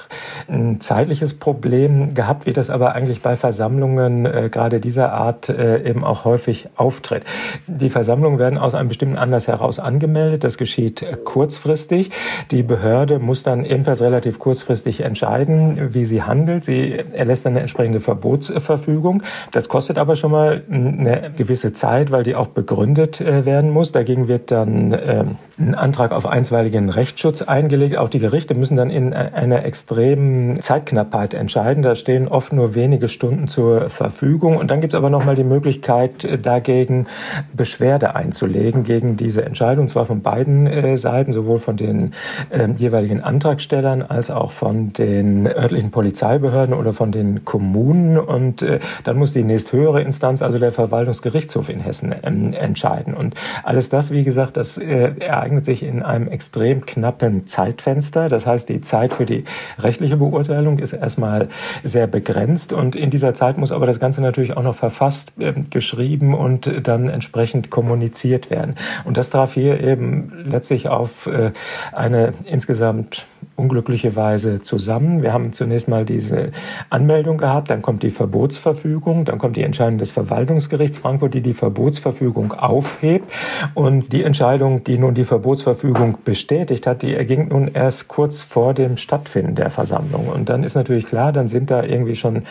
ein 0.50 0.82
zeitliches 0.82 1.36
Problem 1.36 2.14
gehabt, 2.14 2.45
wie 2.45 2.52
das 2.52 2.70
aber 2.90 2.96
eigentlich 2.96 3.22
bei 3.22 3.36
Versammlungen 3.36 4.26
äh, 4.26 4.50
gerade 4.52 4.80
dieser 4.80 5.14
Art 5.14 5.50
äh, 5.50 5.88
eben 5.88 6.04
auch 6.04 6.26
häufig 6.26 6.70
auftritt. 6.76 7.24
Die 7.68 7.90
Versammlungen 7.90 8.40
werden 8.40 8.58
aus 8.58 8.74
einem 8.74 8.90
bestimmten 8.90 9.18
Anlass 9.18 9.48
heraus 9.48 9.78
angemeldet. 9.78 10.44
Das 10.44 10.58
geschieht 10.58 11.06
kurzfristig. 11.24 12.10
Die 12.50 12.64
Behörde 12.64 13.20
muss 13.20 13.44
dann 13.44 13.64
ebenfalls 13.64 14.02
relativ 14.02 14.40
kurzfristig 14.40 15.02
entscheiden, 15.02 15.94
wie 15.94 16.04
sie 16.04 16.24
handelt. 16.24 16.64
Sie 16.64 16.98
erlässt 17.14 17.46
dann 17.46 17.54
eine 17.54 17.62
entsprechende 17.62 18.00
Verbotsverfügung. 18.00 19.22
Das 19.52 19.70
kostet 19.70 20.00
aber 20.00 20.16
schon 20.16 20.32
mal 20.32 20.64
eine 20.72 21.32
gewisse 21.38 21.74
Zeit, 21.74 22.12
weil 22.12 22.24
die 22.24 22.36
auch 22.36 22.48
begründet 22.48 23.22
äh, 23.22 23.46
werden 23.46 23.70
muss. 23.70 23.92
Dagegen 23.92 24.28
wird 24.28 24.50
dann 24.50 24.94
äh, 24.94 25.26
ein 25.60 25.76
Antrag 25.76 26.12
auf 26.12 26.26
einstweiligen 26.26 26.90
Rechtsschutz 26.90 27.42
eingelegt. 27.42 27.98
Auch 27.98 28.10
die 28.10 28.20
Gerichte 28.20 28.56
müssen 28.56 28.78
dann 28.78 28.90
in 28.90 29.14
einer 29.14 29.66
extremen 29.66 30.62
Zeitknappheit 30.62 31.34
entscheiden. 31.34 31.84
Da 31.84 31.96
stehen 31.96 32.28
oft 32.28 32.54
nur 32.54 32.74
wenige 32.80 33.10
Stunden 33.10 33.48
zur 33.48 33.90
Verfügung. 33.90 34.56
Und 34.56 34.72
dann 34.72 34.80
gibt 34.80 34.94
es 34.94 34.98
aber 34.98 35.10
nochmal 35.10 35.36
die 35.36 35.44
Möglichkeit, 35.44 36.28
dagegen 36.42 37.08
Beschwerde 37.54 38.16
einzulegen 38.16 38.86
gegen 38.86 39.18
diese 39.18 39.44
Entscheidung, 39.44 39.90
zwar 39.90 40.06
von 40.06 40.22
beiden 40.22 40.66
äh, 40.66 40.96
Seiten, 40.96 41.34
sowohl 41.34 41.60
von 41.60 41.76
den 41.76 42.14
äh, 42.50 42.70
jeweiligen 42.78 43.22
Antragstellern 43.22 44.02
als 44.02 44.32
auch 44.32 44.52
von 44.52 44.94
den 44.94 45.46
örtlichen 45.46 45.92
Polizeibehörden 45.92 46.74
oder 46.74 46.94
von 46.94 47.12
den 47.12 47.44
Kommunen. 47.44 48.18
Und 48.18 48.62
äh, 48.62 48.80
dann 49.04 49.18
muss 49.18 49.34
die 49.34 49.44
nächsthöhere 49.44 50.02
Instanz, 50.02 50.42
also 50.42 50.58
der 50.58 50.72
Verwaltungsgerichtshof 50.72 51.68
in 51.68 51.82
Hessen, 51.82 52.16
ähm, 52.24 52.54
entscheiden. 52.54 53.14
Und 53.14 53.36
alles 53.64 53.90
das, 53.90 54.12
wie 54.12 54.24
gesagt, 54.24 54.56
das 54.56 54.78
äh, 54.78 55.12
ereignet 55.20 55.66
sich 55.66 55.84
in 55.84 56.02
einem 56.02 56.30
extrem 56.30 56.86
knappen 56.86 57.46
Zeitfenster. 57.46 58.30
Das 58.30 58.48
heißt, 58.48 58.70
die 58.70 58.80
Zeit 58.80 59.14
für 59.14 59.26
die 59.26 59.44
rechtliche 59.80 60.16
Beurteilung 60.16 60.80
ist 60.80 60.94
erstmal 60.94 61.50
sehr 61.84 62.08
begrenzt 62.08 62.68
und 62.72 62.95
in 62.95 63.09
dieser 63.09 63.34
Zeit 63.34 63.57
muss 63.57 63.72
aber 63.72 63.86
das 63.86 63.99
Ganze 63.99 64.22
natürlich 64.22 64.55
auch 64.55 64.63
noch 64.63 64.76
verfasst, 64.76 65.34
äh, 65.39 65.53
geschrieben 65.70 66.34
und 66.34 66.88
dann 66.88 67.09
entsprechend 67.09 67.70
kommuniziert 67.70 68.49
werden. 68.49 68.76
Und 69.05 69.17
das 69.17 69.30
traf 69.30 69.53
hier 69.53 69.82
eben 69.82 70.32
letztlich 70.45 70.88
auf 70.88 71.28
äh, 71.28 71.51
eine 71.91 72.34
insgesamt 72.45 73.28
unglückliche 73.59 74.15
Weise 74.15 74.61
zusammen. 74.61 75.22
Wir 75.22 75.34
haben 75.34 75.51
zunächst 75.51 75.89
mal 75.89 76.05
diese 76.05 76.51
Anmeldung 76.89 77.38
gehabt, 77.38 77.70
dann 77.70 77.82
kommt 77.82 78.03
die 78.03 78.09
Verbotsverfügung, 78.09 79.26
dann 79.26 79.38
kommt 79.38 79.57
die 79.57 79.63
Entscheidung 79.63 79.97
des 79.97 80.11
Verwaltungsgerichts 80.11 80.99
Frankfurt, 80.99 81.34
die 81.34 81.41
die 81.41 81.53
Verbotsverfügung 81.53 82.53
aufhebt. 82.53 83.30
Und 83.74 84.13
die 84.13 84.24
Entscheidung, 84.24 84.84
die 84.86 84.97
nun 84.97 85.13
die 85.13 85.26
Verbotsverfügung 85.26 86.20
bestätigt 86.24 86.88
hat, 86.88 87.01
die 87.01 87.13
erging 87.13 87.49
nun 87.49 87.67
erst 87.67 88.07
kurz 88.07 88.41
vor 88.41 88.74
dem 88.74 88.95
Stattfinden 88.95 89.55
der 89.55 89.70
Versammlung. 89.70 90.28
Und 90.28 90.49
dann 90.49 90.63
ist 90.63 90.76
natürlich 90.76 91.05
klar, 91.05 91.34
dann 91.34 91.47
sind 91.47 91.70
da 91.70 91.84
irgendwie 91.84 92.15
schon 92.15 92.43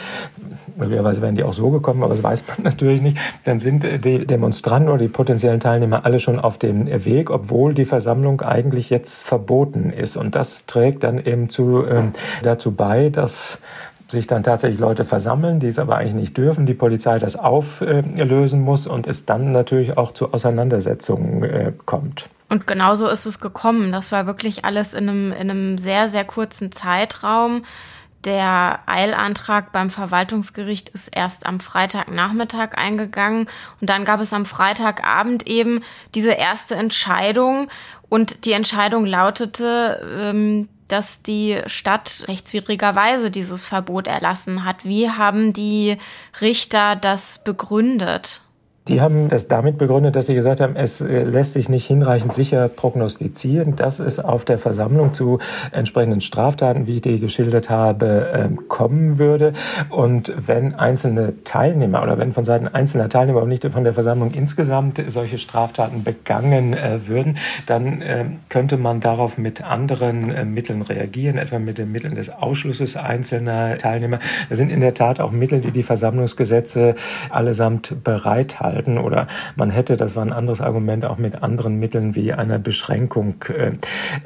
möglicherweise 0.76 1.22
wären 1.22 1.34
die 1.34 1.42
auch 1.42 1.52
so 1.52 1.70
gekommen, 1.70 2.02
aber 2.02 2.14
das 2.14 2.22
weiß 2.22 2.44
man 2.48 2.62
natürlich 2.62 3.02
nicht, 3.02 3.18
dann 3.44 3.59
sind 3.59 3.84
die 4.04 4.26
Demonstranten 4.26 4.88
oder 4.88 4.98
die 4.98 5.09
potenziellen 5.09 5.61
Teilnehmer 5.61 6.04
alle 6.04 6.20
schon 6.20 6.38
auf 6.38 6.59
dem 6.59 6.86
Weg, 7.04 7.30
obwohl 7.30 7.74
die 7.74 7.84
Versammlung 7.84 8.40
eigentlich 8.40 8.90
jetzt 8.90 9.26
verboten 9.26 9.90
ist. 9.90 10.16
Und 10.16 10.34
das 10.34 10.66
trägt 10.66 11.04
dann 11.04 11.18
eben 11.18 11.48
zu, 11.48 11.84
äh, 11.84 12.04
dazu 12.42 12.72
bei, 12.72 13.11
dass 13.11 13.61
sich 14.11 14.26
dann 14.26 14.42
tatsächlich 14.42 14.80
Leute 14.80 15.04
versammeln, 15.04 15.61
die 15.61 15.66
es 15.66 15.78
aber 15.78 15.96
eigentlich 15.96 16.14
nicht 16.14 16.36
dürfen, 16.36 16.66
die 16.66 16.74
Polizei 16.74 17.18
das 17.18 17.36
auflösen 17.36 18.61
muss 18.61 18.86
und 18.86 19.06
es 19.06 19.26
dann 19.26 19.52
natürlich 19.52 19.98
auch 19.98 20.12
zu 20.12 20.32
Auseinandersetzungen 20.32 21.42
äh, 21.42 21.72
kommt. 21.84 22.30
Und 22.48 22.66
genauso 22.66 23.09
ist 23.09 23.26
es 23.26 23.40
gekommen. 23.40 23.92
Das 23.92 24.11
war 24.11 24.26
wirklich 24.26 24.64
alles 24.64 24.94
in 24.94 25.09
einem, 25.09 25.32
in 25.32 25.50
einem 25.50 25.78
sehr, 25.78 26.09
sehr 26.09 26.24
kurzen 26.24 26.72
Zeitraum. 26.72 27.64
Der 28.24 28.80
Eilantrag 28.86 29.70
beim 29.70 29.90
Verwaltungsgericht 29.90 30.88
ist 30.88 31.08
erst 31.08 31.46
am 31.46 31.60
Freitagnachmittag 31.60 32.76
eingegangen 32.76 33.48
und 33.80 33.88
dann 33.88 34.04
gab 34.04 34.20
es 34.20 34.32
am 34.32 34.44
Freitagabend 34.44 35.46
eben 35.46 35.82
diese 36.16 36.32
erste 36.32 36.74
Entscheidung 36.74 37.68
und 38.08 38.44
die 38.44 38.52
Entscheidung 38.52 39.06
lautete, 39.06 40.00
ähm, 40.20 40.68
dass 40.88 41.22
die 41.22 41.60
Stadt 41.66 42.24
rechtswidrigerweise 42.26 43.30
dieses 43.30 43.64
Verbot 43.64 44.06
erlassen 44.06 44.64
hat. 44.64 44.84
Wie 44.84 45.10
haben 45.10 45.52
die 45.52 45.98
Richter 46.40 46.96
das 46.96 47.44
begründet? 47.44 48.40
Die 48.89 49.03
haben 49.03 49.28
das 49.28 49.49
damit 49.49 49.76
begründet, 49.76 50.16
dass 50.16 50.26
sie 50.26 50.34
gesagt 50.34 50.61
haben, 50.61 50.74
es 50.74 51.03
äh, 51.03 51.24
lässt 51.24 51.53
sich 51.53 51.68
nicht 51.68 51.86
hinreichend 51.86 52.32
sicher 52.32 52.68
prognostizieren, 52.68 53.76
dass 53.76 53.99
es 53.99 54.18
auf 54.18 54.47
der 54.47 54.57
Versammlung 54.57 55.12
zu 55.12 55.39
entsprechenden 55.72 56.22
Straftaten, 56.22 56.86
wie 56.86 56.95
ich 56.95 57.01
die 57.03 57.20
geschildert 57.20 57.68
habe, 57.68 58.30
ähm, 58.34 58.68
kommen 58.68 59.18
würde. 59.18 59.53
Und 59.91 60.32
wenn 60.39 60.74
einzelne 60.74 61.34
Teilnehmer 61.45 62.03
oder 62.03 62.16
wenn 62.16 62.32
von 62.32 62.45
Seiten 62.45 62.66
einzelner 62.66 63.11
Teilnehmer 63.11 63.43
und 63.43 63.51
nicht 63.51 63.66
von 63.66 63.84
der 63.84 63.93
Versammlung 63.93 64.32
insgesamt 64.32 65.03
solche 65.09 65.36
Straftaten 65.36 66.03
begangen 66.03 66.72
äh, 66.72 67.07
würden, 67.07 67.36
dann 67.66 68.03
ähm, 68.03 68.39
könnte 68.49 68.78
man 68.78 69.01
darauf 69.01 69.36
mit 69.36 69.62
anderen 69.62 70.30
äh, 70.30 70.47
Mitteln 70.47 70.80
reagieren, 70.80 71.36
etwa 71.36 71.59
mit 71.59 71.76
den 71.76 71.93
Mitteln 71.93 72.14
des 72.14 72.30
Ausschlusses 72.30 72.97
einzelner 72.97 73.76
Teilnehmer. 73.76 74.18
Das 74.49 74.57
sind 74.57 74.70
in 74.70 74.80
der 74.80 74.95
Tat 74.95 75.20
auch 75.20 75.30
Mittel, 75.30 75.61
die 75.61 75.72
die 75.72 75.82
Versammlungsgesetze 75.82 76.95
allesamt 77.28 78.03
bereithalten 78.03 78.78
halten 78.79 78.99
oder 78.99 79.26
man 79.57 79.70
hätte, 79.70 79.97
das 79.97 80.14
war 80.14 80.24
ein 80.24 80.33
anderes 80.33 80.61
Argument, 80.61 81.05
auch 81.05 81.18
mit 81.18 81.43
anderen 81.43 81.79
Mitteln 81.79 82.14
wie 82.14 82.33
einer 82.33 82.59
Beschränkung 82.59 83.35
äh, 83.49 83.72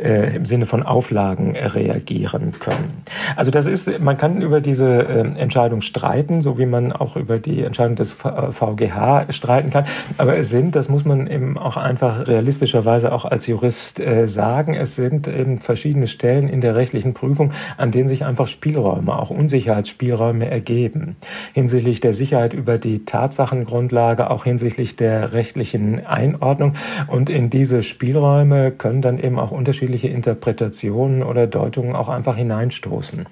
äh, 0.02 0.36
im 0.36 0.44
Sinne 0.44 0.66
von 0.66 0.82
Auflagen 0.82 1.56
reagieren 1.56 2.52
können. 2.60 3.02
Also 3.36 3.50
das 3.50 3.66
ist, 3.66 4.00
man 4.00 4.16
kann 4.16 4.42
über 4.42 4.60
diese 4.60 5.08
äh, 5.08 5.40
Entscheidung 5.40 5.80
streiten, 5.80 6.42
so 6.42 6.58
wie 6.58 6.66
man 6.66 6.92
auch 6.92 7.16
über 7.16 7.38
die 7.38 7.62
Entscheidung 7.62 7.96
des 7.96 8.12
VGH 8.12 9.22
äh, 9.22 9.32
streiten 9.32 9.70
kann. 9.70 9.84
Aber 10.18 10.36
es 10.36 10.50
sind, 10.50 10.76
das 10.76 10.88
muss 10.88 11.04
man 11.04 11.26
eben 11.26 11.56
auch 11.56 11.76
einfach 11.76 12.28
realistischerweise 12.28 13.12
auch 13.12 13.24
als 13.24 13.46
Jurist 13.46 14.00
äh, 14.00 14.26
sagen, 14.28 14.74
es 14.74 14.96
sind 14.96 15.28
eben 15.28 15.58
verschiedene 15.58 16.06
Stellen 16.06 16.48
in 16.48 16.60
der 16.60 16.74
rechtlichen 16.74 17.14
Prüfung, 17.14 17.52
an 17.78 17.90
denen 17.90 18.08
sich 18.08 18.24
einfach 18.24 18.48
Spielräume, 18.48 19.18
auch 19.18 19.30
Unsicherheitsspielräume 19.30 20.50
ergeben. 20.50 21.16
Hinsichtlich 21.54 22.00
der 22.00 22.12
Sicherheit 22.12 22.52
über 22.52 22.76
die 22.78 23.04
Tatsachengrundlage, 23.04 24.30
auch 24.30 24.41
hinsichtlich 24.44 24.96
der 24.96 25.32
rechtlichen 25.32 26.06
Einordnung. 26.06 26.74
Und 27.06 27.30
in 27.30 27.50
diese 27.50 27.82
Spielräume 27.82 28.70
können 28.72 29.02
dann 29.02 29.18
eben 29.18 29.38
auch 29.38 29.50
unterschiedliche 29.50 30.08
Interpretationen 30.08 31.22
oder 31.22 31.46
Deutungen 31.46 31.94
auch 31.96 32.08
einfach 32.08 32.36
hineinstoßen 32.36 33.26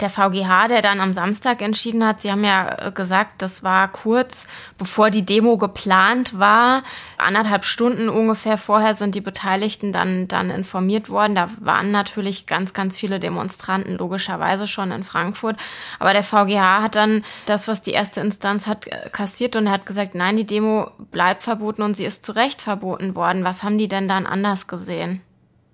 der 0.00 0.10
VGH, 0.10 0.68
der 0.68 0.82
dann 0.82 1.00
am 1.00 1.14
Samstag 1.14 1.62
entschieden 1.62 2.06
hat, 2.06 2.20
Sie 2.20 2.30
haben 2.30 2.44
ja 2.44 2.88
äh, 2.88 2.92
gesagt, 2.92 3.40
das 3.40 3.62
war 3.62 3.88
kurz 3.88 4.46
bevor 4.76 5.08
die 5.08 5.24
Demo 5.24 5.56
geplant 5.56 6.38
war. 6.38 6.82
Anderthalb 7.16 7.64
Stunden 7.64 8.10
ungefähr 8.10 8.58
vorher 8.58 8.94
sind 8.94 9.14
die 9.14 9.22
Beteiligten 9.22 9.92
dann, 9.92 10.28
dann 10.28 10.50
informiert 10.50 11.08
worden. 11.08 11.34
Da 11.34 11.48
waren 11.60 11.92
natürlich 11.92 12.46
ganz, 12.46 12.74
ganz 12.74 12.98
viele 12.98 13.18
Demonstranten 13.18 13.96
logischerweise 13.96 14.66
schon 14.68 14.90
in 14.90 15.02
Frankfurt. 15.02 15.56
Aber 15.98 16.12
der 16.12 16.24
VGH 16.24 16.82
hat 16.82 16.94
dann 16.94 17.24
das, 17.46 17.66
was 17.66 17.80
die 17.80 17.92
erste 17.92 18.20
Instanz 18.20 18.66
hat, 18.66 18.86
äh, 18.88 19.08
kassiert 19.10 19.56
und 19.56 19.70
hat 19.70 19.86
gesagt, 19.86 20.14
nein, 20.14 20.36
die 20.36 20.46
Demo 20.46 20.90
bleibt 21.10 21.42
verboten 21.42 21.80
und 21.80 21.96
sie 21.96 22.04
ist 22.04 22.26
zu 22.26 22.32
Recht 22.32 22.60
verboten 22.60 23.14
worden. 23.14 23.44
Was 23.44 23.62
haben 23.62 23.78
die 23.78 23.88
denn 23.88 24.08
dann 24.08 24.26
anders 24.26 24.66
gesehen? 24.66 25.22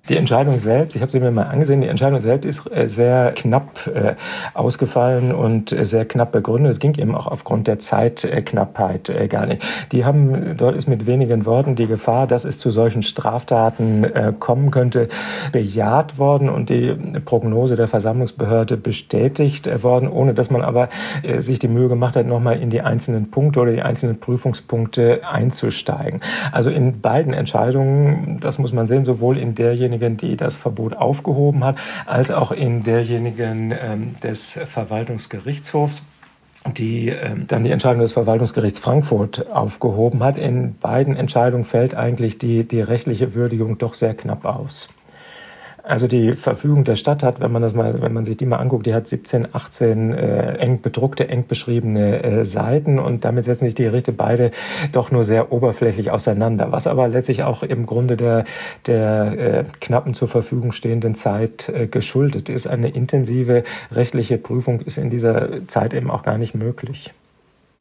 Die 0.08 0.16
Entscheidung 0.16 0.58
selbst, 0.58 0.96
ich 0.96 1.00
habe 1.00 1.12
sie 1.12 1.20
mir 1.20 1.30
mal 1.30 1.44
angesehen, 1.44 1.80
die 1.80 1.86
Entscheidung 1.86 2.18
selbst 2.18 2.44
ist 2.44 2.66
äh, 2.76 2.88
sehr 2.88 3.30
knapp 3.36 3.86
äh, 3.86 4.16
ausgefallen 4.52 5.32
und 5.32 5.70
äh, 5.70 5.84
sehr 5.84 6.06
knapp 6.06 6.32
begründet. 6.32 6.72
Es 6.72 6.80
ging 6.80 6.96
eben 6.96 7.14
auch 7.14 7.28
aufgrund 7.28 7.68
der 7.68 7.78
Zeitknappheit 7.78 9.12
gar 9.30 9.46
nicht. 9.46 9.62
Die 9.92 10.04
haben, 10.04 10.56
dort 10.56 10.74
ist 10.74 10.88
mit 10.88 11.06
wenigen 11.06 11.46
Worten 11.46 11.76
die 11.76 11.86
Gefahr, 11.86 12.26
dass 12.26 12.44
es 12.44 12.58
zu 12.58 12.72
solchen 12.72 13.02
Straftaten 13.02 14.06
kommen 14.40 14.72
könnte, 14.72 15.06
bejaht 15.52 16.18
worden 16.18 16.48
und 16.48 16.68
die 16.68 16.94
Prognose 17.24 17.76
der 17.76 17.86
Versammlungsbehörde 17.86 18.76
bestätigt 18.76 19.82
worden, 19.82 20.08
ohne 20.08 20.34
dass 20.34 20.50
man 20.50 20.62
aber 20.62 20.88
sich 21.38 21.58
die 21.58 21.68
Mühe 21.68 21.88
gemacht 21.88 22.16
hat, 22.16 22.26
nochmal 22.26 22.60
in 22.60 22.70
die 22.70 22.80
einzelnen 22.80 23.30
Punkte 23.30 23.60
oder 23.60 23.72
die 23.72 23.82
einzelnen 23.82 24.18
Prüfungspunkte 24.18 25.20
einzusteigen. 25.28 26.20
Also 26.50 26.70
in 26.70 27.00
beiden 27.00 27.34
Entscheidungen, 27.34 28.38
das 28.40 28.58
muss 28.58 28.72
man 28.72 28.86
sehen, 28.86 29.04
sowohl 29.04 29.38
in 29.38 29.54
derjenigen 29.54 29.91
derjenigen, 29.92 30.16
die 30.16 30.36
das 30.36 30.56
Verbot 30.56 30.94
aufgehoben 30.94 31.64
hat, 31.64 31.76
als 32.06 32.30
auch 32.30 32.52
in 32.52 32.82
derjenigen 32.82 33.74
ähm, 33.78 34.14
des 34.22 34.58
Verwaltungsgerichtshofs 34.66 36.02
die 36.76 37.08
ähm, 37.08 37.46
dann 37.48 37.64
die 37.64 37.72
Entscheidung 37.72 38.02
des 38.02 38.12
Verwaltungsgerichts 38.12 38.78
Frankfurt 38.78 39.50
aufgehoben 39.50 40.22
hat. 40.22 40.38
In 40.38 40.76
beiden 40.78 41.16
Entscheidungen 41.16 41.64
fällt 41.64 41.96
eigentlich 41.96 42.38
die, 42.38 42.68
die 42.68 42.80
rechtliche 42.80 43.34
Würdigung 43.34 43.78
doch 43.78 43.94
sehr 43.94 44.14
knapp 44.14 44.44
aus. 44.44 44.88
Also 45.84 46.06
die 46.06 46.34
Verfügung 46.34 46.84
der 46.84 46.94
Stadt 46.94 47.24
hat, 47.24 47.40
wenn 47.40 47.50
man 47.50 47.60
das 47.60 47.74
mal, 47.74 48.00
wenn 48.00 48.12
man 48.12 48.24
sich 48.24 48.36
die 48.36 48.46
mal 48.46 48.58
anguckt, 48.58 48.86
die 48.86 48.94
hat 48.94 49.08
17, 49.08 49.48
18 49.52 50.12
äh, 50.12 50.54
eng 50.58 50.80
bedruckte, 50.80 51.28
eng 51.28 51.46
beschriebene 51.48 52.22
äh, 52.22 52.44
Seiten 52.44 53.00
und 53.00 53.24
damit 53.24 53.44
setzen 53.44 53.64
sich 53.64 53.74
die 53.74 53.82
Gerichte 53.84 54.12
beide 54.12 54.52
doch 54.92 55.10
nur 55.10 55.24
sehr 55.24 55.50
oberflächlich 55.50 56.12
auseinander, 56.12 56.70
was 56.70 56.86
aber 56.86 57.08
letztlich 57.08 57.42
auch 57.42 57.64
im 57.64 57.86
Grunde 57.86 58.16
der, 58.16 58.44
der 58.86 59.38
äh, 59.38 59.64
knappen 59.80 60.14
zur 60.14 60.28
Verfügung 60.28 60.70
stehenden 60.70 61.16
Zeit 61.16 61.68
äh, 61.68 61.88
geschuldet 61.88 62.48
ist. 62.48 62.68
Eine 62.68 62.90
intensive 62.90 63.64
rechtliche 63.90 64.38
Prüfung 64.38 64.80
ist 64.82 64.98
in 64.98 65.10
dieser 65.10 65.66
Zeit 65.66 65.94
eben 65.94 66.12
auch 66.12 66.22
gar 66.22 66.38
nicht 66.38 66.54
möglich. 66.54 67.12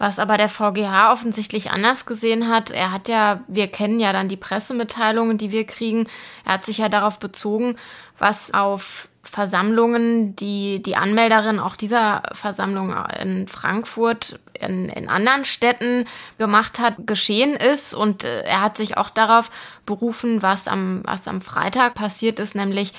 Was 0.01 0.17
aber 0.17 0.37
der 0.37 0.49
VGH 0.49 1.13
offensichtlich 1.13 1.69
anders 1.69 2.07
gesehen 2.07 2.47
hat, 2.49 2.71
er 2.71 2.91
hat 2.91 3.07
ja, 3.07 3.41
wir 3.47 3.67
kennen 3.67 3.99
ja 3.99 4.11
dann 4.11 4.29
die 4.29 4.35
Pressemitteilungen, 4.35 5.37
die 5.37 5.51
wir 5.51 5.63
kriegen, 5.63 6.07
er 6.43 6.53
hat 6.53 6.65
sich 6.65 6.79
ja 6.79 6.89
darauf 6.89 7.19
bezogen, 7.19 7.75
was 8.17 8.51
auf 8.51 9.09
Versammlungen, 9.21 10.35
die 10.35 10.81
die 10.81 10.95
Anmelderin 10.95 11.59
auch 11.59 11.75
dieser 11.75 12.23
Versammlung 12.31 12.95
in 13.21 13.47
Frankfurt, 13.47 14.39
in, 14.53 14.89
in 14.89 15.07
anderen 15.07 15.45
Städten 15.45 16.05
gemacht 16.39 16.79
hat, 16.79 16.95
geschehen 17.05 17.55
ist. 17.55 17.93
Und 17.93 18.23
äh, 18.23 18.41
er 18.41 18.61
hat 18.61 18.77
sich 18.77 18.97
auch 18.97 19.11
darauf 19.11 19.51
berufen, 19.85 20.41
was 20.41 20.67
am, 20.67 21.01
was 21.03 21.27
am 21.27 21.41
Freitag 21.41 21.93
passiert 21.93 22.39
ist, 22.39 22.55
nämlich 22.55 22.93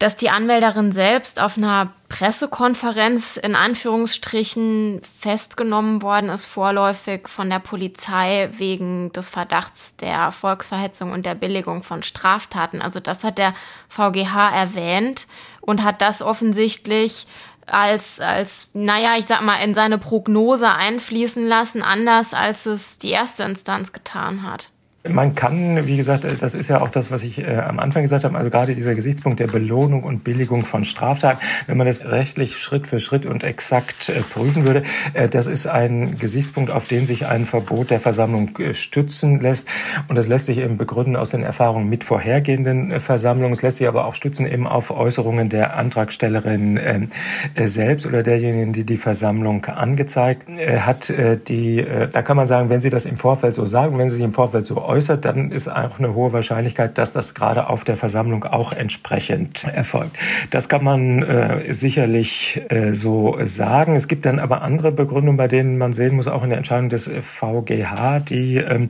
dass 0.00 0.16
die 0.16 0.30
Anmelderin 0.30 0.92
selbst 0.92 1.40
auf 1.40 1.58
einer 1.58 1.92
Pressekonferenz 2.08 3.36
in 3.36 3.54
Anführungsstrichen 3.54 5.02
festgenommen 5.02 6.00
worden 6.00 6.30
ist, 6.30 6.46
vorläufig 6.46 7.28
von 7.28 7.50
der 7.50 7.58
Polizei 7.58 8.48
wegen 8.52 9.12
des 9.12 9.28
Verdachts 9.28 9.96
der 9.96 10.32
Volksverhetzung 10.32 11.12
und 11.12 11.26
der 11.26 11.34
Billigung 11.34 11.82
von 11.82 12.02
Straftaten. 12.02 12.80
Also 12.80 12.98
das 12.98 13.24
hat 13.24 13.36
der 13.36 13.54
VGH 13.88 14.50
erwähnt 14.54 15.26
und 15.60 15.84
hat 15.84 16.00
das 16.00 16.22
offensichtlich 16.22 17.26
als, 17.66 18.20
als, 18.20 18.70
naja, 18.72 19.16
ich 19.18 19.26
sag 19.26 19.42
mal, 19.42 19.62
in 19.62 19.74
seine 19.74 19.98
Prognose 19.98 20.72
einfließen 20.72 21.46
lassen, 21.46 21.82
anders 21.82 22.32
als 22.32 22.64
es 22.64 22.96
die 22.96 23.10
erste 23.10 23.42
Instanz 23.44 23.92
getan 23.92 24.44
hat. 24.44 24.70
Man 25.08 25.34
kann, 25.34 25.86
wie 25.86 25.96
gesagt, 25.96 26.26
das 26.42 26.52
ist 26.54 26.68
ja 26.68 26.82
auch 26.82 26.90
das, 26.90 27.10
was 27.10 27.22
ich 27.22 27.38
äh, 27.38 27.56
am 27.56 27.78
Anfang 27.78 28.02
gesagt 28.02 28.24
habe, 28.24 28.36
also 28.36 28.50
gerade 28.50 28.74
dieser 28.74 28.94
Gesichtspunkt 28.94 29.40
der 29.40 29.46
Belohnung 29.46 30.02
und 30.02 30.24
Billigung 30.24 30.62
von 30.62 30.84
Straftaten, 30.84 31.38
wenn 31.66 31.78
man 31.78 31.86
das 31.86 32.04
rechtlich 32.04 32.58
Schritt 32.58 32.86
für 32.86 33.00
Schritt 33.00 33.24
und 33.24 33.42
exakt 33.42 34.10
äh, 34.10 34.20
prüfen 34.20 34.66
würde, 34.66 34.82
äh, 35.14 35.26
das 35.26 35.46
ist 35.46 35.66
ein 35.66 36.18
Gesichtspunkt, 36.18 36.70
auf 36.70 36.86
den 36.86 37.06
sich 37.06 37.26
ein 37.26 37.46
Verbot 37.46 37.88
der 37.88 37.98
Versammlung 37.98 38.54
äh, 38.58 38.74
stützen 38.74 39.40
lässt. 39.40 39.66
Und 40.08 40.16
das 40.16 40.28
lässt 40.28 40.44
sich 40.44 40.58
eben 40.58 40.76
begründen 40.76 41.16
aus 41.16 41.30
den 41.30 41.44
Erfahrungen 41.44 41.88
mit 41.88 42.04
vorhergehenden 42.04 42.90
äh, 42.90 43.00
Versammlungen. 43.00 43.54
Es 43.54 43.62
lässt 43.62 43.78
sich 43.78 43.88
aber 43.88 44.04
auch 44.04 44.12
stützen 44.12 44.44
eben 44.44 44.66
auf 44.66 44.90
Äußerungen 44.90 45.48
der 45.48 45.78
Antragstellerin 45.78 46.76
ähm, 46.76 47.08
äh, 47.54 47.68
selbst 47.68 48.04
oder 48.04 48.22
derjenigen, 48.22 48.74
die 48.74 48.84
die 48.84 48.98
Versammlung 48.98 49.64
angezeigt 49.64 50.42
hat. 50.80 51.12
die, 51.48 51.84
da 52.12 52.22
kann 52.22 52.36
man 52.36 52.46
sagen, 52.46 52.68
wenn 52.70 52.80
sie 52.80 52.90
das 52.90 53.04
im 53.04 53.16
Vorfeld 53.16 53.54
so 53.54 53.64
sagen, 53.66 53.96
wenn 53.96 54.10
sie 54.10 54.16
sich 54.16 54.24
im 54.24 54.32
Vorfeld 54.32 54.66
so 54.66 54.89
äußert, 54.90 55.24
dann 55.24 55.52
ist 55.52 55.68
auch 55.68 55.98
eine 55.98 56.14
hohe 56.14 56.32
Wahrscheinlichkeit, 56.32 56.98
dass 56.98 57.12
das 57.12 57.34
gerade 57.34 57.68
auf 57.68 57.84
der 57.84 57.96
Versammlung 57.96 58.44
auch 58.44 58.72
entsprechend 58.72 59.64
erfolgt. 59.64 60.16
Das 60.50 60.68
kann 60.68 60.84
man 60.84 61.22
äh, 61.22 61.72
sicherlich 61.72 62.60
äh, 62.68 62.92
so 62.92 63.38
sagen. 63.44 63.94
Es 63.94 64.08
gibt 64.08 64.26
dann 64.26 64.38
aber 64.38 64.62
andere 64.62 64.90
Begründungen, 64.90 65.36
bei 65.36 65.48
denen 65.48 65.78
man 65.78 65.92
sehen 65.92 66.16
muss, 66.16 66.26
auch 66.26 66.42
in 66.42 66.50
der 66.50 66.58
Entscheidung 66.58 66.88
des 66.88 67.08
VGH, 67.08 68.20
die, 68.20 68.56
ähm, 68.56 68.88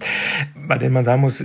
bei 0.54 0.78
denen 0.78 0.94
man 0.94 1.04
sagen 1.04 1.20
muss, 1.20 1.44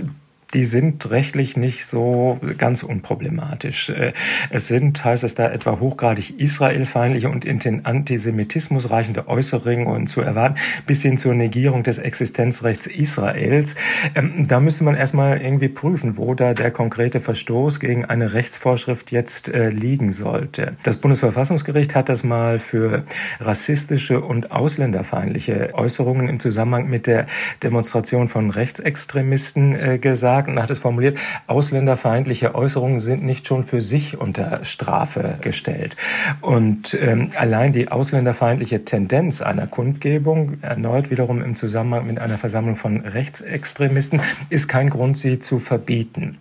die 0.56 0.64
sind 0.64 1.10
rechtlich 1.10 1.58
nicht 1.58 1.84
so 1.84 2.40
ganz 2.56 2.82
unproblematisch. 2.82 3.90
Äh, 3.90 4.14
es 4.48 4.68
sind, 4.68 5.04
heißt 5.04 5.22
es 5.22 5.34
da, 5.34 5.50
etwa 5.50 5.80
hochgradig 5.80 6.40
israelfeindliche 6.40 7.28
und 7.28 7.44
in 7.44 7.58
den 7.58 7.84
Antisemitismus 7.84 8.90
reichende 8.90 9.28
Äußerungen 9.28 10.06
zu 10.06 10.22
erwarten, 10.22 10.54
bis 10.86 11.02
hin 11.02 11.18
zur 11.18 11.34
Negierung 11.34 11.82
des 11.82 11.98
Existenzrechts 11.98 12.86
Israels. 12.86 13.74
Ähm, 14.14 14.46
da 14.48 14.58
müsste 14.58 14.84
man 14.84 14.94
erstmal 14.94 15.42
irgendwie 15.42 15.68
prüfen, 15.68 16.16
wo 16.16 16.34
da 16.34 16.54
der 16.54 16.70
konkrete 16.70 17.20
Verstoß 17.20 17.78
gegen 17.78 18.06
eine 18.06 18.32
Rechtsvorschrift 18.32 19.12
jetzt 19.12 19.50
äh, 19.50 19.68
liegen 19.68 20.10
sollte. 20.10 20.78
Das 20.84 20.96
Bundesverfassungsgericht 20.96 21.94
hat 21.94 22.08
das 22.08 22.24
mal 22.24 22.58
für 22.58 23.04
rassistische 23.40 24.22
und 24.22 24.52
ausländerfeindliche 24.52 25.74
Äußerungen 25.74 26.30
im 26.30 26.40
Zusammenhang 26.40 26.88
mit 26.88 27.06
der 27.06 27.26
Demonstration 27.62 28.28
von 28.28 28.48
Rechtsextremisten 28.48 29.74
äh, 29.78 29.98
gesagt 29.98 30.45
und 30.48 30.62
hat 30.62 30.70
es 30.70 30.78
formuliert, 30.78 31.18
ausländerfeindliche 31.46 32.54
Äußerungen 32.54 33.00
sind 33.00 33.24
nicht 33.24 33.46
schon 33.46 33.64
für 33.64 33.80
sich 33.80 34.18
unter 34.18 34.64
Strafe 34.64 35.38
gestellt. 35.40 35.96
Und 36.40 36.96
ähm, 37.00 37.32
allein 37.36 37.72
die 37.72 37.90
ausländerfeindliche 37.90 38.84
Tendenz 38.84 39.42
einer 39.42 39.66
Kundgebung, 39.66 40.58
erneut 40.62 41.10
wiederum 41.10 41.42
im 41.42 41.56
Zusammenhang 41.56 42.06
mit 42.06 42.18
einer 42.18 42.38
Versammlung 42.38 42.76
von 42.76 43.00
Rechtsextremisten, 43.00 44.20
ist 44.50 44.68
kein 44.68 44.90
Grund, 44.90 45.16
sie 45.16 45.38
zu 45.38 45.58
verbieten. 45.58 46.38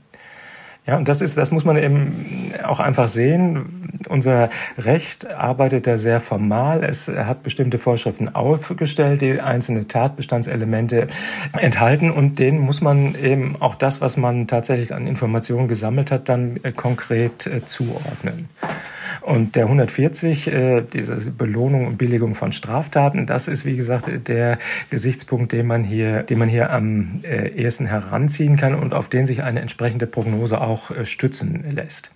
Ja, 0.87 0.97
und 0.97 1.07
das 1.07 1.21
ist, 1.21 1.35
das 1.37 1.49
muss 1.49 1.65
man 1.65 1.77
eben 1.77 2.53
auch 2.63 2.79
einfach 2.79 3.07
sehen. 3.07 3.89
Unser 4.07 4.49
Recht 4.77 5.27
arbeitet 5.31 5.87
da 5.87 5.97
sehr 5.97 6.19
formal. 6.19 6.83
Es 6.83 7.07
hat 7.07 7.41
bestimmte 7.41 7.79
Vorschriften 7.79 8.35
aufgestellt, 8.35 9.21
die 9.21 9.41
einzelne 9.41 9.87
Tatbestandselemente 9.87 11.07
enthalten 11.53 12.11
und 12.11 12.37
denen 12.37 12.59
muss 12.59 12.81
man 12.81 13.15
eben 13.15 13.55
auch 13.59 13.73
das, 13.73 13.99
was 13.99 14.15
man 14.15 14.47
tatsächlich 14.47 14.93
an 14.93 15.07
Informationen 15.07 15.67
gesammelt 15.67 16.11
hat, 16.11 16.29
dann 16.29 16.59
äh, 16.61 16.71
konkret 16.71 17.47
äh, 17.47 17.65
zuordnen. 17.65 18.49
Und 19.21 19.55
der 19.55 19.65
140, 19.65 20.47
äh, 20.47 20.81
diese 20.81 21.31
Belohnung 21.31 21.87
und 21.87 21.97
Billigung 21.97 22.35
von 22.35 22.51
Straftaten, 22.51 23.25
das 23.25 23.47
ist, 23.47 23.65
wie 23.65 23.75
gesagt, 23.75 24.27
der 24.27 24.57
Gesichtspunkt, 24.89 25.51
den 25.51 25.67
man 25.67 25.83
hier, 25.83 26.23
den 26.23 26.39
man 26.39 26.49
hier 26.49 26.71
am 26.71 27.21
äh, 27.23 27.61
ersten 27.61 27.85
heranziehen 27.85 28.57
kann 28.57 28.75
und 28.75 28.93
auf 28.93 29.09
den 29.09 29.25
sich 29.25 29.43
eine 29.43 29.61
entsprechende 29.61 30.07
Prognose 30.07 30.61
auch 30.61 30.91
äh, 30.91 31.05
stützen 31.05 31.65
lässt. 31.71 32.11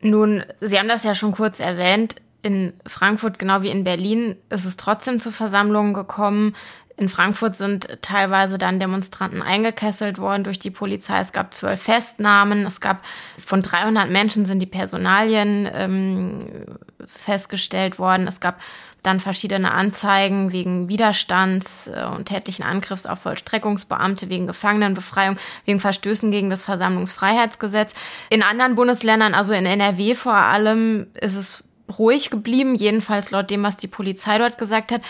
Nun, 0.00 0.42
Sie 0.60 0.78
haben 0.78 0.88
das 0.88 1.04
ja 1.04 1.14
schon 1.14 1.32
kurz 1.32 1.60
erwähnt. 1.60 2.16
In 2.44 2.72
Frankfurt, 2.84 3.38
genau 3.38 3.62
wie 3.62 3.70
in 3.70 3.84
Berlin, 3.84 4.34
ist 4.50 4.64
es 4.64 4.76
trotzdem 4.76 5.20
zu 5.20 5.30
Versammlungen 5.30 5.94
gekommen. 5.94 6.56
In 6.96 7.08
Frankfurt 7.08 7.54
sind 7.54 7.98
teilweise 8.02 8.58
dann 8.58 8.78
Demonstranten 8.78 9.42
eingekesselt 9.42 10.18
worden 10.18 10.44
durch 10.44 10.58
die 10.58 10.70
Polizei. 10.70 11.20
Es 11.20 11.32
gab 11.32 11.54
zwölf 11.54 11.82
Festnahmen. 11.82 12.66
Es 12.66 12.80
gab 12.80 13.02
von 13.38 13.62
300 13.62 14.10
Menschen 14.10 14.44
sind 14.44 14.58
die 14.58 14.66
Personalien 14.66 15.68
ähm, 15.72 16.66
festgestellt 17.06 17.98
worden. 17.98 18.26
Es 18.28 18.40
gab 18.40 18.60
dann 19.02 19.18
verschiedene 19.18 19.72
Anzeigen 19.72 20.52
wegen 20.52 20.88
Widerstands 20.88 21.88
äh, 21.88 22.04
und 22.04 22.26
tätlichen 22.26 22.64
Angriffs 22.64 23.06
auf 23.06 23.20
Vollstreckungsbeamte, 23.20 24.28
wegen 24.28 24.46
Gefangenenbefreiung, 24.46 25.38
wegen 25.64 25.80
Verstößen 25.80 26.30
gegen 26.30 26.50
das 26.50 26.62
Versammlungsfreiheitsgesetz. 26.62 27.94
In 28.30 28.42
anderen 28.42 28.74
Bundesländern, 28.74 29.34
also 29.34 29.54
in 29.54 29.66
NRW 29.66 30.14
vor 30.14 30.34
allem, 30.34 31.08
ist 31.20 31.34
es 31.34 31.64
ruhig 31.98 32.30
geblieben, 32.30 32.74
jedenfalls 32.74 33.30
laut 33.32 33.50
dem, 33.50 33.62
was 33.62 33.76
die 33.76 33.88
Polizei 33.88 34.38
dort 34.38 34.56
gesagt 34.56 34.92
hat. 34.92 35.02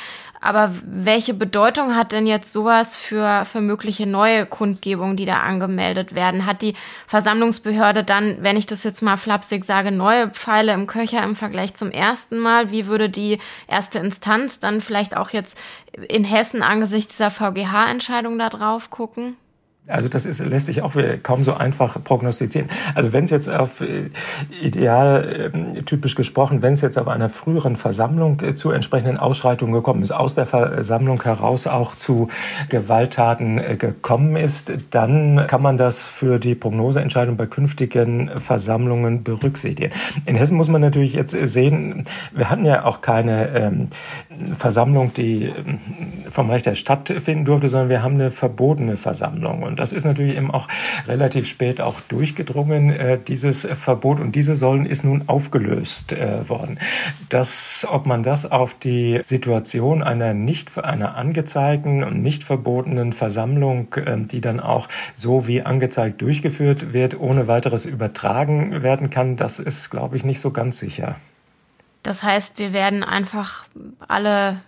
Aber 0.43 0.73
welche 0.85 1.35
Bedeutung 1.35 1.95
hat 1.95 2.11
denn 2.11 2.27
jetzt 2.27 2.53
sowas 2.53 2.97
für, 2.97 3.45
für 3.45 3.61
mögliche 3.61 4.09
neue 4.09 4.45
Kundgebungen, 4.45 5.17
die 5.17 5.25
da 5.25 5.39
angemeldet 5.39 6.17
werden? 6.17 6.47
Hat 6.47 6.63
die 6.63 6.75
Versammlungsbehörde 7.07 8.03
dann, 8.03 8.39
wenn 8.41 8.57
ich 8.57 8.67
das 8.67 8.83
jetzt 8.83 9.03
mal 9.03 9.17
flapsig 9.17 9.65
sage, 9.65 9.93
neue 9.93 10.31
Pfeile 10.31 10.73
im 10.73 10.89
Köcher 10.89 11.23
im 11.23 11.37
Vergleich 11.37 11.75
zum 11.75 11.93
ersten 11.93 12.41
Mal? 12.41 12.73
Wie 12.73 12.87
würde 12.87 13.09
die 13.09 13.39
erste 13.69 14.01
Instanz 14.01 14.59
dann 14.59 14.81
vielleicht 14.81 15.17
auch 15.17 15.31
jetzt 15.31 15.57
in 16.09 16.25
Hessen 16.25 16.65
angesichts 16.65 17.17
dieser 17.17 17.31
VGH-Entscheidung 17.31 18.37
da 18.37 18.49
drauf 18.49 18.91
gucken? 18.91 19.37
Also 19.89 20.09
das 20.09 20.27
ist, 20.27 20.39
lässt 20.39 20.67
sich 20.67 20.83
auch 20.83 20.93
kaum 21.25 21.43
so 21.43 21.55
einfach 21.55 22.03
prognostizieren. 22.05 22.69
Also 22.95 23.13
wenn 23.13 23.25
es 23.25 23.31
jetzt 23.31 23.49
auf 23.49 23.81
äh, 23.81 24.11
ideal 24.63 25.53
äh, 25.53 25.83
typisch 25.83 26.15
gesprochen, 26.15 26.63
wenn 26.63 26.75
es 26.75 26.83
jetzt 26.83 26.97
auf 26.99 27.09
einer 27.09 27.29
früheren 27.29 27.75
Versammlung 27.75 28.41
äh, 28.43 28.55
zu 28.55 28.71
entsprechenden 28.71 29.17
Ausschreitungen 29.17 29.75
gekommen 29.75 30.03
ist, 30.03 30.13
aus 30.13 30.37
der 30.37 30.47
Versammlung 30.47 31.21
heraus 31.25 31.67
auch 31.67 31.97
zu 31.97 32.29
Gewalttaten 32.69 33.59
äh, 33.59 33.77
gekommen 33.77 34.37
ist, 34.37 34.73
dann 34.91 35.49
kann 35.49 35.63
man 35.63 35.77
das 35.79 36.05
für 36.05 36.39
die 36.39 36.55
Prognoseentscheidung 36.55 37.37
bei 37.37 37.47
künftigen 37.47 38.31
Versammlungen 38.39 39.25
berücksichtigen. 39.25 39.93
In 40.27 40.37
Hessen 40.37 40.57
muss 40.57 40.69
man 40.69 40.81
natürlich 40.81 41.15
jetzt 41.15 41.33
sehen, 41.33 42.05
wir 42.33 42.51
hatten 42.51 42.65
ja 42.65 42.85
auch 42.85 43.01
keine 43.01 43.49
ähm, 43.49 43.89
Versammlung, 44.53 45.13
die 45.13 45.47
ähm, 45.47 45.81
vom 46.31 46.51
Recht 46.51 46.67
der 46.67 46.77
Stadt 46.77 47.09
finden 47.09 47.45
durfte, 47.45 47.69
sondern 47.69 47.89
wir 47.89 48.05
haben 48.05 48.15
eine 48.15 48.31
verbotene 48.31 48.97
Versammlung. 48.97 49.72
Und 49.73 49.79
das 49.79 49.95
ist 49.95 50.05
natürlich 50.05 50.37
eben 50.37 50.51
auch 50.51 50.69
relativ 51.09 51.49
spät 51.49 51.81
auch 51.81 52.03
durchgedrungen, 52.03 52.91
äh, 52.91 53.19
dieses 53.19 53.65
Verbot. 53.65 54.21
Und 54.21 54.37
diese 54.37 54.55
Säulen 54.55 54.85
ist 54.85 55.03
nun 55.03 55.31
aufgelöst 55.31 56.13
äh, 56.13 56.47
worden. 56.47 56.79
Das, 57.31 57.87
ob 57.91 58.05
man 58.05 58.23
das 58.23 58.45
auf 58.45 58.75
die 58.75 59.21
Situation 59.23 60.03
einer 60.03 60.35
nicht, 60.35 60.77
einer 60.77 61.17
angezeigten 61.17 62.05
und 62.05 62.21
nicht 62.21 62.45
verbotenen 62.45 63.15
Versammlung, 63.15 63.95
äh, 63.95 64.19
die 64.19 64.43
dann 64.43 64.61
auch 64.61 64.89
so 65.15 65.47
wie 65.47 65.63
angezeigt 65.63 66.21
durchgeführt 66.21 66.93
wird, 66.93 67.19
ohne 67.19 67.49
weiteres 67.49 67.87
übertragen 67.87 68.83
werden 68.83 69.09
kann, 69.09 69.37
das 69.37 69.59
ist, 69.59 69.89
glaube 69.89 70.19
ich, 70.19 70.25
nicht 70.25 70.41
so 70.41 70.51
ganz 70.51 70.79
sicher. 70.79 71.17
Das 72.03 72.23
heißt, 72.23 72.59
wir 72.59 72.75
werden 72.75 73.05
einfach 73.05 73.65
alle 74.07 74.61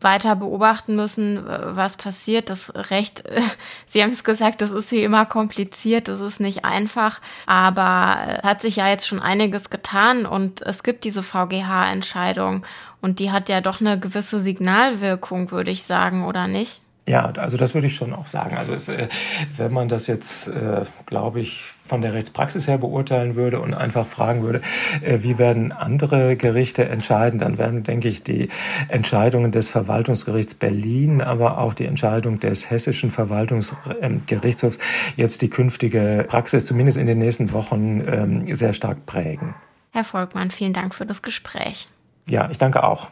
weiter 0.00 0.36
beobachten 0.36 0.96
müssen, 0.96 1.42
was 1.46 1.96
passiert. 1.96 2.50
Das 2.50 2.72
Recht, 2.90 3.24
Sie 3.86 4.02
haben 4.02 4.10
es 4.10 4.24
gesagt, 4.24 4.60
das 4.60 4.70
ist 4.70 4.92
wie 4.92 5.02
immer 5.02 5.26
kompliziert, 5.26 6.08
das 6.08 6.20
ist 6.20 6.40
nicht 6.40 6.64
einfach, 6.64 7.20
aber 7.46 8.40
hat 8.42 8.60
sich 8.60 8.76
ja 8.76 8.88
jetzt 8.88 9.06
schon 9.06 9.20
einiges 9.20 9.70
getan 9.70 10.26
und 10.26 10.62
es 10.62 10.82
gibt 10.82 11.04
diese 11.04 11.22
VGH-Entscheidung 11.22 12.64
und 13.00 13.18
die 13.18 13.30
hat 13.30 13.48
ja 13.48 13.60
doch 13.60 13.80
eine 13.80 13.98
gewisse 13.98 14.40
Signalwirkung, 14.40 15.50
würde 15.50 15.70
ich 15.70 15.84
sagen, 15.84 16.24
oder 16.24 16.46
nicht? 16.48 16.82
Ja, 17.08 17.32
also 17.36 17.56
das 17.56 17.74
würde 17.74 17.86
ich 17.86 17.94
schon 17.94 18.12
auch 18.12 18.26
sagen. 18.26 18.56
Also 18.56 18.74
es, 18.74 18.88
äh, 18.88 19.08
wenn 19.56 19.72
man 19.72 19.88
das 19.88 20.08
jetzt, 20.08 20.48
äh, 20.48 20.84
glaube 21.06 21.40
ich, 21.40 21.62
von 21.86 22.02
der 22.02 22.14
Rechtspraxis 22.14 22.66
her 22.66 22.78
beurteilen 22.78 23.36
würde 23.36 23.60
und 23.60 23.74
einfach 23.74 24.04
fragen 24.04 24.42
würde, 24.42 24.60
äh, 25.02 25.18
wie 25.22 25.38
werden 25.38 25.70
andere 25.70 26.36
Gerichte 26.36 26.88
entscheiden, 26.88 27.38
dann 27.38 27.58
werden, 27.58 27.84
denke 27.84 28.08
ich, 28.08 28.24
die 28.24 28.48
Entscheidungen 28.88 29.52
des 29.52 29.68
Verwaltungsgerichts 29.68 30.54
Berlin, 30.54 31.22
aber 31.22 31.58
auch 31.58 31.74
die 31.74 31.86
Entscheidung 31.86 32.40
des 32.40 32.70
hessischen 32.70 33.12
Verwaltungsgerichtshofs 33.12 34.78
jetzt 35.16 35.42
die 35.42 35.50
künftige 35.50 36.26
Praxis 36.28 36.66
zumindest 36.66 36.98
in 36.98 37.06
den 37.06 37.20
nächsten 37.20 37.52
Wochen 37.52 38.02
ähm, 38.08 38.54
sehr 38.54 38.72
stark 38.72 39.06
prägen. 39.06 39.54
Herr 39.92 40.04
Volkmann, 40.04 40.50
vielen 40.50 40.72
Dank 40.72 40.92
für 40.92 41.06
das 41.06 41.22
Gespräch. 41.22 41.88
Ja, 42.28 42.50
ich 42.50 42.58
danke 42.58 42.82
auch. 42.82 43.08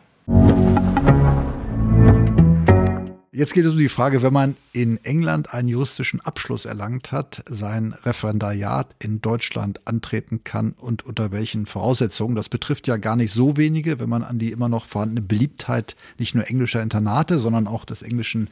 Jetzt 3.36 3.52
geht 3.52 3.64
es 3.64 3.72
um 3.72 3.78
die 3.78 3.88
Frage, 3.88 4.22
wenn 4.22 4.32
man 4.32 4.56
in 4.72 5.04
England 5.04 5.52
einen 5.52 5.66
juristischen 5.66 6.20
Abschluss 6.20 6.66
erlangt 6.66 7.10
hat, 7.10 7.42
sein 7.50 7.92
Referendariat 8.04 8.94
in 9.00 9.20
Deutschland 9.22 9.80
antreten 9.88 10.44
kann 10.44 10.70
und 10.70 11.04
unter 11.04 11.32
welchen 11.32 11.66
Voraussetzungen. 11.66 12.36
Das 12.36 12.48
betrifft 12.48 12.86
ja 12.86 12.96
gar 12.96 13.16
nicht 13.16 13.32
so 13.32 13.56
wenige, 13.56 13.98
wenn 13.98 14.08
man 14.08 14.22
an 14.22 14.38
die 14.38 14.52
immer 14.52 14.68
noch 14.68 14.86
vorhandene 14.86 15.20
Beliebtheit 15.20 15.96
nicht 16.16 16.36
nur 16.36 16.48
englischer 16.48 16.80
Internate, 16.80 17.40
sondern 17.40 17.66
auch 17.66 17.84
des 17.84 18.02
englischen 18.02 18.50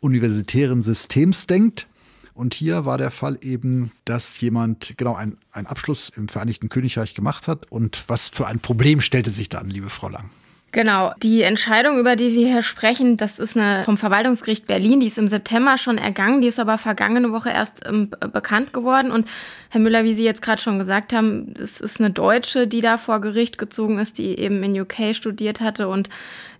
universitären 0.00 0.82
Systems 0.82 1.46
denkt. 1.46 1.86
Und 2.32 2.54
hier 2.54 2.86
war 2.86 2.96
der 2.96 3.10
Fall 3.10 3.36
eben, 3.42 3.92
dass 4.06 4.40
jemand 4.40 4.94
genau 4.96 5.16
einen 5.16 5.36
Abschluss 5.66 6.08
im 6.08 6.28
Vereinigten 6.28 6.70
Königreich 6.70 7.12
gemacht 7.12 7.46
hat. 7.46 7.70
Und 7.70 8.04
was 8.06 8.30
für 8.30 8.46
ein 8.46 8.60
Problem 8.60 9.02
stellte 9.02 9.28
sich 9.28 9.50
dann, 9.50 9.68
liebe 9.68 9.90
Frau 9.90 10.08
Lang? 10.08 10.30
Genau. 10.74 11.12
Die 11.22 11.42
Entscheidung, 11.42 12.00
über 12.00 12.16
die 12.16 12.34
wir 12.34 12.48
hier 12.48 12.62
sprechen, 12.62 13.16
das 13.16 13.38
ist 13.38 13.56
eine 13.56 13.84
vom 13.84 13.96
Verwaltungsgericht 13.96 14.66
Berlin. 14.66 14.98
Die 14.98 15.06
ist 15.06 15.18
im 15.18 15.28
September 15.28 15.78
schon 15.78 15.98
ergangen. 15.98 16.40
Die 16.40 16.48
ist 16.48 16.58
aber 16.58 16.78
vergangene 16.78 17.30
Woche 17.30 17.50
erst 17.50 17.86
ähm, 17.86 18.10
bekannt 18.32 18.72
geworden. 18.72 19.12
Und 19.12 19.28
Herr 19.70 19.80
Müller, 19.80 20.02
wie 20.02 20.14
Sie 20.14 20.24
jetzt 20.24 20.42
gerade 20.42 20.60
schon 20.60 20.80
gesagt 20.80 21.12
haben, 21.12 21.54
es 21.62 21.80
ist 21.80 22.00
eine 22.00 22.10
Deutsche, 22.10 22.66
die 22.66 22.80
da 22.80 22.98
vor 22.98 23.20
Gericht 23.20 23.56
gezogen 23.56 24.00
ist, 24.00 24.18
die 24.18 24.36
eben 24.36 24.64
in 24.64 24.80
UK 24.80 25.14
studiert 25.14 25.60
hatte 25.60 25.86
und 25.86 26.08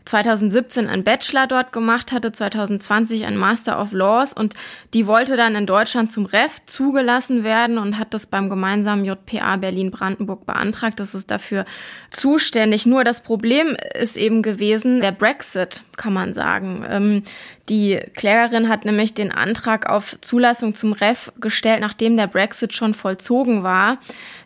2017 0.05 0.88
einen 0.88 1.05
Bachelor 1.05 1.46
dort 1.46 1.72
gemacht 1.72 2.12
hatte, 2.12 2.32
2020 2.32 3.24
ein 3.24 3.36
Master 3.36 3.80
of 3.80 3.92
Laws 3.92 4.32
und 4.32 4.55
die 4.92 5.07
wollte 5.07 5.36
dann 5.36 5.55
in 5.55 5.66
Deutschland 5.66 6.12
zum 6.12 6.26
REF 6.26 6.61
zugelassen 6.66 7.44
werden 7.44 7.78
und 7.78 7.98
hat 7.98 8.12
das 8.12 8.26
beim 8.26 8.50
gemeinsamen 8.50 9.05
JPA 9.05 9.57
Berlin-Brandenburg 9.57 10.46
beantragt. 10.46 11.00
Das 11.00 11.14
ist 11.14 11.30
dafür 11.30 11.64
zuständig. 12.11 12.86
Nur 12.86 13.05
das 13.05 13.22
Problem 13.22 13.76
ist 13.98 14.16
eben 14.16 14.42
gewesen, 14.42 15.00
der 15.00 15.12
Brexit, 15.12 15.82
kann 15.97 16.12
man 16.12 16.34
sagen. 16.34 16.84
Ähm, 16.88 17.22
die 17.68 17.99
Klägerin 18.14 18.68
hat 18.68 18.84
nämlich 18.84 19.14
den 19.14 19.32
Antrag 19.32 19.88
auf 19.88 20.18
Zulassung 20.20 20.74
zum 20.74 20.92
REF 20.92 21.32
gestellt, 21.40 21.80
nachdem 21.80 22.16
der 22.16 22.26
Brexit 22.26 22.74
schon 22.74 22.92
vollzogen 22.92 23.62
war. 23.62 23.99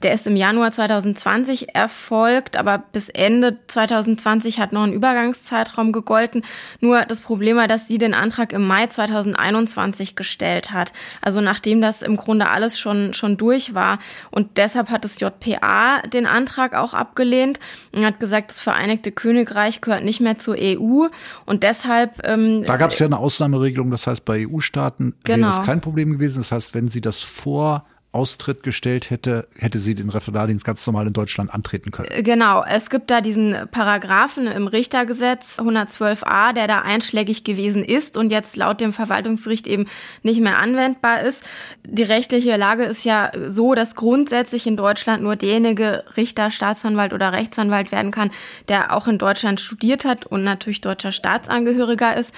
Der 0.02 0.12
ist 0.12 0.28
im 0.28 0.36
Januar 0.36 0.70
2020 0.70 1.74
erfolgt, 1.74 2.56
aber 2.56 2.78
bis 2.92 3.08
Ende 3.08 3.58
2020 3.66 4.60
hat 4.60 4.72
noch 4.72 4.84
ein 4.84 4.92
Übergangszeitraum 4.92 5.90
gegolten. 5.90 6.44
Nur 6.80 7.04
das 7.06 7.20
Problem 7.20 7.56
war, 7.56 7.66
dass 7.66 7.88
sie 7.88 7.98
den 7.98 8.14
Antrag 8.14 8.52
im 8.52 8.64
Mai 8.64 8.86
2021 8.86 10.14
gestellt 10.14 10.70
hat. 10.70 10.92
Also 11.20 11.40
nachdem 11.40 11.80
das 11.80 12.02
im 12.02 12.16
Grunde 12.16 12.48
alles 12.48 12.78
schon, 12.78 13.14
schon 13.14 13.36
durch 13.36 13.74
war. 13.74 13.98
Und 14.30 14.58
deshalb 14.58 14.90
hat 14.90 15.02
das 15.02 15.18
JPA 15.18 16.02
den 16.02 16.26
Antrag 16.26 16.74
auch 16.74 16.94
abgelehnt 16.94 17.58
und 17.90 18.04
hat 18.04 18.20
gesagt, 18.20 18.50
das 18.50 18.60
Vereinigte 18.60 19.10
Königreich 19.10 19.80
gehört 19.80 20.04
nicht 20.04 20.20
mehr 20.20 20.38
zur 20.38 20.56
EU 20.56 21.08
Und 21.48 21.62
deshalb. 21.62 22.20
Ähm, 22.24 22.62
da 22.64 22.76
gab 22.76 22.90
es 22.90 22.98
ja 22.98 23.06
eine 23.06 23.18
Ausnahmeregelung, 23.18 23.90
das 23.90 24.06
heißt, 24.06 24.24
bei 24.24 24.46
EU-Staaten 24.46 25.14
genau. 25.24 25.48
wäre 25.48 25.58
es 25.58 25.66
kein 25.66 25.80
Problem 25.80 26.12
gewesen. 26.12 26.40
Das 26.40 26.52
heißt, 26.52 26.74
wenn 26.74 26.88
sie 26.88 27.00
das 27.00 27.22
vor 27.22 27.86
Austritt 28.10 28.62
gestellt 28.62 29.10
hätte, 29.10 29.46
hätte 29.58 29.78
sie 29.78 29.94
den 29.94 30.08
Referendardienst 30.08 30.64
ganz 30.64 30.86
normal 30.86 31.06
in 31.06 31.12
Deutschland 31.12 31.52
antreten 31.52 31.90
können. 31.90 32.10
Äh, 32.10 32.22
genau, 32.22 32.64
es 32.64 32.88
gibt 32.88 33.10
da 33.10 33.20
diesen 33.20 33.54
Paragraphen 33.70 34.46
im 34.46 34.66
Richtergesetz 34.66 35.58
112a, 35.58 36.54
der 36.54 36.66
da 36.66 36.80
einschlägig 36.80 37.44
gewesen 37.44 37.84
ist 37.84 38.16
und 38.16 38.30
jetzt 38.30 38.56
laut 38.56 38.80
dem 38.80 38.94
Verwaltungsgericht 38.94 39.66
eben 39.66 39.86
nicht 40.22 40.40
mehr 40.40 40.58
anwendbar 40.58 41.20
ist. 41.20 41.44
Die 41.84 42.02
rechtliche 42.02 42.56
Lage 42.56 42.84
ist 42.84 43.04
ja 43.04 43.30
so, 43.46 43.74
dass 43.74 43.94
grundsätzlich 43.94 44.66
in 44.66 44.78
Deutschland 44.78 45.22
nur 45.22 45.36
derjenige 45.36 46.04
Richter, 46.16 46.50
Staatsanwalt 46.50 47.12
oder 47.12 47.32
Rechtsanwalt 47.32 47.92
werden 47.92 48.10
kann, 48.10 48.30
der 48.68 48.96
auch 48.96 49.06
in 49.06 49.18
Deutschland 49.18 49.60
studiert 49.60 50.06
hat 50.06 50.24
und 50.24 50.44
natürlich 50.44 50.80
deutscher 50.80 51.12
Staatsangehöriger 51.12 52.16
ist. 52.16 52.34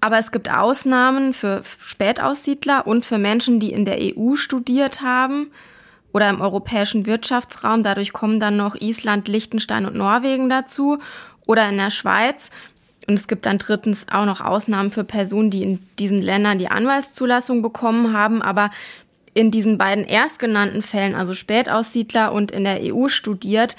Aber 0.00 0.18
es 0.18 0.30
gibt 0.30 0.50
Ausnahmen 0.50 1.32
für 1.32 1.62
Spätaussiedler 1.80 2.86
und 2.86 3.04
für 3.04 3.18
Menschen, 3.18 3.60
die 3.60 3.72
in 3.72 3.84
der 3.84 3.98
EU 4.00 4.36
studiert 4.36 5.00
haben 5.00 5.50
oder 6.12 6.30
im 6.30 6.40
europäischen 6.40 7.06
Wirtschaftsraum. 7.06 7.82
Dadurch 7.82 8.12
kommen 8.12 8.40
dann 8.40 8.56
noch 8.56 8.74
Island, 8.76 9.28
Liechtenstein 9.28 9.86
und 9.86 9.96
Norwegen 9.96 10.48
dazu 10.48 10.98
oder 11.46 11.68
in 11.68 11.76
der 11.76 11.90
Schweiz. 11.90 12.50
Und 13.06 13.14
es 13.14 13.28
gibt 13.28 13.46
dann 13.46 13.58
drittens 13.58 14.06
auch 14.10 14.24
noch 14.24 14.40
Ausnahmen 14.40 14.90
für 14.90 15.04
Personen, 15.04 15.50
die 15.50 15.62
in 15.62 15.86
diesen 15.98 16.20
Ländern 16.20 16.58
die 16.58 16.68
Anwaltszulassung 16.68 17.62
bekommen 17.62 18.12
haben, 18.12 18.42
aber 18.42 18.70
in 19.34 19.50
diesen 19.50 19.78
beiden 19.78 20.04
erstgenannten 20.04 20.82
Fällen, 20.82 21.14
also 21.14 21.34
Spätaussiedler 21.34 22.32
und 22.32 22.50
in 22.50 22.64
der 22.64 22.80
EU 22.82 23.08
studiert, 23.08 23.76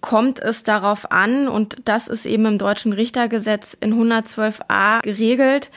kommt 0.00 0.40
es 0.40 0.62
darauf 0.62 1.10
an, 1.10 1.48
und 1.48 1.76
das 1.84 2.08
ist 2.08 2.26
eben 2.26 2.46
im 2.46 2.58
deutschen 2.58 2.92
Richtergesetz 2.92 3.76
in 3.80 3.94
112a 3.94 5.02
geregelt, 5.02 5.70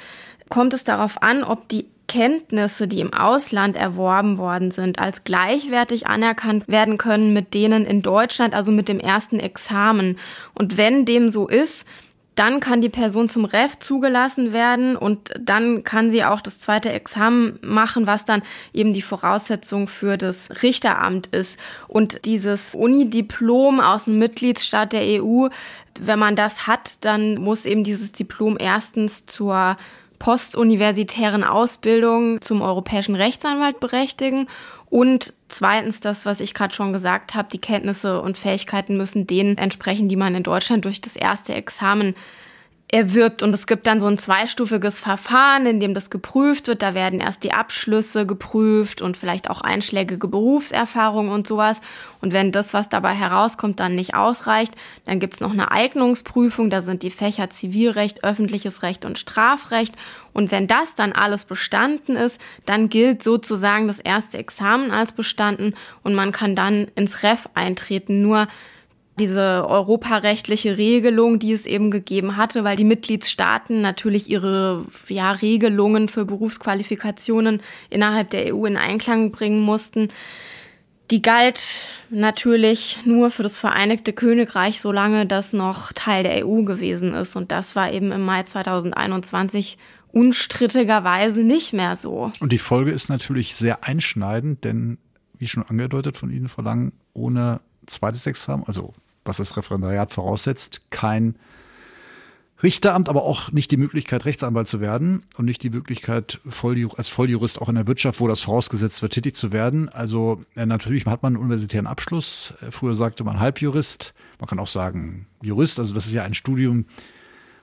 kommt 0.49 0.73
es 0.73 0.83
darauf 0.83 1.21
an, 1.21 1.43
ob 1.43 1.67
die 1.69 1.87
Kenntnisse, 2.07 2.89
die 2.89 2.99
im 2.99 3.13
Ausland 3.13 3.77
erworben 3.77 4.37
worden 4.37 4.71
sind, 4.71 4.99
als 4.99 5.23
gleichwertig 5.23 6.07
anerkannt 6.07 6.67
werden 6.67 6.97
können 6.97 7.31
mit 7.31 7.53
denen 7.53 7.85
in 7.85 8.01
Deutschland, 8.01 8.53
also 8.53 8.71
mit 8.73 8.89
dem 8.89 8.99
ersten 8.99 9.39
Examen. 9.39 10.17
Und 10.53 10.75
wenn 10.75 11.05
dem 11.05 11.29
so 11.29 11.47
ist, 11.47 11.87
dann 12.35 12.61
kann 12.61 12.81
die 12.81 12.89
Person 12.89 13.27
zum 13.27 13.43
Ref 13.45 13.77
zugelassen 13.79 14.53
werden 14.53 14.95
und 14.95 15.33
dann 15.39 15.83
kann 15.83 16.11
sie 16.11 16.23
auch 16.23 16.41
das 16.41 16.59
zweite 16.59 16.91
Examen 16.91 17.59
machen, 17.61 18.07
was 18.07 18.23
dann 18.23 18.41
eben 18.73 18.93
die 18.93 19.01
Voraussetzung 19.01 19.87
für 19.87 20.17
das 20.17 20.49
Richteramt 20.63 21.27
ist. 21.27 21.59
Und 21.87 22.25
dieses 22.25 22.73
Unidiplom 22.73 23.81
aus 23.81 24.05
dem 24.05 24.17
Mitgliedsstaat 24.17 24.93
der 24.93 25.21
EU, 25.21 25.49
wenn 25.99 26.19
man 26.19 26.37
das 26.37 26.67
hat, 26.67 27.03
dann 27.03 27.35
muss 27.35 27.65
eben 27.65 27.83
dieses 27.83 28.13
Diplom 28.13 28.55
erstens 28.57 29.25
zur 29.25 29.75
postuniversitären 30.21 31.43
Ausbildung 31.43 32.41
zum 32.41 32.61
europäischen 32.61 33.15
Rechtsanwalt 33.15 33.79
berechtigen. 33.79 34.47
Und 34.87 35.33
zweitens 35.49 35.99
das, 35.99 36.27
was 36.27 36.41
ich 36.41 36.53
gerade 36.53 36.75
schon 36.75 36.93
gesagt 36.93 37.33
habe, 37.33 37.49
die 37.51 37.57
Kenntnisse 37.57 38.21
und 38.21 38.37
Fähigkeiten 38.37 38.97
müssen 38.97 39.25
denen 39.25 39.57
entsprechen, 39.57 40.09
die 40.09 40.15
man 40.15 40.35
in 40.35 40.43
Deutschland 40.43 40.85
durch 40.85 41.01
das 41.01 41.15
erste 41.15 41.55
Examen 41.55 42.13
erwirbt. 42.91 43.41
Und 43.41 43.53
es 43.53 43.67
gibt 43.67 43.87
dann 43.87 44.01
so 44.01 44.07
ein 44.07 44.17
zweistufiges 44.17 44.99
Verfahren, 44.99 45.65
in 45.65 45.79
dem 45.79 45.93
das 45.93 46.09
geprüft 46.09 46.67
wird. 46.67 46.81
Da 46.81 46.93
werden 46.93 47.21
erst 47.21 47.43
die 47.43 47.53
Abschlüsse 47.53 48.25
geprüft 48.25 49.01
und 49.01 49.15
vielleicht 49.15 49.49
auch 49.49 49.61
einschlägige 49.61 50.27
Berufserfahrungen 50.27 51.31
und 51.31 51.47
sowas. 51.47 51.79
Und 52.19 52.33
wenn 52.33 52.51
das, 52.51 52.73
was 52.73 52.89
dabei 52.89 53.13
herauskommt, 53.13 53.79
dann 53.79 53.95
nicht 53.95 54.13
ausreicht, 54.13 54.75
dann 55.05 55.19
gibt's 55.19 55.39
noch 55.39 55.53
eine 55.53 55.71
Eignungsprüfung. 55.71 56.69
Da 56.69 56.81
sind 56.81 57.01
die 57.03 57.11
Fächer 57.11 57.49
Zivilrecht, 57.49 58.23
öffentliches 58.25 58.83
Recht 58.83 59.05
und 59.05 59.17
Strafrecht. 59.17 59.95
Und 60.33 60.51
wenn 60.51 60.67
das 60.67 60.93
dann 60.93 61.13
alles 61.13 61.45
bestanden 61.45 62.17
ist, 62.17 62.41
dann 62.65 62.89
gilt 62.89 63.23
sozusagen 63.23 63.87
das 63.87 63.99
erste 63.99 64.37
Examen 64.37 64.91
als 64.91 65.13
bestanden 65.13 65.75
und 66.03 66.13
man 66.13 66.31
kann 66.31 66.55
dann 66.55 66.87
ins 66.95 67.23
Ref 67.23 67.47
eintreten. 67.53 68.21
Nur 68.21 68.47
diese 69.19 69.65
europarechtliche 69.67 70.77
Regelung, 70.77 71.37
die 71.37 71.51
es 71.53 71.65
eben 71.65 71.91
gegeben 71.91 72.37
hatte, 72.37 72.63
weil 72.63 72.75
die 72.75 72.83
Mitgliedstaaten 72.83 73.81
natürlich 73.81 74.29
ihre 74.29 74.85
ja, 75.07 75.31
Regelungen 75.31 76.07
für 76.07 76.25
Berufsqualifikationen 76.25 77.61
innerhalb 77.89 78.29
der 78.29 78.55
EU 78.55 78.65
in 78.65 78.77
Einklang 78.77 79.31
bringen 79.31 79.59
mussten. 79.61 80.07
Die 81.11 81.21
galt 81.21 81.83
natürlich 82.09 82.99
nur 83.03 83.31
für 83.31 83.43
das 83.43 83.57
Vereinigte 83.57 84.13
Königreich, 84.13 84.79
solange 84.79 85.25
das 85.25 85.51
noch 85.51 85.91
Teil 85.91 86.23
der 86.23 86.47
EU 86.47 86.63
gewesen 86.63 87.13
ist. 87.13 87.35
Und 87.35 87.51
das 87.51 87.75
war 87.75 87.91
eben 87.91 88.13
im 88.13 88.21
Mai 88.21 88.43
2021 88.43 89.77
unstrittigerweise 90.13 91.43
nicht 91.43 91.73
mehr 91.73 91.97
so. 91.97 92.31
Und 92.39 92.53
die 92.53 92.57
Folge 92.57 92.91
ist 92.91 93.09
natürlich 93.09 93.55
sehr 93.55 93.83
einschneidend, 93.83 94.63
denn 94.63 94.99
wie 95.37 95.47
schon 95.47 95.63
angedeutet 95.63 96.17
von 96.17 96.31
Ihnen, 96.31 96.47
Frau 96.47 96.61
Lang, 96.61 96.93
ohne 97.13 97.59
zweites 97.85 98.25
Examen, 98.25 98.63
also 98.65 98.93
was 99.25 99.37
das 99.37 99.55
Referendariat 99.57 100.11
voraussetzt, 100.11 100.81
kein 100.89 101.35
Richteramt, 102.63 103.09
aber 103.09 103.23
auch 103.23 103.51
nicht 103.51 103.71
die 103.71 103.77
Möglichkeit, 103.77 104.25
Rechtsanwalt 104.25 104.67
zu 104.67 104.79
werden 104.79 105.23
und 105.35 105.45
nicht 105.45 105.63
die 105.63 105.71
Möglichkeit, 105.71 106.39
als 106.45 107.07
Volljurist 107.09 107.59
auch 107.59 107.69
in 107.69 107.75
der 107.75 107.87
Wirtschaft, 107.87 108.19
wo 108.19 108.27
das 108.27 108.41
vorausgesetzt 108.41 109.01
wird, 109.01 109.13
tätig 109.13 109.35
zu 109.35 109.51
werden. 109.51 109.89
Also 109.89 110.43
äh, 110.55 110.67
natürlich 110.67 111.05
hat 111.07 111.23
man 111.23 111.35
einen 111.35 111.43
universitären 111.43 111.87
Abschluss. 111.87 112.53
Äh, 112.61 112.69
früher 112.71 112.93
sagte 112.93 113.23
man 113.23 113.39
Halbjurist. 113.39 114.13
Man 114.39 114.47
kann 114.47 114.59
auch 114.59 114.67
sagen 114.67 115.25
Jurist. 115.41 115.79
Also 115.79 115.95
das 115.95 116.05
ist 116.05 116.13
ja 116.13 116.23
ein 116.23 116.35
Studium 116.35 116.85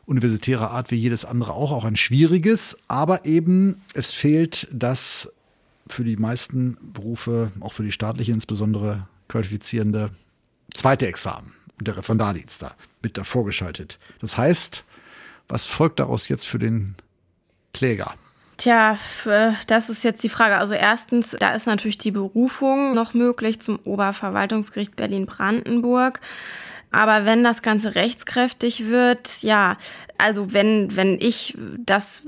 universitärer 0.04 0.70
Art 0.72 0.90
wie 0.90 0.96
jedes 0.96 1.24
andere 1.24 1.52
auch, 1.52 1.70
auch 1.70 1.84
ein 1.84 1.96
schwieriges. 1.96 2.78
Aber 2.88 3.24
eben 3.24 3.82
es 3.94 4.12
fehlt 4.12 4.66
das 4.72 5.30
für 5.86 6.02
die 6.02 6.16
meisten 6.16 6.76
Berufe, 6.92 7.52
auch 7.60 7.72
für 7.72 7.84
die 7.84 7.92
staatliche 7.92 8.32
insbesondere 8.32 9.06
qualifizierende 9.28 10.10
zweite 10.72 11.06
Examen 11.06 11.54
und 11.78 11.86
der 11.86 11.96
Referendardienst 11.96 12.62
da 12.62 12.72
mit 13.02 13.16
davor 13.16 13.44
geschaltet. 13.44 13.98
Das 14.20 14.36
heißt, 14.36 14.84
was 15.48 15.64
folgt 15.64 16.00
daraus 16.00 16.28
jetzt 16.28 16.46
für 16.46 16.58
den 16.58 16.96
Kläger? 17.72 18.14
Tja, 18.56 18.98
das 19.68 19.88
ist 19.88 20.02
jetzt 20.02 20.24
die 20.24 20.28
Frage. 20.28 20.56
Also 20.56 20.74
erstens, 20.74 21.36
da 21.38 21.50
ist 21.54 21.66
natürlich 21.66 21.96
die 21.98 22.10
Berufung 22.10 22.92
noch 22.92 23.14
möglich 23.14 23.60
zum 23.60 23.78
Oberverwaltungsgericht 23.84 24.96
Berlin-Brandenburg. 24.96 26.20
Aber 26.90 27.26
wenn 27.26 27.44
das 27.44 27.62
Ganze 27.62 27.94
rechtskräftig 27.94 28.86
wird, 28.86 29.42
ja, 29.42 29.76
also 30.16 30.52
wenn, 30.52 30.96
wenn 30.96 31.18
ich 31.20 31.56
das 31.78 32.22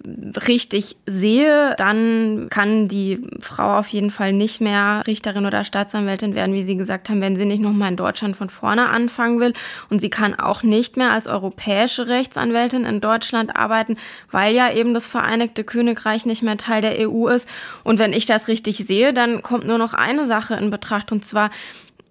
richtig 0.47 0.97
sehe, 1.07 1.75
dann 1.77 2.47
kann 2.49 2.87
die 2.87 3.21
Frau 3.41 3.79
auf 3.79 3.89
jeden 3.89 4.13
Fall 4.13 4.33
nicht 4.33 4.61
mehr 4.61 5.03
Richterin 5.07 5.45
oder 5.45 5.65
Staatsanwältin 5.65 6.37
werden, 6.37 6.55
wie 6.55 6.63
Sie 6.63 6.77
gesagt 6.77 7.09
haben, 7.09 7.21
wenn 7.21 7.35
sie 7.35 7.47
nicht 7.47 7.61
nochmal 7.61 7.91
in 7.91 7.97
Deutschland 7.97 8.37
von 8.37 8.49
vorne 8.49 8.89
anfangen 8.89 9.41
will. 9.41 9.55
Und 9.89 10.01
sie 10.01 10.11
kann 10.11 10.39
auch 10.39 10.63
nicht 10.63 10.97
mehr 10.97 11.11
als 11.11 11.27
europäische 11.27 12.07
Rechtsanwältin 12.07 12.85
in 12.85 13.01
Deutschland 13.01 13.57
arbeiten, 13.57 13.97
weil 14.31 14.55
ja 14.55 14.73
eben 14.73 14.95
das 14.95 15.09
Vereinigte 15.09 15.65
Königreich 15.65 16.27
nicht 16.27 16.43
mehr 16.43 16.59
Teil 16.59 16.83
der 16.83 17.11
EU 17.11 17.27
ist. 17.27 17.49
Und 17.83 17.99
wenn 17.99 18.13
ich 18.13 18.27
das 18.27 18.47
richtig 18.47 18.77
sehe, 18.77 19.13
dann 19.13 19.43
kommt 19.43 19.67
nur 19.67 19.79
noch 19.79 19.95
eine 19.95 20.27
Sache 20.27 20.55
in 20.55 20.71
Betracht, 20.71 21.11
und 21.11 21.25
zwar 21.25 21.51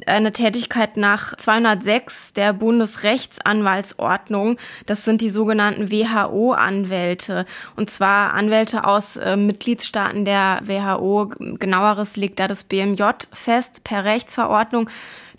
eine 0.06 0.32
Tätigkeit 0.32 0.98
nach 0.98 1.36
206 1.36 2.34
der 2.34 2.54
Bundesrechtsanwaltsordnung. 2.54 4.58
Das 4.86 5.06
sind 5.06 5.22
die 5.22 5.30
sogenannten 5.30 5.92
WHO-Anwälte. 5.92 7.46
Und 7.76 7.90
zwar 7.90 8.34
Anwälte 8.34 8.86
aus 8.86 9.18
äh, 9.18 9.38
Mitgliedstaaten 9.38 10.26
der 10.26 10.62
WHO. 10.66 11.32
Genaueres 11.60 12.16
legt 12.16 12.40
da 12.40 12.48
das 12.48 12.64
BMJ 12.64 13.04
fest 13.34 13.84
per 13.84 14.04
Rechtsverordnung 14.04 14.90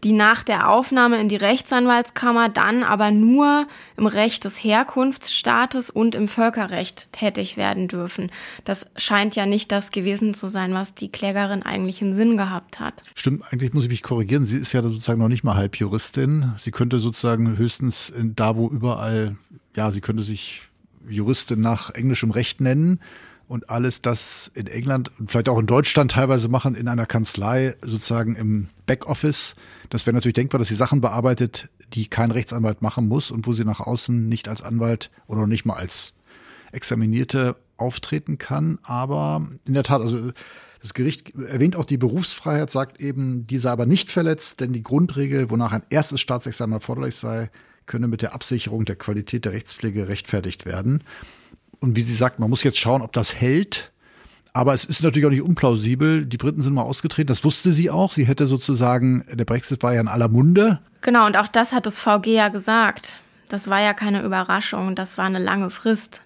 die 0.05 0.12
nach 0.12 0.42
der 0.42 0.68
Aufnahme 0.68 1.20
in 1.20 1.28
die 1.28 1.36
Rechtsanwaltskammer 1.36 2.48
dann 2.48 2.82
aber 2.82 3.11
nur 3.11 3.66
im 3.96 4.07
Recht 4.07 4.44
des 4.44 4.62
Herkunftsstaates 4.62 5.90
und 5.90 6.14
im 6.14 6.28
Völkerrecht 6.28 7.12
tätig 7.12 7.57
werden 7.57 7.88
dürfen. 7.88 8.30
Das 8.64 8.90
scheint 8.96 9.36
ja 9.36 9.46
nicht 9.46 9.70
das 9.72 9.90
gewesen 9.90 10.34
zu 10.34 10.48
sein, 10.48 10.74
was 10.74 10.94
die 10.94 11.11
Klägerin 11.11 11.62
eigentlich 11.62 12.01
im 12.03 12.12
Sinn 12.12 12.36
gehabt 12.36 12.80
hat. 12.80 13.03
Stimmt, 13.14 13.44
eigentlich 13.51 13.74
muss 13.74 13.84
ich 13.84 13.90
mich 13.90 14.03
korrigieren. 14.03 14.46
Sie 14.46 14.59
ist 14.59 14.72
ja 14.72 14.82
sozusagen 14.82 15.20
noch 15.20 15.28
nicht 15.28 15.44
mal 15.44 15.55
Halbjuristin. 15.55 16.53
Sie 16.57 16.70
könnte 16.70 17.01
sozusagen 17.01 17.57
höchstens 17.59 18.12
da, 18.36 18.57
wo 18.57 18.68
überall, 18.68 19.36
ja, 19.76 19.90
sie 19.90 20.01
könnte 20.01 20.22
sich 20.22 20.68
Juristin 21.09 21.61
nach 21.61 21.90
englischem 21.90 22.30
Recht 22.30 22.61
nennen 22.61 23.01
und 23.51 23.68
alles 23.68 24.01
das 24.01 24.51
in 24.55 24.68
England 24.68 25.11
und 25.18 25.30
vielleicht 25.30 25.48
auch 25.48 25.59
in 25.59 25.66
Deutschland 25.66 26.12
teilweise 26.12 26.48
machen, 26.48 26.76
in 26.76 26.86
einer 26.86 27.07
Kanzlei 27.07 27.74
sozusagen 27.82 28.36
im 28.36 28.68
Backoffice. 28.86 29.57
Das 29.91 30.07
wäre 30.07 30.14
natürlich 30.14 30.34
denkbar, 30.34 30.61
dass 30.61 30.68
sie 30.68 30.76
Sachen 30.76 31.01
bearbeitet, 31.01 31.68
die 31.93 32.07
kein 32.07 32.30
Rechtsanwalt 32.30 32.80
machen 32.80 33.09
muss 33.09 33.30
und 33.30 33.47
wo 33.47 33.53
sie 33.53 33.64
nach 33.64 33.80
außen 33.80 34.28
nicht 34.28 34.49
als 34.49 34.62
Anwalt 34.62 35.11
oder 35.26 35.47
nicht 35.47 35.64
mal 35.64 35.74
als 35.74 36.14
Examinierte 36.72 37.57
auftreten 37.76 38.38
kann. 38.38 38.78
Aber 38.84 39.47
in 39.66 39.74
der 39.74 39.82
Tat, 39.82 40.01
also 40.01 40.30
das 40.80 40.95
Gericht 40.95 41.34
erwähnt 41.34 41.74
auch 41.74 41.84
die 41.84 41.99
Berufsfreiheit, 41.99 42.70
sagt 42.70 43.01
eben, 43.01 43.47
diese 43.49 43.70
aber 43.70 43.84
nicht 43.84 44.11
verletzt, 44.11 44.61
denn 44.61 44.72
die 44.72 44.84
Grundregel, 44.84 45.51
wonach 45.51 45.72
ein 45.72 45.82
erstes 45.91 46.20
Staatsexamen 46.20 46.74
erforderlich 46.74 47.16
sei, 47.16 47.51
könne 47.86 48.07
mit 48.07 48.22
der 48.22 48.32
Absicherung 48.32 48.84
der 48.84 48.97
Qualität 48.97 49.45
der 49.45 49.53
Rechtspflege 49.53 50.09
rechtfertigt 50.09 50.66
werden. 50.66 51.03
Und 51.80 51.97
wie 51.97 52.03
sie 52.03 52.14
sagt, 52.14 52.38
man 52.38 52.49
muss 52.49 52.62
jetzt 52.62 52.78
schauen, 52.78 53.03
ob 53.03 53.12
das 53.12 53.34
hält. 53.34 53.93
Aber 54.53 54.74
es 54.74 54.84
ist 54.84 55.03
natürlich 55.03 55.26
auch 55.26 55.30
nicht 55.30 55.42
unplausibel. 55.42 56.26
Die 56.26 56.36
Briten 56.36 56.62
sind 56.62 56.74
mal 56.74 56.82
ausgetreten. 56.82 57.28
Das 57.28 57.44
wusste 57.44 57.72
sie 57.72 57.90
auch. 57.90 58.12
Sie 58.12 58.26
hätte 58.26 58.46
sozusagen, 58.46 59.24
der 59.32 59.44
Brexit 59.44 59.82
war 59.82 59.94
ja 59.94 60.01
in 60.01 60.09
aller 60.09 60.28
Munde. 60.28 60.80
Genau, 61.03 61.26
und 61.26 61.36
auch 61.36 61.48
das 61.48 61.72
hat 61.72 61.86
das 61.86 61.98
VG 61.98 62.26
ja 62.34 62.48
gesagt. 62.48 63.18
Das 63.48 63.68
war 63.68 63.80
ja 63.80 63.94
keine 63.94 64.22
Überraschung. 64.22 64.94
Das 64.94 65.18
war 65.18 65.26
eine 65.26 65.38
lange 65.38 65.70
Frist. 65.70 66.22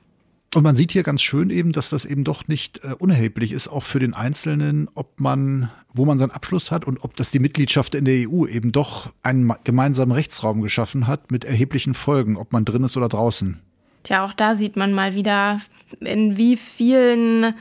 Und 0.55 0.63
man 0.63 0.77
sieht 0.77 0.93
hier 0.93 1.03
ganz 1.03 1.21
schön 1.21 1.51
eben, 1.51 1.73
dass 1.73 1.91
das 1.91 2.05
eben 2.05 2.23
doch 2.23 2.47
nicht 2.47 2.85
äh, 2.85 2.95
unerheblich 2.99 3.51
ist, 3.51 3.67
auch 3.67 3.83
für 3.83 3.99
den 3.99 4.15
Einzelnen, 4.15 4.89
ob 4.95 5.19
man, 5.19 5.71
wo 5.93 6.05
man 6.05 6.19
seinen 6.19 6.31
Abschluss 6.31 6.71
hat 6.71 6.85
und 6.85 7.03
ob 7.03 7.17
das 7.17 7.33
die 7.33 7.41
Mitgliedschaft 7.41 7.95
in 7.97 8.05
der 8.05 8.31
EU 8.31 8.47
eben 8.47 8.71
doch 8.71 9.13
einen 9.25 9.53
gemeinsamen 9.65 10.13
Rechtsraum 10.13 10.63
geschaffen 10.63 11.09
hat 11.09 11.33
mit 11.33 11.45
erheblichen 11.45 11.95
Folgen, 11.95 12.37
ob 12.37 12.53
man 12.53 12.65
drin 12.65 12.85
ist 12.85 12.97
oder 12.97 13.09
draußen. 13.09 13.61
Tja, 14.05 14.25
auch 14.25 14.33
da 14.33 14.55
sieht 14.55 14.77
man 14.77 14.93
mal 14.93 15.15
wieder, 15.15 15.61
in 15.99 16.37
wie 16.37 16.57
vielen 16.57 17.55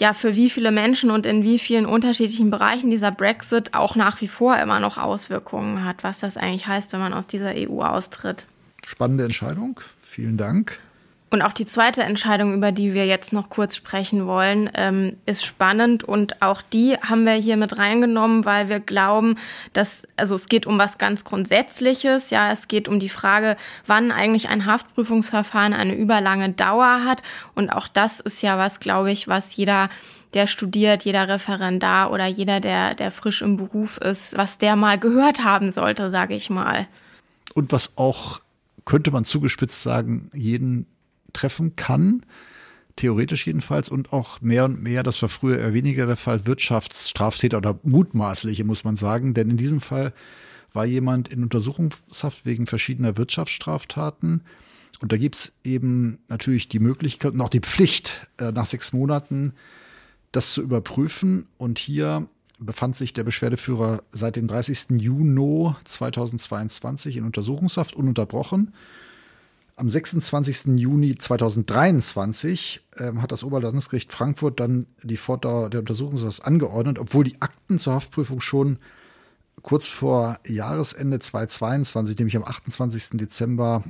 ja, 0.00 0.14
für 0.14 0.34
wie 0.34 0.50
viele 0.50 0.72
Menschen 0.72 1.10
und 1.10 1.26
in 1.26 1.42
wie 1.42 1.58
vielen 1.58 1.86
unterschiedlichen 1.86 2.50
Bereichen 2.50 2.90
dieser 2.90 3.12
Brexit 3.12 3.74
auch 3.74 3.94
nach 3.94 4.20
wie 4.20 4.28
vor 4.28 4.56
immer 4.58 4.80
noch 4.80 4.98
Auswirkungen 4.98 5.84
hat, 5.84 6.02
was 6.02 6.20
das 6.20 6.36
eigentlich 6.36 6.66
heißt, 6.66 6.92
wenn 6.92 7.00
man 7.00 7.12
aus 7.12 7.26
dieser 7.26 7.52
EU 7.54 7.82
austritt. 7.82 8.46
Spannende 8.86 9.24
Entscheidung. 9.24 9.80
Vielen 10.00 10.36
Dank. 10.36 10.80
Und 11.32 11.42
auch 11.42 11.52
die 11.52 11.64
zweite 11.64 12.02
Entscheidung, 12.02 12.54
über 12.54 12.72
die 12.72 12.92
wir 12.92 13.06
jetzt 13.06 13.32
noch 13.32 13.50
kurz 13.50 13.76
sprechen 13.76 14.26
wollen, 14.26 14.68
ähm, 14.74 15.16
ist 15.26 15.44
spannend. 15.44 16.02
Und 16.02 16.42
auch 16.42 16.60
die 16.60 16.96
haben 16.96 17.24
wir 17.24 17.34
hier 17.34 17.56
mit 17.56 17.78
reingenommen, 17.78 18.44
weil 18.44 18.68
wir 18.68 18.80
glauben, 18.80 19.36
dass, 19.72 20.08
also 20.16 20.34
es 20.34 20.48
geht 20.48 20.66
um 20.66 20.76
was 20.76 20.98
ganz 20.98 21.22
Grundsätzliches, 21.22 22.30
ja, 22.30 22.50
es 22.50 22.66
geht 22.66 22.88
um 22.88 22.98
die 22.98 23.08
Frage, 23.08 23.56
wann 23.86 24.10
eigentlich 24.10 24.48
ein 24.48 24.66
Haftprüfungsverfahren 24.66 25.72
eine 25.72 25.94
überlange 25.94 26.50
Dauer 26.50 27.04
hat. 27.04 27.22
Und 27.54 27.70
auch 27.70 27.86
das 27.86 28.18
ist 28.18 28.42
ja 28.42 28.58
was, 28.58 28.80
glaube 28.80 29.12
ich, 29.12 29.28
was 29.28 29.54
jeder 29.54 29.88
der 30.34 30.46
studiert, 30.46 31.04
jeder 31.04 31.28
Referendar 31.28 32.12
oder 32.12 32.26
jeder, 32.26 32.60
der, 32.60 32.94
der 32.94 33.10
frisch 33.10 33.42
im 33.42 33.56
Beruf 33.56 33.98
ist, 33.98 34.36
was 34.36 34.58
der 34.58 34.76
mal 34.76 34.98
gehört 34.98 35.44
haben 35.44 35.72
sollte, 35.72 36.10
sage 36.10 36.34
ich 36.34 36.50
mal. 36.50 36.86
Und 37.54 37.72
was 37.72 37.96
auch, 37.96 38.40
könnte 38.84 39.10
man 39.10 39.24
zugespitzt 39.24 39.82
sagen, 39.82 40.30
jeden 40.32 40.86
treffen 41.32 41.76
kann, 41.76 42.24
theoretisch 42.96 43.46
jedenfalls, 43.46 43.88
und 43.88 44.12
auch 44.12 44.40
mehr 44.40 44.64
und 44.64 44.82
mehr, 44.82 45.02
das 45.02 45.20
war 45.22 45.28
früher 45.28 45.58
eher 45.58 45.74
weniger 45.74 46.06
der 46.06 46.16
Fall, 46.16 46.46
Wirtschaftsstraftäter 46.46 47.58
oder 47.58 47.78
mutmaßliche, 47.82 48.64
muss 48.64 48.84
man 48.84 48.96
sagen, 48.96 49.34
denn 49.34 49.50
in 49.50 49.56
diesem 49.56 49.80
Fall 49.80 50.12
war 50.72 50.84
jemand 50.84 51.28
in 51.28 51.42
Untersuchungshaft 51.42 52.46
wegen 52.46 52.66
verschiedener 52.66 53.16
Wirtschaftsstraftaten. 53.16 54.42
Und 55.00 55.12
da 55.12 55.16
gibt's 55.16 55.52
eben 55.64 56.18
natürlich 56.28 56.68
die 56.68 56.78
Möglichkeit 56.78 57.32
und 57.32 57.40
auch 57.40 57.48
die 57.48 57.60
Pflicht, 57.60 58.28
äh, 58.38 58.52
nach 58.52 58.66
sechs 58.66 58.92
Monaten 58.92 59.54
das 60.32 60.52
zu 60.52 60.62
überprüfen. 60.62 61.46
Und 61.56 61.78
hier 61.78 62.28
befand 62.58 62.96
sich 62.96 63.12
der 63.12 63.24
Beschwerdeführer 63.24 64.02
seit 64.10 64.36
dem 64.36 64.46
30. 64.46 65.00
Juni 65.00 65.74
2022 65.84 67.16
in 67.16 67.24
Untersuchungshaft 67.24 67.96
ununterbrochen. 67.96 68.74
Am 69.80 69.88
26. 69.88 70.78
Juni 70.78 71.16
2023 71.16 72.82
ähm, 72.98 73.22
hat 73.22 73.32
das 73.32 73.42
Oberlandesgericht 73.42 74.12
Frankfurt 74.12 74.60
dann 74.60 74.86
die 75.02 75.16
Fortdauer 75.16 75.70
der 75.70 75.80
Untersuchungshaft 75.80 76.44
angeordnet, 76.44 76.98
obwohl 76.98 77.24
die 77.24 77.40
Akten 77.40 77.78
zur 77.78 77.94
Haftprüfung 77.94 78.42
schon 78.42 78.78
kurz 79.62 79.86
vor 79.86 80.38
Jahresende 80.46 81.18
2022, 81.18 82.18
nämlich 82.18 82.36
am 82.36 82.44
28. 82.44 83.12
Dezember, 83.18 83.82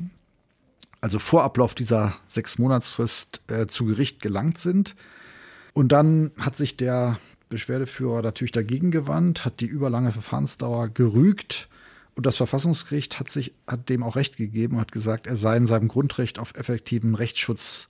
also 1.00 1.18
vor 1.18 1.42
Ablauf 1.42 1.74
dieser 1.74 2.14
sechs 2.28 2.56
Monatsfrist, 2.56 3.40
äh, 3.48 3.66
zu 3.66 3.86
Gericht 3.86 4.22
gelangt 4.22 4.58
sind. 4.58 4.94
Und 5.72 5.90
dann 5.90 6.30
hat 6.38 6.56
sich 6.56 6.76
der 6.76 7.18
Beschwerdeführer 7.48 8.22
natürlich 8.22 8.52
dagegen 8.52 8.92
gewandt, 8.92 9.44
hat 9.44 9.58
die 9.58 9.66
überlange 9.66 10.12
Verfahrensdauer 10.12 10.90
gerügt 10.90 11.68
und 12.20 12.26
das 12.26 12.36
Verfassungsgericht 12.36 13.18
hat 13.18 13.30
sich, 13.30 13.54
hat 13.66 13.88
dem 13.88 14.02
auch 14.02 14.14
Recht 14.14 14.36
gegeben, 14.36 14.78
hat 14.78 14.92
gesagt, 14.92 15.26
er 15.26 15.38
sei 15.38 15.56
in 15.56 15.66
seinem 15.66 15.88
Grundrecht 15.88 16.38
auf 16.38 16.54
effektiven 16.54 17.14
Rechtsschutz 17.14 17.88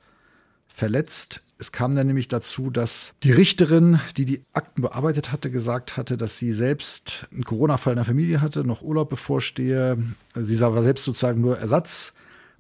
verletzt. 0.69 1.41
Es 1.59 1.73
kam 1.73 1.97
dann 1.97 2.07
nämlich 2.07 2.29
dazu, 2.29 2.71
dass 2.71 3.15
die 3.25 3.33
Richterin, 3.33 3.99
die 4.17 4.27
die 4.27 4.45
Akten 4.53 4.83
bearbeitet 4.83 5.33
hatte, 5.33 5.51
gesagt 5.51 5.97
hatte, 5.97 6.17
dass 6.17 6.39
sie 6.39 6.53
selbst 6.53 7.27
einen 7.33 7.43
Corona-Fall 7.43 7.95
in 7.95 7.97
der 7.97 8.05
Familie 8.05 8.41
hatte, 8.41 8.63
noch 8.63 8.83
Urlaub 8.83 9.11
bevorstehe. 9.11 9.99
Sie 10.37 10.55
sah 10.55 10.69
aber 10.69 10.85
selbst 10.85 11.07
sozusagen 11.07 11.41
nur 11.41 11.59
Ersatz 11.59 12.13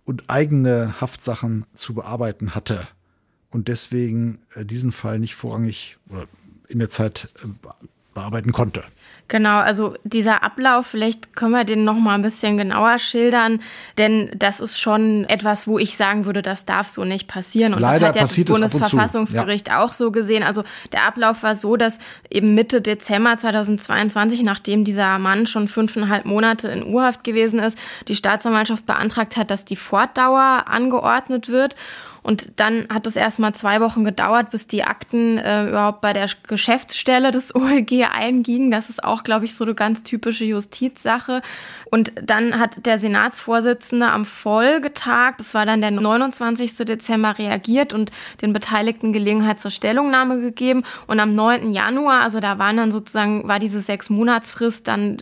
und 0.04 0.24
eigene 0.26 1.00
Haftsachen 1.00 1.66
zu 1.72 1.94
bearbeiten 1.94 2.56
hatte 2.56 2.88
und 3.52 3.68
deswegen 3.68 4.40
äh, 4.56 4.64
diesen 4.64 4.90
Fall 4.90 5.20
nicht 5.20 5.36
vorrangig 5.36 5.98
oder 6.08 6.26
in 6.66 6.80
der 6.80 6.88
Zeit 6.88 7.32
äh, 7.44 7.68
bearbeiten 8.20 8.52
konnte. 8.52 8.84
Genau, 9.28 9.58
also 9.58 9.94
dieser 10.02 10.42
Ablauf, 10.42 10.88
vielleicht 10.88 11.36
können 11.36 11.52
wir 11.52 11.62
den 11.62 11.84
noch 11.84 11.94
mal 11.94 12.14
ein 12.14 12.22
bisschen 12.22 12.56
genauer 12.56 12.98
schildern, 12.98 13.60
denn 13.96 14.28
das 14.34 14.58
ist 14.58 14.80
schon 14.80 15.24
etwas, 15.26 15.68
wo 15.68 15.78
ich 15.78 15.96
sagen 15.96 16.24
würde, 16.24 16.42
das 16.42 16.64
darf 16.64 16.88
so 16.88 17.04
nicht 17.04 17.28
passieren. 17.28 17.72
Und 17.72 17.80
Leider 17.80 18.10
das 18.12 18.32
hat 18.32 18.36
ja 18.36 18.42
das 18.42 18.44
Bundesverfassungsgericht 18.44 19.68
ja. 19.68 19.84
auch 19.84 19.94
so 19.94 20.10
gesehen. 20.10 20.42
Also 20.42 20.64
der 20.92 21.04
Ablauf 21.04 21.44
war 21.44 21.54
so, 21.54 21.76
dass 21.76 22.00
eben 22.28 22.56
Mitte 22.56 22.82
Dezember 22.82 23.36
2022, 23.36 24.42
nachdem 24.42 24.82
dieser 24.82 25.16
Mann 25.20 25.46
schon 25.46 25.68
fünfeinhalb 25.68 26.24
Monate 26.24 26.66
in 26.66 26.92
Urhaft 26.92 27.22
gewesen 27.22 27.60
ist, 27.60 27.78
die 28.08 28.16
Staatsanwaltschaft 28.16 28.84
beantragt 28.84 29.36
hat, 29.36 29.52
dass 29.52 29.64
die 29.64 29.76
Fortdauer 29.76 30.64
angeordnet 30.66 31.48
wird. 31.48 31.76
Und 32.22 32.52
dann 32.56 32.86
hat 32.88 33.06
es 33.06 33.16
erst 33.16 33.38
mal 33.38 33.54
zwei 33.54 33.80
Wochen 33.80 34.04
gedauert, 34.04 34.50
bis 34.50 34.66
die 34.66 34.84
Akten 34.84 35.38
äh, 35.38 35.68
überhaupt 35.68 36.00
bei 36.00 36.12
der 36.12 36.28
Geschäftsstelle 36.46 37.32
des 37.32 37.54
OLG 37.54 38.06
eingingen. 38.12 38.70
Das 38.70 38.90
ist 38.90 39.02
auch, 39.02 39.22
glaube 39.22 39.44
ich, 39.44 39.54
so 39.54 39.64
eine 39.64 39.74
ganz 39.74 40.02
typische 40.02 40.44
Justizsache. 40.44 41.42
Und 41.90 42.12
dann 42.22 42.58
hat 42.58 42.86
der 42.86 42.98
Senatsvorsitzende 42.98 44.08
am 44.10 44.24
Folgetag, 44.24 45.34
das 45.38 45.54
war 45.54 45.66
dann 45.66 45.80
der 45.80 45.90
29. 45.90 46.76
Dezember, 46.86 47.38
reagiert 47.38 47.92
und 47.92 48.12
den 48.42 48.52
Beteiligten 48.52 49.12
Gelegenheit 49.12 49.60
zur 49.60 49.70
Stellungnahme 49.70 50.40
gegeben. 50.40 50.84
Und 51.06 51.20
am 51.20 51.34
9. 51.34 51.72
Januar, 51.72 52.20
also 52.20 52.40
da 52.40 52.58
waren 52.58 52.76
dann 52.76 52.92
sozusagen, 52.92 53.48
war 53.48 53.58
diese 53.58 53.80
sechs 53.80 54.10
Monatsfrist 54.10 54.86
dann, 54.86 55.18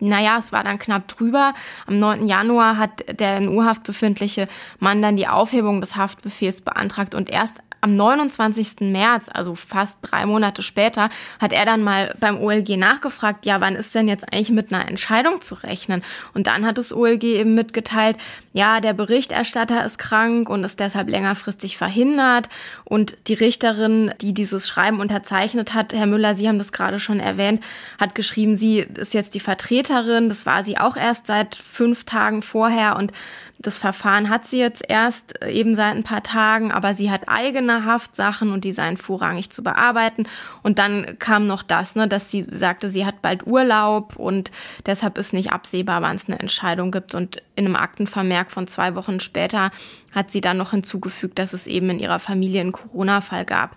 naja, 0.00 0.36
es 0.38 0.52
war 0.52 0.62
dann 0.62 0.78
knapp 0.78 1.08
drüber. 1.08 1.54
Am 1.86 1.98
9. 1.98 2.26
Januar 2.26 2.76
hat 2.76 3.04
der 3.18 3.38
in 3.38 3.48
Urhaft 3.48 3.82
befindliche 3.82 4.48
Mann 4.78 5.02
dann 5.02 5.16
die 5.16 5.28
Aufhebung 5.28 5.80
des 5.80 5.96
Haftbefehls 5.96 6.41
beantragt 6.64 7.14
und 7.14 7.30
erst 7.30 7.56
am 7.82 7.96
29. 7.96 8.80
März, 8.80 9.28
also 9.32 9.56
fast 9.56 9.98
drei 10.02 10.24
Monate 10.24 10.62
später, 10.62 11.10
hat 11.40 11.52
er 11.52 11.66
dann 11.66 11.82
mal 11.82 12.14
beim 12.20 12.40
OLG 12.40 12.76
nachgefragt, 12.76 13.44
ja, 13.44 13.60
wann 13.60 13.74
ist 13.74 13.92
denn 13.94 14.06
jetzt 14.06 14.32
eigentlich 14.32 14.50
mit 14.50 14.72
einer 14.72 14.88
Entscheidung 14.88 15.40
zu 15.40 15.56
rechnen? 15.56 16.02
Und 16.32 16.46
dann 16.46 16.64
hat 16.64 16.78
das 16.78 16.92
OLG 16.92 17.24
eben 17.24 17.54
mitgeteilt, 17.54 18.18
ja, 18.52 18.80
der 18.80 18.92
Berichterstatter 18.92 19.84
ist 19.84 19.98
krank 19.98 20.48
und 20.48 20.62
ist 20.62 20.78
deshalb 20.78 21.08
längerfristig 21.08 21.76
verhindert. 21.76 22.48
Und 22.84 23.16
die 23.26 23.34
Richterin, 23.34 24.14
die 24.20 24.32
dieses 24.32 24.68
Schreiben 24.68 25.00
unterzeichnet 25.00 25.74
hat, 25.74 25.92
Herr 25.92 26.06
Müller, 26.06 26.36
Sie 26.36 26.46
haben 26.46 26.58
das 26.58 26.70
gerade 26.70 27.00
schon 27.00 27.18
erwähnt, 27.18 27.64
hat 27.98 28.14
geschrieben, 28.14 28.54
sie 28.54 28.78
ist 28.78 29.12
jetzt 29.12 29.34
die 29.34 29.40
Vertreterin. 29.40 30.28
Das 30.28 30.46
war 30.46 30.62
sie 30.62 30.78
auch 30.78 30.96
erst 30.96 31.26
seit 31.26 31.56
fünf 31.56 32.04
Tagen 32.04 32.42
vorher 32.42 32.96
und 32.96 33.12
das 33.58 33.78
Verfahren 33.78 34.28
hat 34.28 34.46
sie 34.46 34.58
jetzt 34.58 34.82
erst 34.88 35.40
äh, 35.42 35.50
eben 35.50 35.74
seit 35.74 35.94
ein 35.94 36.02
paar 36.02 36.22
Tagen, 36.22 36.72
aber 36.72 36.94
sie 36.94 37.10
hat 37.10 37.28
eigene 37.28 37.84
Haftsachen 37.84 38.52
und 38.52 38.64
die 38.64 38.72
seien 38.72 38.96
vorrangig 38.96 39.50
zu 39.50 39.62
bearbeiten. 39.62 40.26
Und 40.62 40.78
dann 40.78 41.18
kam 41.18 41.46
noch 41.46 41.62
das, 41.62 41.94
ne, 41.94 42.08
dass 42.08 42.30
sie 42.30 42.46
sagte, 42.48 42.88
sie 42.88 43.06
hat 43.06 43.22
bald 43.22 43.46
Urlaub 43.46 44.16
und 44.16 44.50
deshalb 44.86 45.16
ist 45.18 45.32
nicht 45.32 45.52
absehbar, 45.52 46.02
wann 46.02 46.16
es 46.16 46.28
eine 46.28 46.40
Entscheidung 46.40 46.90
gibt. 46.90 47.14
Und 47.14 47.42
in 47.54 47.66
einem 47.66 47.76
Aktenvermerk 47.76 48.50
von 48.50 48.66
zwei 48.66 48.94
Wochen 48.94 49.20
später 49.20 49.70
hat 50.14 50.30
sie 50.30 50.40
dann 50.40 50.58
noch 50.58 50.72
hinzugefügt, 50.72 51.38
dass 51.38 51.52
es 51.52 51.66
eben 51.66 51.90
in 51.90 52.00
ihrer 52.00 52.18
Familie 52.18 52.60
einen 52.60 52.72
Corona-Fall 52.72 53.44
gab. 53.44 53.76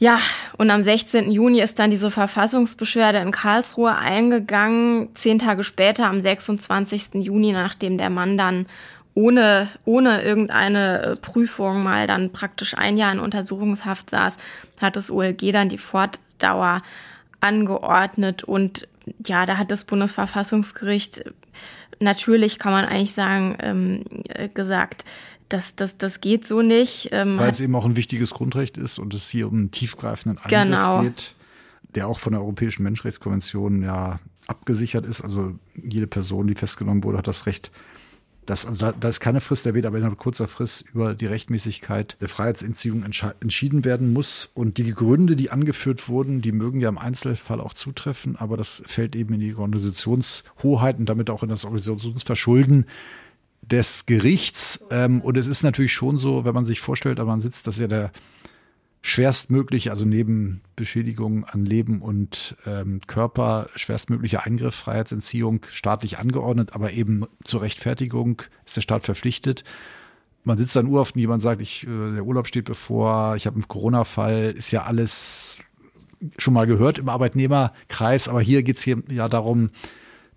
Ja, 0.00 0.20
und 0.56 0.70
am 0.70 0.80
16. 0.80 1.32
Juni 1.32 1.60
ist 1.60 1.78
dann 1.80 1.90
diese 1.90 2.12
Verfassungsbeschwerde 2.12 3.18
in 3.18 3.32
Karlsruhe 3.32 3.96
eingegangen. 3.96 5.08
Zehn 5.14 5.40
Tage 5.40 5.64
später, 5.64 6.06
am 6.06 6.20
26. 6.20 7.14
Juni, 7.14 7.50
nachdem 7.50 7.98
der 7.98 8.10
Mann 8.10 8.38
dann 8.38 8.66
ohne, 9.14 9.68
ohne 9.84 10.22
irgendeine 10.22 11.02
äh, 11.02 11.16
Prüfung 11.16 11.82
mal 11.82 12.06
dann 12.06 12.30
praktisch 12.30 12.74
ein 12.78 12.96
Jahr 12.96 13.12
in 13.12 13.18
Untersuchungshaft 13.18 14.10
saß, 14.10 14.36
hat 14.80 14.94
das 14.94 15.10
OLG 15.10 15.50
dann 15.50 15.68
die 15.68 15.78
Fortdauer 15.78 16.82
angeordnet. 17.40 18.44
Und 18.44 18.86
ja, 19.26 19.46
da 19.46 19.56
hat 19.56 19.72
das 19.72 19.82
Bundesverfassungsgericht 19.82 21.24
natürlich, 21.98 22.60
kann 22.60 22.70
man 22.70 22.84
eigentlich 22.84 23.14
sagen, 23.14 23.58
ähm, 23.60 24.04
äh, 24.28 24.48
gesagt, 24.48 25.04
das, 25.48 25.74
das, 25.74 25.98
das 25.98 26.20
geht 26.20 26.46
so 26.46 26.62
nicht. 26.62 27.08
Ähm, 27.12 27.38
Weil 27.38 27.50
es 27.50 27.60
eben 27.60 27.74
auch 27.74 27.84
ein 27.84 27.96
wichtiges 27.96 28.30
Grundrecht 28.30 28.76
ist 28.76 28.98
und 28.98 29.14
es 29.14 29.28
hier 29.28 29.48
um 29.48 29.54
einen 29.54 29.70
tiefgreifenden 29.70 30.38
Eingriff 30.38 30.64
genau. 30.64 31.02
geht, 31.02 31.34
der 31.94 32.08
auch 32.08 32.18
von 32.18 32.32
der 32.32 32.42
Europäischen 32.42 32.82
Menschenrechtskonvention 32.82 33.82
ja 33.82 34.20
abgesichert 34.46 35.06
ist. 35.06 35.20
Also 35.20 35.54
jede 35.82 36.06
Person, 36.06 36.46
die 36.46 36.54
festgenommen 36.54 37.04
wurde, 37.04 37.18
hat 37.18 37.26
das 37.26 37.46
Recht 37.46 37.70
Das, 38.46 38.64
also 38.64 38.78
da, 38.78 38.92
da 38.92 39.08
ist 39.10 39.20
keine 39.20 39.42
Frist 39.42 39.66
erwähnt, 39.66 39.84
aber 39.84 39.98
in 39.98 40.16
kurzer 40.16 40.48
Frist 40.48 40.86
über 40.92 41.14
die 41.14 41.26
Rechtmäßigkeit 41.26 42.16
der 42.20 42.30
Freiheitsentziehung 42.30 43.02
entschieden 43.02 43.84
werden 43.84 44.12
muss. 44.12 44.50
Und 44.54 44.78
die 44.78 44.90
Gründe, 44.92 45.36
die 45.36 45.50
angeführt 45.50 46.08
wurden, 46.08 46.40
die 46.40 46.52
mögen 46.52 46.80
ja 46.80 46.88
im 46.88 46.96
Einzelfall 46.96 47.60
auch 47.60 47.74
zutreffen, 47.74 48.36
aber 48.36 48.56
das 48.56 48.82
fällt 48.86 49.16
eben 49.16 49.34
in 49.34 49.40
die 49.40 49.54
Organisationshoheit 49.54 50.98
und 50.98 51.06
damit 51.06 51.28
auch 51.28 51.42
in 51.42 51.50
das 51.50 51.64
Organisationsverschulden 51.64 52.86
des 53.70 54.06
Gerichts. 54.06 54.84
Ähm, 54.90 55.20
und 55.20 55.36
es 55.36 55.46
ist 55.46 55.62
natürlich 55.62 55.92
schon 55.92 56.18
so, 56.18 56.44
wenn 56.44 56.54
man 56.54 56.64
sich 56.64 56.80
vorstellt, 56.80 57.20
aber 57.20 57.30
man 57.30 57.40
sitzt, 57.40 57.66
dass 57.66 57.78
ja 57.78 57.86
der 57.86 58.10
schwerstmöglich, 59.00 59.90
also 59.90 60.04
neben 60.04 60.60
Beschädigung 60.76 61.44
an 61.44 61.64
Leben 61.64 62.02
und 62.02 62.56
ähm, 62.66 63.00
Körper, 63.06 63.68
schwerstmögliche 63.76 64.44
Eingriff, 64.44 64.74
Freiheitsentziehung 64.74 65.64
staatlich 65.70 66.18
angeordnet, 66.18 66.72
aber 66.74 66.92
eben 66.92 67.24
zur 67.44 67.62
Rechtfertigung 67.62 68.42
ist 68.66 68.76
der 68.76 68.80
Staat 68.80 69.04
verpflichtet. 69.04 69.64
Man 70.44 70.58
sitzt 70.58 70.76
dann 70.76 70.86
urhaft 70.86 71.14
und 71.14 71.20
jemand 71.20 71.42
sagt, 71.42 71.60
ich, 71.62 71.86
äh, 71.86 72.14
der 72.14 72.24
Urlaub 72.24 72.48
steht 72.48 72.64
bevor, 72.64 73.36
ich 73.36 73.46
habe 73.46 73.54
einen 73.54 73.68
Corona-Fall, 73.68 74.54
ist 74.56 74.72
ja 74.72 74.82
alles 74.82 75.58
schon 76.36 76.54
mal 76.54 76.66
gehört 76.66 76.98
im 76.98 77.08
Arbeitnehmerkreis, 77.08 78.28
aber 78.28 78.40
hier 78.40 78.62
geht's 78.62 78.82
hier 78.82 79.02
ja 79.08 79.28
darum, 79.28 79.70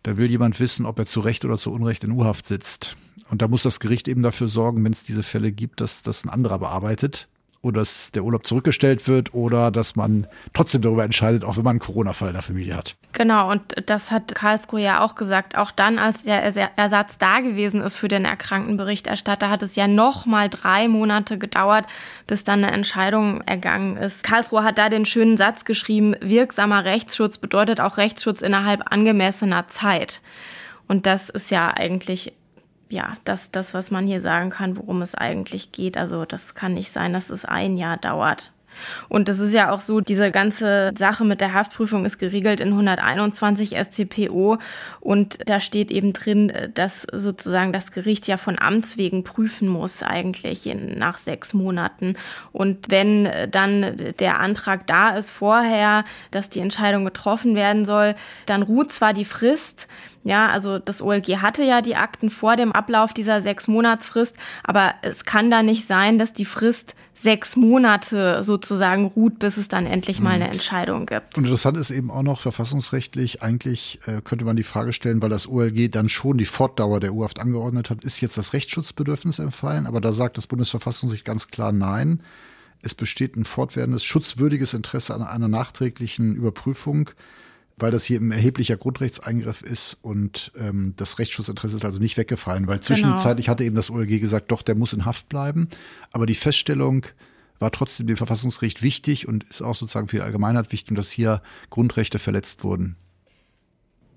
da 0.03 0.17
will 0.17 0.29
jemand 0.29 0.59
wissen, 0.59 0.86
ob 0.86 0.99
er 0.99 1.05
zu 1.05 1.19
Recht 1.19 1.45
oder 1.45 1.57
zu 1.57 1.71
Unrecht 1.71 2.03
in 2.03 2.11
U-Haft 2.11 2.47
sitzt. 2.47 2.95
Und 3.30 3.41
da 3.41 3.47
muss 3.47 3.64
das 3.64 3.80
Gericht 3.80 4.07
eben 4.07 4.24
dafür 4.24 4.47
sorgen, 4.47 4.84
wenn 4.84 4.91
es 4.91 5.03
diese 5.03 5.24
Fälle 5.24 5.51
gibt, 5.51 5.82
dass 5.82 6.01
das 6.01 6.26
ein 6.26 6.30
anderer 6.30 6.59
bearbeitet 6.59 7.28
oder 7.62 7.82
dass 7.82 8.12
der 8.12 8.24
Urlaub 8.24 8.47
zurückgestellt 8.47 9.07
wird 9.07 9.34
oder 9.34 9.70
dass 9.70 9.95
man 9.95 10.28
trotzdem 10.53 10.82
darüber 10.82 11.03
entscheidet, 11.03 11.43
auch 11.43 11.57
wenn 11.57 11.64
man 11.64 11.72
einen 11.72 11.80
Corona-Fall 11.80 12.30
in 12.30 12.34
der 12.34 12.41
Familie 12.41 12.76
hat. 12.76 12.95
Genau, 13.14 13.51
und 13.51 13.62
das 13.86 14.09
hat 14.09 14.34
Karlsruhe 14.34 14.82
ja 14.82 15.01
auch 15.01 15.14
gesagt. 15.14 15.55
Auch 15.55 15.70
dann, 15.70 15.99
als 15.99 16.24
der 16.24 16.41
Ersatz 16.78 17.18
da 17.20 17.39
gewesen 17.39 17.82
ist 17.82 17.97
für 17.97 18.07
den 18.07 18.26
erkrankten 18.26 18.78
Berichterstatter, 18.78 19.49
hat 19.49 19.62
es 19.62 19.76
ja 19.76 19.88
noch 19.88 20.26
mal 20.26 20.49
drei 20.49 20.88
Monate 20.88 21.38
gedauert, 21.38 21.86
bis 22.26 22.43
dann 22.43 22.64
eine 22.64 22.74
Entscheidung 22.74 23.41
ergangen 23.41 23.97
ist. 23.97 24.24
Karlsruhe 24.24 24.64
hat 24.64 24.80
da 24.80 24.89
den 24.89 25.05
schönen 25.05 25.38
Satz 25.38 25.64
geschrieben, 25.64 26.16
wirksamer 26.20 26.84
Rechtsschutz 26.84 27.38
bedeutet 27.38 27.80
auch 27.80 27.97
Rechtsschutz 27.97 28.41
innerhalb 28.41 28.91
angemessener 28.91 29.68
Zeit. 29.68 30.22
Und 30.88 31.05
das 31.05 31.30
ist 31.30 31.51
ja 31.51 31.70
eigentlich 31.70 32.34
ja, 32.91 33.17
das, 33.23 33.51
das, 33.51 33.73
was 33.73 33.91
man 33.91 34.05
hier 34.05 34.21
sagen 34.21 34.49
kann, 34.49 34.77
worum 34.77 35.01
es 35.01 35.15
eigentlich 35.15 35.71
geht. 35.71 35.97
Also 35.97 36.25
das 36.25 36.55
kann 36.55 36.73
nicht 36.73 36.91
sein, 36.91 37.13
dass 37.13 37.29
es 37.29 37.45
ein 37.45 37.77
Jahr 37.77 37.97
dauert. 37.97 38.51
Und 39.09 39.29
das 39.29 39.39
ist 39.39 39.53
ja 39.53 39.71
auch 39.71 39.79
so, 39.79 40.01
diese 40.01 40.31
ganze 40.31 40.93
Sache 40.97 41.23
mit 41.23 41.41
der 41.41 41.53
Haftprüfung 41.53 42.05
ist 42.05 42.17
geregelt 42.17 42.61
in 42.61 42.69
121 42.69 43.75
SCPO 43.75 44.57
und 44.99 45.39
da 45.49 45.59
steht 45.59 45.91
eben 45.91 46.13
drin, 46.13 46.51
dass 46.73 47.05
sozusagen 47.11 47.73
das 47.73 47.91
Gericht 47.91 48.27
ja 48.27 48.37
von 48.37 48.59
Amts 48.59 48.97
wegen 48.97 49.23
prüfen 49.23 49.67
muss 49.67 50.03
eigentlich 50.03 50.67
in, 50.67 50.97
nach 50.97 51.17
sechs 51.17 51.53
Monaten. 51.53 52.15
Und 52.51 52.89
wenn 52.89 53.29
dann 53.51 54.13
der 54.19 54.39
Antrag 54.39 54.87
da 54.87 55.15
ist 55.15 55.31
vorher, 55.31 56.05
dass 56.31 56.49
die 56.49 56.59
Entscheidung 56.59 57.05
getroffen 57.05 57.55
werden 57.55 57.85
soll, 57.85 58.15
dann 58.45 58.63
ruht 58.63 58.91
zwar 58.91 59.13
die 59.13 59.25
Frist, 59.25 59.87
ja, 60.24 60.49
also 60.49 60.78
das 60.78 61.01
OLG 61.01 61.38
hatte 61.38 61.63
ja 61.63 61.82
die 61.82 61.95
Akten 61.95 62.30
vor 62.30 62.55
dem 62.55 62.72
Ablauf 62.72 63.13
dieser 63.13 63.41
sechs 63.41 63.67
Monatsfrist, 63.67 64.36
aber 64.63 64.93
es 65.01 65.24
kann 65.26 65.49
da 65.49 65.63
nicht 65.63 65.88
sein, 65.88 66.19
dass 66.19 66.34
die 66.34 66.45
Frist 66.45 66.95
sechs 67.13 67.55
Monate 67.55 68.43
sozusagen 68.43 69.05
ruht, 69.05 69.39
bis 69.39 69.57
es 69.57 69.67
dann 69.67 69.88
endlich 69.88 70.19
mal 70.19 70.32
eine 70.32 70.45
mhm. 70.45 70.51
Entscheidung 70.51 71.05
gibt. 71.07 71.38
Und 71.38 71.45
interessant 71.45 71.78
ist 71.78 71.89
eben 71.89 72.11
auch 72.11 72.24
noch 72.24 72.41
verfassungsrechtlich, 72.41 73.41
eigentlich 73.41 73.99
äh, 74.05 74.22
könnte 74.22 74.45
man 74.45 74.55
die 74.55 74.63
Frage 74.63 74.93
stellen, 74.93 75.22
weil 75.22 75.30
das 75.30 75.47
OLG 75.47 75.89
dann 75.89 76.09
schon 76.09 76.38
die 76.38 76.45
Fortdauer 76.45 76.99
der 76.99 77.13
U-Haft 77.13 77.39
angeordnet 77.39 77.89
hat, 77.89 78.03
ist 78.03 78.22
jetzt 78.22 78.38
das 78.38 78.53
Rechtsschutzbedürfnis 78.53 79.39
empfallen, 79.39 79.88
aber 79.88 80.01
da 80.01 80.13
sagt 80.13 80.38
das 80.38 80.47
Bundesverfassungsgericht 80.47 81.26
ganz 81.26 81.47
klar 81.47 81.72
nein. 81.72 82.22
Es 82.84 82.95
besteht 82.95 83.36
ein 83.36 83.45
fortwährendes 83.45 84.03
schutzwürdiges 84.03 84.74
Interesse 84.74 85.13
an 85.13 85.24
einer 85.24 85.47
nachträglichen 85.47 86.36
Überprüfung 86.36 87.11
weil 87.78 87.91
das 87.91 88.03
hier 88.03 88.19
ein 88.19 88.32
erheblicher 88.32 88.78
Grundrechtseingriff 88.78 89.61
ist 89.61 89.97
und 90.01 90.51
ähm, 90.57 90.93
das 90.97 91.19
Rechtsschutzinteresse 91.19 91.78
ist 91.78 91.86
also 91.86 91.99
nicht 91.99 92.17
weggefallen, 92.17 92.67
weil 92.67 92.80
zwischenzeitlich 92.80 93.45
genau. 93.45 93.53
hatte 93.53 93.63
eben 93.63 93.76
das 93.76 93.89
OLG 93.89 94.19
gesagt, 94.19 94.51
doch, 94.51 94.61
der 94.61 94.76
muss 94.76 94.93
in 94.93 95.05
Haft 95.05 95.30
bleiben. 95.30 95.69
Aber 96.11 96.26
die 96.26 96.36
Feststellung 96.36 97.05
war 97.59 97.72
trotzdem 97.72 98.07
dem 98.07 98.17
Verfassungsgericht 98.17 98.82
wichtig 98.82 99.28
und 99.28 99.43
ist 99.45 99.61
auch 99.61 99.76
sozusagen 99.76 100.07
für 100.07 100.17
die 100.17 100.24
Allgemeinheit 100.24 100.72
wichtig, 100.72 100.95
dass 100.95 101.11
hier 101.11 101.41
Grundrechte 101.69 102.19
verletzt 102.19 102.63
wurden. 102.63 102.95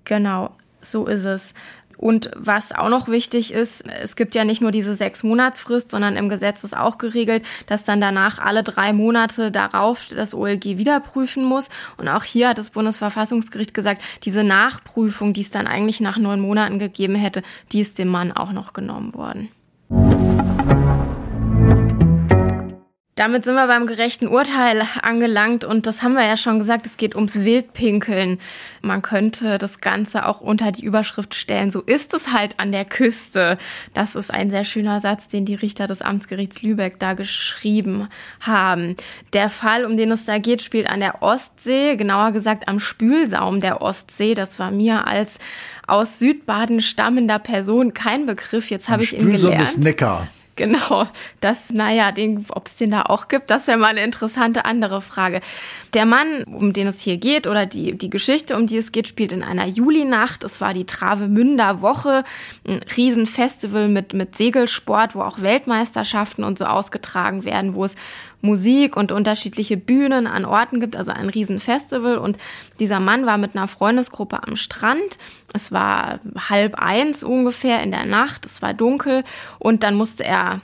Genau, 0.03 0.55
so 0.81 1.05
ist 1.05 1.25
es. 1.25 1.53
Und 1.97 2.31
was 2.35 2.71
auch 2.71 2.89
noch 2.89 3.07
wichtig 3.07 3.53
ist, 3.53 3.85
es 4.01 4.15
gibt 4.15 4.35
ja 4.35 4.43
nicht 4.43 4.61
nur 4.61 4.71
diese 4.71 4.93
sechs 4.93 5.23
Monatsfrist, 5.23 5.91
sondern 5.91 6.15
im 6.15 6.29
Gesetz 6.29 6.63
ist 6.63 6.75
auch 6.75 6.97
geregelt, 6.97 7.43
dass 7.67 7.83
dann 7.83 8.01
danach 8.01 8.39
alle 8.39 8.63
drei 8.63 8.93
Monate 8.93 9.51
darauf 9.51 10.07
das 10.09 10.33
OLG 10.33 10.77
wieder 10.77 10.99
prüfen 10.99 11.43
muss. 11.43 11.69
Und 11.97 12.07
auch 12.07 12.23
hier 12.23 12.49
hat 12.49 12.57
das 12.57 12.71
Bundesverfassungsgericht 12.71 13.73
gesagt, 13.73 14.01
diese 14.23 14.43
Nachprüfung, 14.43 15.33
die 15.33 15.41
es 15.41 15.49
dann 15.49 15.67
eigentlich 15.67 16.01
nach 16.01 16.17
neun 16.17 16.39
Monaten 16.39 16.79
gegeben 16.79 17.15
hätte, 17.15 17.43
die 17.71 17.81
ist 17.81 17.99
dem 17.99 18.09
Mann 18.09 18.31
auch 18.31 18.51
noch 18.51 18.73
genommen 18.73 19.13
worden. 19.13 19.49
Damit 23.17 23.45
sind 23.45 23.55
wir 23.55 23.67
beim 23.67 23.87
gerechten 23.87 24.27
Urteil 24.27 24.83
angelangt 25.01 25.63
und 25.63 25.87
das 25.87 26.03
haben 26.03 26.15
wir 26.15 26.25
ja 26.25 26.35
schon 26.35 26.59
gesagt, 26.59 26.85
es 26.85 26.97
geht 26.97 27.15
ums 27.15 27.45
Wildpinkeln. 27.45 28.39
Man 28.81 29.01
könnte 29.01 29.57
das 29.57 29.79
Ganze 29.79 30.25
auch 30.25 30.41
unter 30.41 30.73
die 30.73 30.83
Überschrift 30.83 31.33
stellen, 31.33 31.71
so 31.71 31.79
ist 31.79 32.13
es 32.13 32.33
halt 32.33 32.59
an 32.59 32.73
der 32.73 32.83
Küste. 32.83 33.57
Das 33.93 34.17
ist 34.17 34.33
ein 34.33 34.51
sehr 34.51 34.65
schöner 34.65 34.99
Satz, 34.99 35.29
den 35.29 35.45
die 35.45 35.55
Richter 35.55 35.87
des 35.87 36.01
Amtsgerichts 36.01 36.61
Lübeck 36.61 36.99
da 36.99 37.13
geschrieben 37.13 38.09
haben. 38.41 38.97
Der 39.31 39.47
Fall, 39.47 39.85
um 39.85 39.95
den 39.95 40.11
es 40.11 40.25
da 40.25 40.37
geht, 40.37 40.61
spielt 40.61 40.89
an 40.89 40.99
der 40.99 41.23
Ostsee, 41.23 41.95
genauer 41.95 42.33
gesagt 42.33 42.67
am 42.67 42.81
Spülsaum 42.81 43.61
der 43.61 43.81
Ostsee. 43.81 44.33
Das 44.33 44.59
war 44.59 44.71
mir 44.71 45.07
als 45.07 45.39
aus 45.87 46.19
Südbaden 46.19 46.81
stammender 46.81 47.39
Person 47.39 47.93
kein 47.93 48.25
Begriff. 48.25 48.69
Jetzt 48.69 48.89
habe 48.89 49.03
ich 49.03 49.13
ihn 49.13 49.19
gelernt. 49.19 49.39
Spülsaum 49.39 49.57
des 49.57 49.77
Neckar. 49.77 50.27
Genau, 50.65 51.05
das, 51.41 51.73
naja, 51.73 52.13
ob 52.49 52.67
es 52.67 52.77
den 52.77 52.91
da 52.91 53.01
auch 53.03 53.27
gibt, 53.27 53.49
das 53.49 53.67
wäre 53.67 53.77
mal 53.77 53.87
eine 53.87 54.03
interessante 54.03 54.63
andere 54.63 55.01
Frage. 55.01 55.41
Der 55.93 56.05
Mann, 56.05 56.45
um 56.45 56.71
den 56.71 56.87
es 56.87 57.01
hier 57.01 57.17
geht, 57.17 57.45
oder 57.45 57.65
die, 57.65 57.97
die 57.97 58.09
Geschichte, 58.09 58.55
um 58.55 58.65
die 58.65 58.77
es 58.77 58.93
geht, 58.93 59.09
spielt 59.09 59.33
in 59.33 59.43
einer 59.43 59.65
Julinacht. 59.65 60.45
Es 60.45 60.61
war 60.61 60.73
die 60.73 60.85
Travemünder 60.85 61.81
Woche, 61.81 62.23
ein 62.65 62.81
Riesenfestival 62.95 63.89
mit, 63.89 64.13
mit 64.13 64.37
Segelsport, 64.37 65.13
wo 65.13 65.23
auch 65.23 65.41
Weltmeisterschaften 65.41 66.45
und 66.45 66.57
so 66.57 66.65
ausgetragen 66.65 67.43
werden, 67.43 67.75
wo 67.75 67.83
es 67.83 67.95
Musik 68.41 68.95
und 68.95 69.11
unterschiedliche 69.11 69.77
Bühnen 69.77 70.27
an 70.27 70.45
Orten 70.45 70.79
gibt, 70.79 70.95
also 70.95 71.11
ein 71.11 71.29
Riesenfestival. 71.29 72.17
Und 72.17 72.37
dieser 72.79 72.99
Mann 72.99 73.25
war 73.25 73.37
mit 73.37 73.55
einer 73.55 73.67
Freundesgruppe 73.67 74.43
am 74.43 74.55
Strand. 74.55 75.17
Es 75.53 75.71
war 75.71 76.19
halb 76.49 76.75
eins 76.75 77.23
ungefähr 77.23 77.81
in 77.81 77.91
der 77.91 78.05
Nacht, 78.05 78.45
es 78.45 78.61
war 78.61 78.73
dunkel 78.73 79.23
und 79.59 79.83
dann 79.83 79.95
musste 79.95 80.23
er 80.23 80.61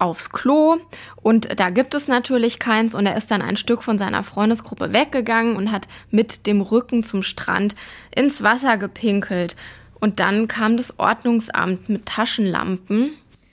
aufs 0.00 0.30
Klo 0.30 0.78
und 1.16 1.60
da 1.60 1.70
gibt 1.70 1.94
es 1.94 2.08
natürlich 2.08 2.58
keins 2.58 2.94
und 2.94 3.06
er 3.06 3.16
ist 3.16 3.30
dann 3.30 3.42
ein 3.42 3.56
Stück 3.56 3.82
von 3.82 3.98
seiner 3.98 4.22
Freundesgruppe 4.22 4.92
weggegangen 4.92 5.56
und 5.56 5.70
hat 5.70 5.88
mit 6.10 6.46
dem 6.46 6.62
Rücken 6.62 7.02
zum 7.02 7.22
Strand 7.22 7.76
ins 8.14 8.42
Wasser 8.42 8.78
gepinkelt. 8.78 9.56
Und 10.00 10.18
dann 10.18 10.48
kam 10.48 10.78
das 10.78 10.98
Ordnungsamt 10.98 11.90
mit 11.90 12.06
Taschenlampen 12.06 13.12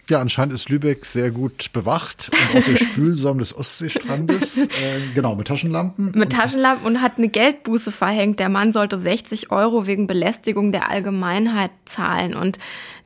ja, 0.09 0.21
anscheinend 0.21 0.53
ist 0.53 0.69
Lübeck 0.69 1.05
sehr 1.05 1.31
gut 1.31 1.71
bewacht 1.73 2.31
und 2.31 2.59
auch 2.59 2.65
der 2.65 2.75
Spülsaum 2.83 3.39
des 3.39 3.55
Ostseestrandes, 3.55 4.57
äh, 4.57 5.01
genau, 5.13 5.35
mit 5.35 5.47
Taschenlampen. 5.47 6.11
Mit 6.15 6.31
Taschenlampen 6.31 6.85
und 6.85 7.01
hat 7.01 7.17
eine 7.17 7.27
Geldbuße 7.27 7.91
verhängt. 7.91 8.39
Der 8.39 8.49
Mann 8.49 8.71
sollte 8.71 8.97
60 8.97 9.51
Euro 9.51 9.87
wegen 9.87 10.07
Belästigung 10.07 10.71
der 10.71 10.89
Allgemeinheit 10.89 11.71
zahlen 11.85 12.35
und 12.35 12.57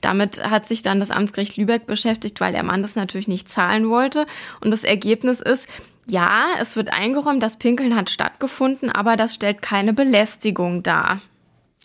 damit 0.01 0.43
hat 0.43 0.67
sich 0.67 0.81
dann 0.81 0.99
das 0.99 1.11
Amtsgericht 1.11 1.57
Lübeck 1.57 1.85
beschäftigt, 1.85 2.41
weil 2.41 2.51
der 2.51 2.63
Mann 2.63 2.81
das 2.81 2.95
natürlich 2.95 3.27
nicht 3.27 3.49
zahlen 3.49 3.89
wollte. 3.89 4.25
Und 4.59 4.71
das 4.71 4.83
Ergebnis 4.83 5.41
ist, 5.41 5.67
ja, 6.07 6.45
es 6.59 6.75
wird 6.75 6.91
eingeräumt, 6.91 7.43
das 7.43 7.57
Pinkeln 7.57 7.95
hat 7.95 8.09
stattgefunden, 8.09 8.89
aber 8.89 9.15
das 9.15 9.35
stellt 9.35 9.61
keine 9.61 9.93
Belästigung 9.93 10.81
dar. 10.81 11.21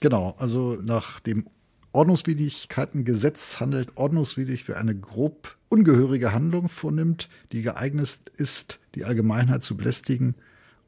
Genau, 0.01 0.35
also 0.39 0.77
nach 0.83 1.21
dem 1.21 1.47
Ordnungswidrigkeitengesetz 1.97 3.59
handelt 3.59 3.97
ordnungswidrig, 3.97 4.69
wer 4.69 4.77
eine 4.77 4.95
grob 4.95 5.57
ungehörige 5.71 6.35
Handlung 6.35 6.69
vornimmt, 6.69 7.31
die 7.53 7.63
geeignet 7.63 8.21
ist, 8.37 8.81
die 8.95 9.07
Allgemeinheit 9.07 9.65
zu 9.65 9.79
belästigen 9.79 10.35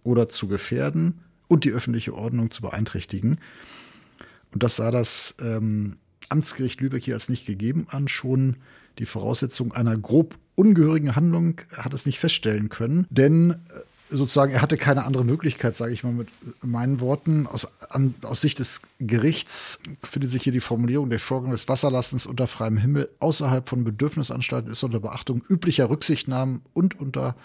oder 0.04 0.28
zu 0.28 0.48
gefährden 0.48 1.20
und 1.48 1.64
die 1.64 1.72
öffentliche 1.72 2.14
Ordnung 2.14 2.50
zu 2.50 2.60
beeinträchtigen. 2.60 3.40
Und 4.52 4.62
das 4.62 4.76
sah 4.76 4.90
das 4.90 5.34
ähm, 5.40 5.96
Amtsgericht 6.28 6.82
Lübeck 6.82 7.04
hier 7.04 7.14
als 7.14 7.30
nicht 7.30 7.46
gegeben 7.46 7.86
an. 7.88 8.08
Schon 8.08 8.56
die 8.98 9.06
Voraussetzung 9.06 9.72
einer 9.72 9.96
grob 9.96 10.38
ungehörigen 10.56 11.16
Handlung 11.16 11.58
hat 11.74 11.94
es 11.94 12.04
nicht 12.04 12.18
feststellen 12.18 12.68
können, 12.68 13.06
denn 13.08 13.52
äh, 13.52 13.56
sozusagen, 14.10 14.52
er 14.52 14.62
hatte 14.62 14.76
keine 14.76 15.04
andere 15.04 15.24
Möglichkeit, 15.24 15.76
sage 15.76 15.92
ich 15.92 16.04
mal 16.04 16.12
mit 16.12 16.28
meinen 16.62 17.00
Worten. 17.00 17.46
Aus, 17.46 17.68
an, 17.90 18.14
aus 18.22 18.40
Sicht 18.40 18.58
des 18.58 18.80
Gerichts 18.98 19.80
findet 20.02 20.30
sich 20.30 20.42
hier 20.42 20.52
die 20.52 20.60
Formulierung, 20.60 21.10
der 21.10 21.20
Vorgang 21.20 21.50
des 21.50 21.68
Wasserlassens 21.68 22.26
unter 22.26 22.46
freiem 22.46 22.78
Himmel 22.78 23.08
außerhalb 23.20 23.68
von 23.68 23.84
Bedürfnisanstalten 23.84 24.70
ist 24.70 24.82
unter 24.82 25.00
Beachtung 25.00 25.42
üblicher 25.48 25.90
Rücksichtnahmen 25.90 26.62
und 26.72 26.98
unter 26.98 27.36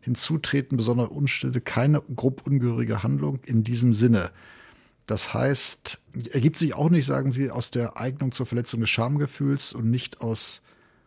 Hinzutreten 0.00 0.76
besonderer 0.76 1.12
Umstände 1.12 1.60
keine 1.60 2.02
grob 2.16 2.46
ungehörige 2.46 3.02
Handlung 3.02 3.38
in 3.44 3.64
diesem 3.64 3.94
Sinne. 3.94 4.30
Das 5.06 5.34
heißt, 5.34 5.98
ergibt 6.32 6.58
sich 6.58 6.74
auch 6.74 6.88
nicht, 6.88 7.04
sagen 7.04 7.32
Sie, 7.32 7.50
aus 7.50 7.70
der 7.70 7.98
Eignung 7.98 8.32
zur 8.32 8.46
Verletzung 8.46 8.80
des 8.80 8.90
Schamgefühls 8.90 9.72
und 9.72 9.90
nicht 9.90 10.20
aus 10.20 10.62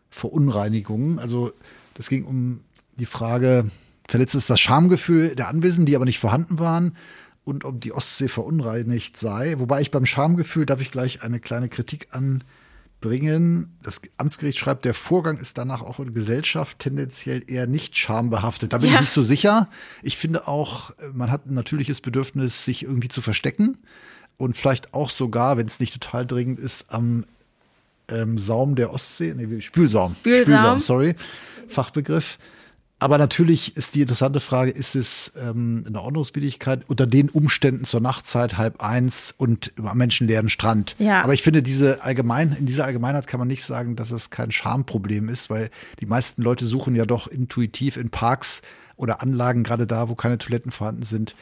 Verunreinigungen. 0.09 1.19
Also 1.19 1.53
das 1.93 2.09
ging 2.09 2.25
um 2.25 2.59
die 2.97 3.05
Frage, 3.05 3.71
verletzt 4.07 4.35
ist 4.35 4.49
das 4.49 4.59
Schamgefühl 4.59 5.35
der 5.35 5.47
Anwesenden, 5.47 5.85
die 5.85 5.95
aber 5.95 6.05
nicht 6.05 6.19
vorhanden 6.19 6.59
waren 6.59 6.95
und 7.43 7.65
ob 7.65 7.81
die 7.81 7.93
Ostsee 7.93 8.27
verunreinigt 8.27 9.17
sei. 9.17 9.55
Wobei 9.59 9.81
ich 9.81 9.91
beim 9.91 10.05
Schamgefühl, 10.05 10.65
darf 10.65 10.81
ich 10.81 10.91
gleich 10.91 11.23
eine 11.23 11.39
kleine 11.39 11.69
Kritik 11.69 12.07
anbringen. 12.11 13.77
Das 13.83 14.01
Amtsgericht 14.17 14.57
schreibt, 14.57 14.85
der 14.85 14.93
Vorgang 14.93 15.37
ist 15.37 15.57
danach 15.57 15.81
auch 15.81 15.99
in 15.99 16.13
Gesellschaft 16.13 16.79
tendenziell 16.79 17.43
eher 17.47 17.67
nicht 17.67 17.97
schambehaftet. 17.97 18.73
Da 18.73 18.77
bin 18.77 18.89
ja. 18.89 18.95
ich 18.95 19.01
nicht 19.01 19.11
so 19.11 19.23
sicher. 19.23 19.69
Ich 20.01 20.17
finde 20.17 20.47
auch, 20.47 20.91
man 21.13 21.31
hat 21.31 21.45
ein 21.45 21.53
natürliches 21.53 22.01
Bedürfnis, 22.01 22.65
sich 22.65 22.83
irgendwie 22.83 23.09
zu 23.09 23.21
verstecken 23.21 23.77
und 24.37 24.57
vielleicht 24.57 24.93
auch 24.93 25.09
sogar, 25.09 25.57
wenn 25.57 25.67
es 25.67 25.79
nicht 25.79 25.93
total 25.93 26.25
dringend 26.25 26.59
ist, 26.59 26.85
am 26.89 27.25
ähm, 28.09 28.37
Saum 28.37 28.75
der 28.75 28.93
Ostsee, 28.93 29.33
nee, 29.35 29.61
Spülsaum, 29.61 30.15
Spülsaum, 30.15 30.43
Spülsaum 30.43 30.79
sorry, 30.79 31.15
Fachbegriff. 31.67 32.37
Aber 33.03 33.17
natürlich 33.17 33.75
ist 33.75 33.95
die 33.95 34.01
interessante 34.01 34.39
Frage, 34.39 34.71
ist 34.71 34.95
es 34.95 35.33
ähm, 35.35 35.83
eine 35.85 36.01
Ordnungswidrigkeit 36.01 36.83
unter 36.87 37.05
den 37.05 37.27
Umständen 37.27 37.83
zur 37.83 37.99
Nachtzeit 37.99 38.57
halb 38.57 38.81
eins 38.81 39.35
und 39.37 39.73
am 39.83 39.97
menschenleeren 39.97 40.47
Strand? 40.47 40.95
Ja. 40.99 41.21
Aber 41.21 41.33
ich 41.33 41.41
finde, 41.41 41.61
diese 41.61 42.01
allgemein, 42.01 42.55
in 42.57 42.65
dieser 42.65 42.85
Allgemeinheit 42.85 43.27
kann 43.27 43.39
man 43.39 43.49
nicht 43.49 43.65
sagen, 43.65 43.97
dass 43.97 44.11
es 44.11 44.29
kein 44.29 44.51
Schamproblem 44.51 45.27
ist, 45.27 45.49
weil 45.49 45.69
die 45.99 46.05
meisten 46.05 46.41
Leute 46.43 46.65
suchen 46.65 46.95
ja 46.95 47.05
doch 47.05 47.27
intuitiv 47.27 47.97
in 47.97 48.09
Parks 48.09 48.61
oder 48.95 49.21
Anlagen, 49.21 49.63
gerade 49.63 49.85
da, 49.85 50.07
wo 50.07 50.15
keine 50.15 50.37
Toiletten 50.37 50.71
vorhanden 50.71 51.03
sind, 51.03 51.35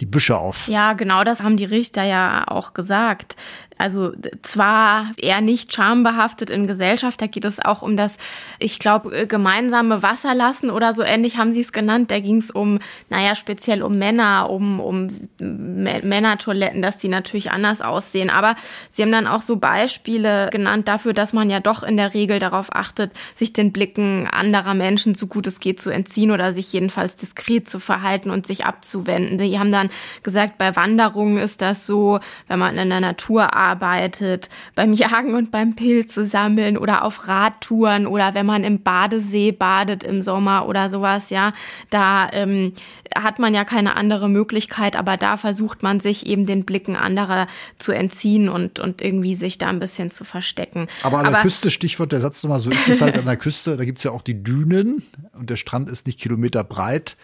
die 0.00 0.06
Büsche 0.06 0.36
auf. 0.36 0.68
Ja, 0.68 0.94
genau 0.94 1.22
das 1.22 1.42
haben 1.42 1.56
die 1.56 1.64
Richter 1.64 2.02
ja 2.02 2.48
auch 2.48 2.74
gesagt 2.74 3.36
also 3.76 4.12
zwar 4.42 5.10
eher 5.16 5.40
nicht 5.40 5.74
schambehaftet 5.74 6.48
in 6.48 6.66
Gesellschaft, 6.66 7.20
da 7.20 7.26
geht 7.26 7.44
es 7.44 7.64
auch 7.64 7.82
um 7.82 7.96
das, 7.96 8.18
ich 8.58 8.78
glaube, 8.78 9.16
äh, 9.16 9.26
gemeinsame 9.26 10.02
Wasserlassen 10.02 10.70
oder 10.70 10.94
so 10.94 11.02
ähnlich 11.02 11.36
haben 11.36 11.52
sie 11.52 11.60
es 11.60 11.72
genannt. 11.72 12.10
Da 12.10 12.20
ging 12.20 12.38
es 12.38 12.50
um, 12.50 12.78
naja, 13.10 13.34
speziell 13.34 13.82
um 13.82 13.98
Männer, 13.98 14.48
um, 14.48 14.78
um 14.78 15.28
Männertoiletten, 15.38 16.82
dass 16.82 16.98
die 16.98 17.08
natürlich 17.08 17.50
anders 17.50 17.82
aussehen. 17.82 18.30
Aber 18.30 18.54
sie 18.90 19.02
haben 19.02 19.12
dann 19.12 19.26
auch 19.26 19.42
so 19.42 19.56
Beispiele 19.56 20.48
genannt 20.50 20.86
dafür, 20.86 21.12
dass 21.12 21.32
man 21.32 21.50
ja 21.50 21.60
doch 21.60 21.82
in 21.82 21.96
der 21.96 22.14
Regel 22.14 22.38
darauf 22.38 22.74
achtet, 22.74 23.12
sich 23.34 23.52
den 23.52 23.72
Blicken 23.72 24.28
anderer 24.28 24.74
Menschen 24.74 25.14
so 25.14 25.26
gut 25.26 25.46
es 25.46 25.58
geht 25.58 25.80
zu 25.80 25.90
entziehen 25.90 26.30
oder 26.30 26.52
sich 26.52 26.72
jedenfalls 26.72 27.16
diskret 27.16 27.68
zu 27.68 27.80
verhalten 27.80 28.30
und 28.30 28.46
sich 28.46 28.64
abzuwenden. 28.64 29.38
Die 29.38 29.58
haben 29.58 29.72
dann 29.72 29.90
gesagt, 30.22 30.58
bei 30.58 30.76
Wanderungen 30.76 31.38
ist 31.38 31.60
das 31.60 31.86
so, 31.86 32.20
wenn 32.46 32.58
man 32.58 32.78
in 32.78 32.90
der 32.90 33.00
Natur 33.00 33.54
arbeitet, 33.54 33.63
arbeitet, 33.64 34.48
beim 34.74 34.92
Jagen 34.92 35.34
und 35.34 35.50
beim 35.50 35.74
Pilze 35.74 36.24
sammeln 36.24 36.76
oder 36.76 37.04
auf 37.04 37.28
Radtouren 37.28 38.06
oder 38.06 38.34
wenn 38.34 38.46
man 38.46 38.64
im 38.64 38.82
Badesee 38.82 39.52
badet 39.52 40.04
im 40.04 40.22
Sommer 40.22 40.68
oder 40.68 40.90
sowas, 40.90 41.30
ja, 41.30 41.52
da 41.90 42.30
ähm, 42.32 42.72
hat 43.14 43.38
man 43.38 43.54
ja 43.54 43.64
keine 43.64 43.96
andere 43.96 44.28
Möglichkeit, 44.28 44.96
aber 44.96 45.16
da 45.16 45.36
versucht 45.36 45.82
man 45.82 46.00
sich 46.00 46.26
eben 46.26 46.46
den 46.46 46.64
Blicken 46.64 46.96
anderer 46.96 47.46
zu 47.78 47.92
entziehen 47.92 48.48
und, 48.48 48.78
und 48.78 49.02
irgendwie 49.02 49.34
sich 49.34 49.58
da 49.58 49.68
ein 49.68 49.80
bisschen 49.80 50.10
zu 50.10 50.24
verstecken. 50.24 50.88
Aber 51.02 51.18
an 51.18 51.24
der 51.24 51.34
aber, 51.34 51.42
Küste, 51.42 51.70
Stichwort 51.70 52.12
der 52.12 52.20
Satz 52.20 52.42
nochmal, 52.42 52.60
so 52.60 52.70
ist 52.70 52.88
es 52.88 53.00
halt 53.00 53.18
an 53.18 53.26
der 53.26 53.36
Küste, 53.36 53.76
da 53.76 53.84
gibt's 53.84 54.02
ja 54.04 54.10
auch 54.10 54.22
die 54.22 54.42
Dünen 54.42 55.02
und 55.32 55.50
der 55.50 55.56
Strand 55.56 55.88
ist 55.88 56.06
nicht 56.06 56.20
Kilometer 56.20 56.64
breit 56.64 57.16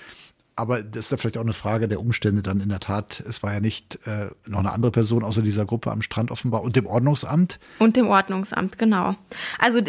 aber 0.60 0.82
das 0.82 1.06
ist 1.06 1.10
ja 1.10 1.16
vielleicht 1.16 1.38
auch 1.38 1.42
eine 1.42 1.54
Frage 1.54 1.88
der 1.88 2.00
Umstände 2.00 2.42
dann 2.42 2.60
in 2.60 2.68
der 2.68 2.80
Tat. 2.80 3.22
Es 3.26 3.42
war 3.42 3.52
ja 3.54 3.60
nicht 3.60 3.98
äh, 4.06 4.26
noch 4.46 4.58
eine 4.58 4.72
andere 4.72 4.92
Person 4.92 5.24
außer 5.24 5.40
dieser 5.40 5.64
Gruppe 5.64 5.90
am 5.90 6.02
Strand 6.02 6.30
offenbar 6.30 6.62
und 6.62 6.76
dem 6.76 6.86
Ordnungsamt. 6.86 7.58
Und 7.78 7.96
dem 7.96 8.08
Ordnungsamt, 8.08 8.76
genau. 8.76 9.16
Also 9.58 9.80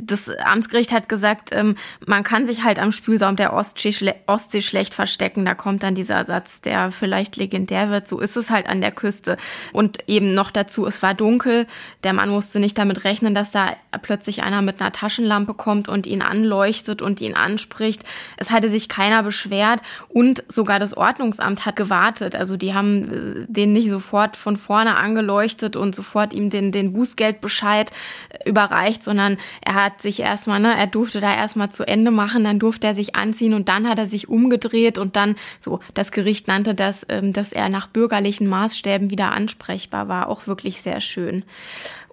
das 0.00 0.28
Amtsgericht 0.44 0.92
hat 0.92 1.08
gesagt, 1.08 1.50
ähm, 1.52 1.76
man 2.04 2.24
kann 2.24 2.46
sich 2.46 2.64
halt 2.64 2.80
am 2.80 2.90
Spülsaum 2.90 3.36
der 3.36 3.52
Ostsee, 3.52 3.92
schle 3.92 4.16
Ostsee 4.26 4.60
schlecht 4.60 4.94
verstecken. 4.94 5.44
Da 5.44 5.54
kommt 5.54 5.84
dann 5.84 5.94
dieser 5.94 6.24
Satz, 6.24 6.60
der 6.60 6.90
vielleicht 6.90 7.36
legendär 7.36 7.90
wird. 7.90 8.08
So 8.08 8.18
ist 8.18 8.36
es 8.36 8.50
halt 8.50 8.66
an 8.66 8.80
der 8.80 8.90
Küste. 8.90 9.36
Und 9.72 9.98
eben 10.08 10.34
noch 10.34 10.50
dazu, 10.50 10.84
es 10.84 11.02
war 11.02 11.14
dunkel. 11.14 11.66
Der 12.02 12.12
Mann 12.12 12.30
musste 12.30 12.58
nicht 12.58 12.76
damit 12.76 13.04
rechnen, 13.04 13.34
dass 13.34 13.52
da 13.52 13.76
plötzlich 14.02 14.42
einer 14.42 14.62
mit 14.62 14.80
einer 14.80 14.92
Taschenlampe 14.92 15.54
kommt 15.54 15.88
und 15.88 16.06
ihn 16.06 16.22
anleuchtet 16.22 17.02
und 17.02 17.20
ihn 17.20 17.34
anspricht. 17.34 18.02
Es 18.36 18.50
hatte 18.50 18.68
sich 18.68 18.88
keiner 18.88 19.22
beschwert. 19.22 19.80
Und 20.08 20.42
sogar 20.48 20.78
das 20.78 20.96
Ordnungsamt 20.96 21.66
hat 21.66 21.76
gewartet. 21.76 22.34
Also 22.34 22.56
die 22.56 22.72
haben 22.72 23.44
äh, 23.44 23.46
den 23.46 23.72
nicht 23.72 23.90
sofort 23.90 24.36
von 24.36 24.56
vorne 24.56 24.96
angeleuchtet 24.96 25.76
und 25.76 25.94
sofort 25.94 26.32
ihm 26.32 26.48
den, 26.48 26.72
den 26.72 26.94
Bußgeldbescheid 26.94 27.90
äh, 28.30 28.48
überreicht, 28.48 29.04
sondern 29.04 29.36
er 29.60 29.74
hat 29.74 30.00
sich 30.00 30.20
erstmal, 30.20 30.60
ne, 30.60 30.74
er 30.76 30.86
durfte 30.86 31.20
da 31.20 31.34
erstmal 31.34 31.70
zu 31.70 31.86
Ende 31.86 32.10
machen, 32.10 32.42
dann 32.44 32.58
durfte 32.58 32.86
er 32.86 32.94
sich 32.94 33.16
anziehen 33.16 33.52
und 33.52 33.68
dann 33.68 33.86
hat 33.86 33.98
er 33.98 34.06
sich 34.06 34.28
umgedreht 34.28 34.96
und 34.96 35.14
dann, 35.14 35.36
so, 35.60 35.80
das 35.92 36.10
Gericht 36.10 36.48
nannte 36.48 36.74
das, 36.74 37.06
ähm, 37.10 37.34
dass 37.34 37.52
er 37.52 37.68
nach 37.68 37.86
bürgerlichen 37.86 38.46
Maßstäben 38.46 39.10
wieder 39.10 39.32
ansprechbar 39.32 40.08
war. 40.08 40.28
Auch 40.28 40.46
wirklich 40.46 40.80
sehr 40.80 41.00
schön. 41.00 41.44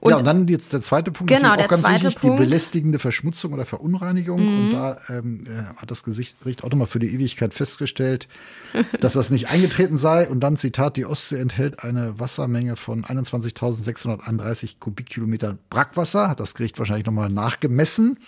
Und 0.05 0.11
ja, 0.11 0.17
und 0.17 0.25
dann 0.25 0.47
jetzt 0.47 0.71
der 0.71 0.81
zweite 0.81 1.11
Punkt, 1.11 1.33
genau, 1.33 1.55
auch 1.55 1.67
ganz 1.67 1.89
wichtig, 1.89 2.19
Punkt. 2.19 2.39
die 2.39 2.43
belästigende 2.43 2.99
Verschmutzung 2.99 3.53
oder 3.53 3.65
Verunreinigung. 3.65 4.39
Mhm. 4.39 4.59
Und 4.59 4.71
da 4.71 4.97
ähm, 5.09 5.45
äh, 5.47 5.81
hat 5.81 5.89
das 5.89 6.03
Gericht 6.03 6.63
auch 6.63 6.69
nochmal 6.69 6.85
für 6.85 6.99
die 6.99 7.11
Ewigkeit 7.11 7.55
festgestellt, 7.55 8.27
dass 8.99 9.13
das 9.13 9.31
nicht 9.31 9.49
eingetreten 9.49 9.97
sei. 9.97 10.29
Und 10.29 10.41
dann 10.41 10.57
Zitat, 10.57 10.97
die 10.97 11.07
Ostsee 11.07 11.39
enthält 11.39 11.83
eine 11.83 12.19
Wassermenge 12.19 12.75
von 12.75 13.03
21.631 13.03 14.75
Kubikkilometern 14.79 15.57
Brackwasser. 15.71 16.29
Hat 16.29 16.39
das 16.39 16.53
Gericht 16.53 16.77
wahrscheinlich 16.77 17.07
nochmal 17.07 17.31
nachgemessen 17.31 18.19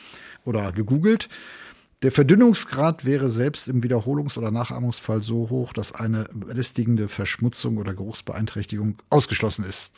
oder 0.46 0.72
gegoogelt. 0.72 1.30
Der 2.02 2.12
Verdünnungsgrad 2.12 3.06
wäre 3.06 3.30
selbst 3.30 3.68
im 3.70 3.84
Wiederholungs- 3.84 4.40
oder 4.40 4.50
Nachahmungsfall 4.50 5.22
so 5.22 5.52
hoch, 5.52 5.74
dass 5.74 5.94
eine 5.94 6.26
belästigende 6.34 7.08
Verschmutzung 7.08 7.78
oder 7.78 7.94
Geruchsbeeinträchtigung 7.94 8.96
ausgeschlossen 9.12 9.64
ist. 9.64 9.92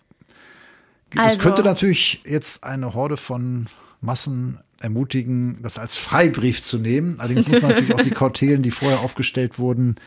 Also, 1.15 1.35
das 1.35 1.43
könnte 1.43 1.63
natürlich 1.63 2.21
jetzt 2.25 2.63
eine 2.63 2.93
Horde 2.93 3.17
von 3.17 3.67
Massen 4.01 4.59
ermutigen, 4.79 5.59
das 5.61 5.77
als 5.77 5.97
Freibrief 5.97 6.63
zu 6.63 6.77
nehmen. 6.77 7.19
Allerdings 7.19 7.47
muss 7.47 7.61
man 7.61 7.71
natürlich 7.71 7.93
auch 7.93 8.01
die 8.01 8.09
Kautelen, 8.11 8.63
die 8.63 8.71
vorher 8.71 9.01
aufgestellt 9.01 9.59
wurden, 9.59 9.97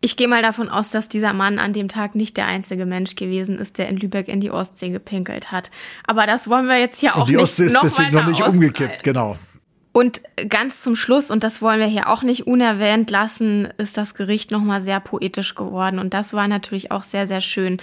ich 0.00 0.16
gehe 0.16 0.28
mal 0.28 0.42
davon 0.42 0.68
aus, 0.68 0.90
dass 0.90 1.08
dieser 1.08 1.32
Mann 1.32 1.58
an 1.58 1.72
dem 1.72 1.88
Tag 1.88 2.14
nicht 2.14 2.36
der 2.36 2.46
einzige 2.46 2.86
Mensch 2.86 3.14
gewesen 3.14 3.58
ist, 3.58 3.78
der 3.78 3.88
in 3.88 3.96
Lübeck 3.96 4.28
in 4.28 4.40
die 4.40 4.50
Ostsee 4.50 4.90
gepinkelt 4.90 5.50
hat. 5.50 5.70
Aber 6.06 6.26
das 6.26 6.48
wollen 6.48 6.66
wir 6.66 6.78
jetzt 6.78 7.00
hier 7.00 7.16
auch 7.16 7.22
Und 7.22 7.30
die 7.30 7.38
Ostsee 7.38 7.64
ist 7.64 7.78
deswegen 7.82 8.12
noch 8.12 8.26
nicht 8.26 8.42
umgekippt, 8.42 9.02
genau. 9.02 9.38
Und 9.92 10.20
ganz 10.50 10.82
zum 10.82 10.94
Schluss, 10.94 11.30
und 11.30 11.42
das 11.42 11.62
wollen 11.62 11.80
wir 11.80 11.86
hier 11.86 12.10
auch 12.10 12.22
nicht 12.22 12.46
unerwähnt 12.46 13.10
lassen, 13.10 13.68
ist 13.78 13.96
das 13.96 14.14
Gericht 14.14 14.50
nochmal 14.50 14.82
sehr 14.82 15.00
poetisch 15.00 15.54
geworden. 15.54 15.98
Und 15.98 16.12
das 16.12 16.34
war 16.34 16.46
natürlich 16.48 16.90
auch 16.90 17.02
sehr, 17.02 17.26
sehr 17.26 17.40
schön 17.40 17.78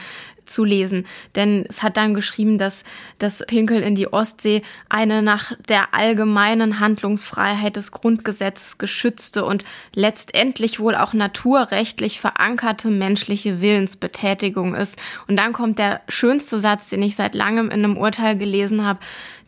zu 0.46 0.64
lesen. 0.64 1.06
Denn 1.36 1.66
es 1.70 1.84
hat 1.84 1.98
dann 1.98 2.14
geschrieben, 2.14 2.58
dass 2.58 2.84
das 3.20 3.44
Pinkel 3.48 3.82
in 3.82 3.96
die 3.96 4.12
Ostsee 4.12 4.62
eine 4.90 5.22
nach 5.22 5.54
der 5.70 5.94
allgemeinen 5.94 6.80
Handlungsfreiheit 6.80 7.76
des 7.76 7.92
Grundgesetzes 7.92 8.78
geschützte 8.78 9.46
und 9.46 9.66
letztendlich 9.94 10.80
wohl 10.80 10.96
auch 10.96 11.14
naturrechtlich 11.14 12.20
verankerte 12.20 12.90
menschliche 12.90 13.62
Willensbetätigung 13.62 14.76
ist. 14.76 15.02
Und 15.28 15.38
dann 15.38 15.54
kommt 15.54 15.80
der 15.80 16.02
schönste 16.10 16.60
Satz, 16.60 16.90
den 16.90 17.02
ich 17.04 17.16
seit 17.16 17.36
langem 17.36 17.68
in 17.68 17.84
einem 17.84 17.98
Urteil 17.98 18.38
gelesen 18.38 18.84
habe. 18.86 19.00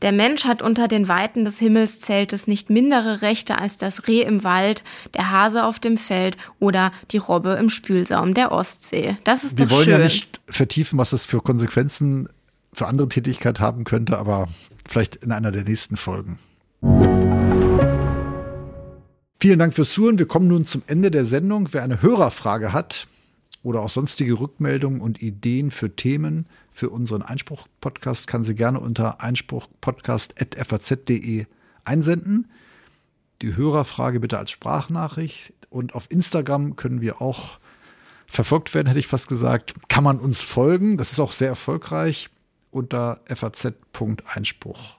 Der 0.01 0.11
Mensch 0.11 0.45
hat 0.45 0.61
unter 0.61 0.87
den 0.87 1.07
Weiten 1.07 1.45
des 1.45 1.57
Himmelszeltes 1.57 2.47
nicht 2.47 2.69
mindere 2.69 3.21
Rechte 3.21 3.57
als 3.57 3.77
das 3.77 4.07
Reh 4.07 4.21
im 4.21 4.43
Wald, 4.43 4.83
der 5.13 5.31
Hase 5.31 5.63
auf 5.63 5.79
dem 5.79 5.97
Feld 5.97 6.37
oder 6.59 6.91
die 7.11 7.17
Robbe 7.17 7.51
im 7.53 7.69
Spülsaum 7.69 8.33
der 8.33 8.51
Ostsee. 8.51 9.17
Das 9.23 9.43
ist 9.43 9.57
Wir 9.57 9.65
doch 9.65 9.75
wollen 9.75 9.85
schön. 9.85 9.93
ja 9.93 9.97
nicht 9.99 10.41
vertiefen 10.47 10.84
vertiefen, 10.85 10.99
was 10.99 11.09
das 11.09 11.25
für 11.25 11.41
Konsequenzen 11.41 12.29
für 12.71 12.87
andere 12.87 13.09
Tätigkeit 13.09 13.59
haben 13.59 13.83
könnte, 13.85 14.19
aber 14.19 14.47
vielleicht 14.87 15.15
in 15.15 15.31
einer 15.31 15.51
der 15.51 15.63
nächsten 15.63 15.97
Folgen. 15.97 16.37
Vielen 19.39 19.57
Dank 19.59 19.73
fürs 19.73 19.91
Zuhören. 19.91 20.19
Wir 20.19 20.27
kommen 20.27 20.47
nun 20.47 20.65
zum 20.65 20.83
Ende 20.87 21.11
der 21.11 21.25
Sendung. 21.25 21.67
Wer 21.71 21.83
eine 21.83 22.01
Hörerfrage 22.01 22.71
hat 22.73 23.07
oder 23.63 23.81
auch 23.81 23.89
sonstige 23.89 24.39
Rückmeldungen 24.39 25.01
und 25.01 25.21
Ideen 25.21 25.71
für 25.71 25.93
Themen 25.95 26.45
für 26.71 26.91
unseren 26.91 27.23
Einspruch-Podcast, 27.23 28.27
kann 28.27 28.43
sie 28.43 28.55
gerne 28.55 28.79
unter 28.79 29.21
einspruchpodcast.faz.de 29.21 31.45
einsenden. 31.83 32.51
Die 33.41 33.55
Hörerfrage 33.55 34.19
bitte 34.19 34.37
als 34.37 34.51
Sprachnachricht 34.51 35.53
Und 35.69 35.95
auf 35.95 36.05
Instagram 36.09 36.75
können 36.75 37.01
wir 37.01 37.21
auch 37.21 37.59
verfolgt 38.27 38.73
werden, 38.73 38.87
hätte 38.87 38.99
ich 38.99 39.07
fast 39.07 39.27
gesagt. 39.27 39.73
Kann 39.87 40.03
man 40.03 40.19
uns 40.19 40.41
folgen. 40.41 40.97
Das 40.97 41.11
ist 41.11 41.19
auch 41.19 41.31
sehr 41.31 41.49
erfolgreich 41.49 42.29
unter 42.71 43.21
faz.einspruch. 43.33 44.97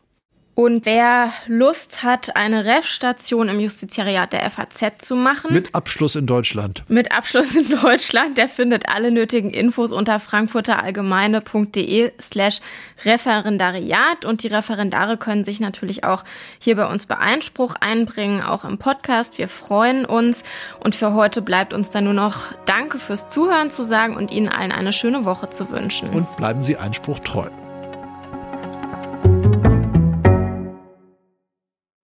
Und 0.56 0.86
wer 0.86 1.34
Lust 1.48 2.02
hat, 2.02 2.34
eine 2.34 2.64
Ref-Station 2.64 3.50
im 3.50 3.60
Justizariat 3.60 4.32
der 4.32 4.50
FAZ 4.50 5.04
zu 5.06 5.14
machen. 5.14 5.52
Mit 5.52 5.74
Abschluss 5.74 6.16
in 6.16 6.26
Deutschland. 6.26 6.82
Mit 6.88 7.12
Abschluss 7.12 7.54
in 7.54 7.68
Deutschland, 7.68 8.38
der 8.38 8.48
findet 8.48 8.88
alle 8.88 9.10
nötigen 9.10 9.50
Infos 9.50 9.92
unter 9.92 10.18
frankfurterallgemeine.de 10.18 12.10
slash 12.18 12.60
Referendariat. 13.04 14.24
Und 14.24 14.44
die 14.44 14.48
Referendare 14.48 15.18
können 15.18 15.44
sich 15.44 15.60
natürlich 15.60 16.04
auch 16.04 16.24
hier 16.58 16.76
bei 16.76 16.86
uns 16.86 17.04
bei 17.04 17.18
Einspruch 17.18 17.74
einbringen, 17.78 18.40
auch 18.40 18.64
im 18.64 18.78
Podcast. 18.78 19.36
Wir 19.36 19.48
freuen 19.48 20.06
uns. 20.06 20.42
Und 20.80 20.94
für 20.94 21.12
heute 21.12 21.42
bleibt 21.42 21.74
uns 21.74 21.90
dann 21.90 22.04
nur 22.04 22.14
noch 22.14 22.54
Danke 22.64 22.98
fürs 22.98 23.28
Zuhören 23.28 23.70
zu 23.70 23.84
sagen 23.84 24.16
und 24.16 24.30
Ihnen 24.30 24.48
allen 24.48 24.72
eine 24.72 24.94
schöne 24.94 25.26
Woche 25.26 25.50
zu 25.50 25.68
wünschen. 25.68 26.08
Und 26.08 26.34
bleiben 26.38 26.62
Sie 26.62 26.78
Einspruch 26.78 27.18
treu. 27.18 27.50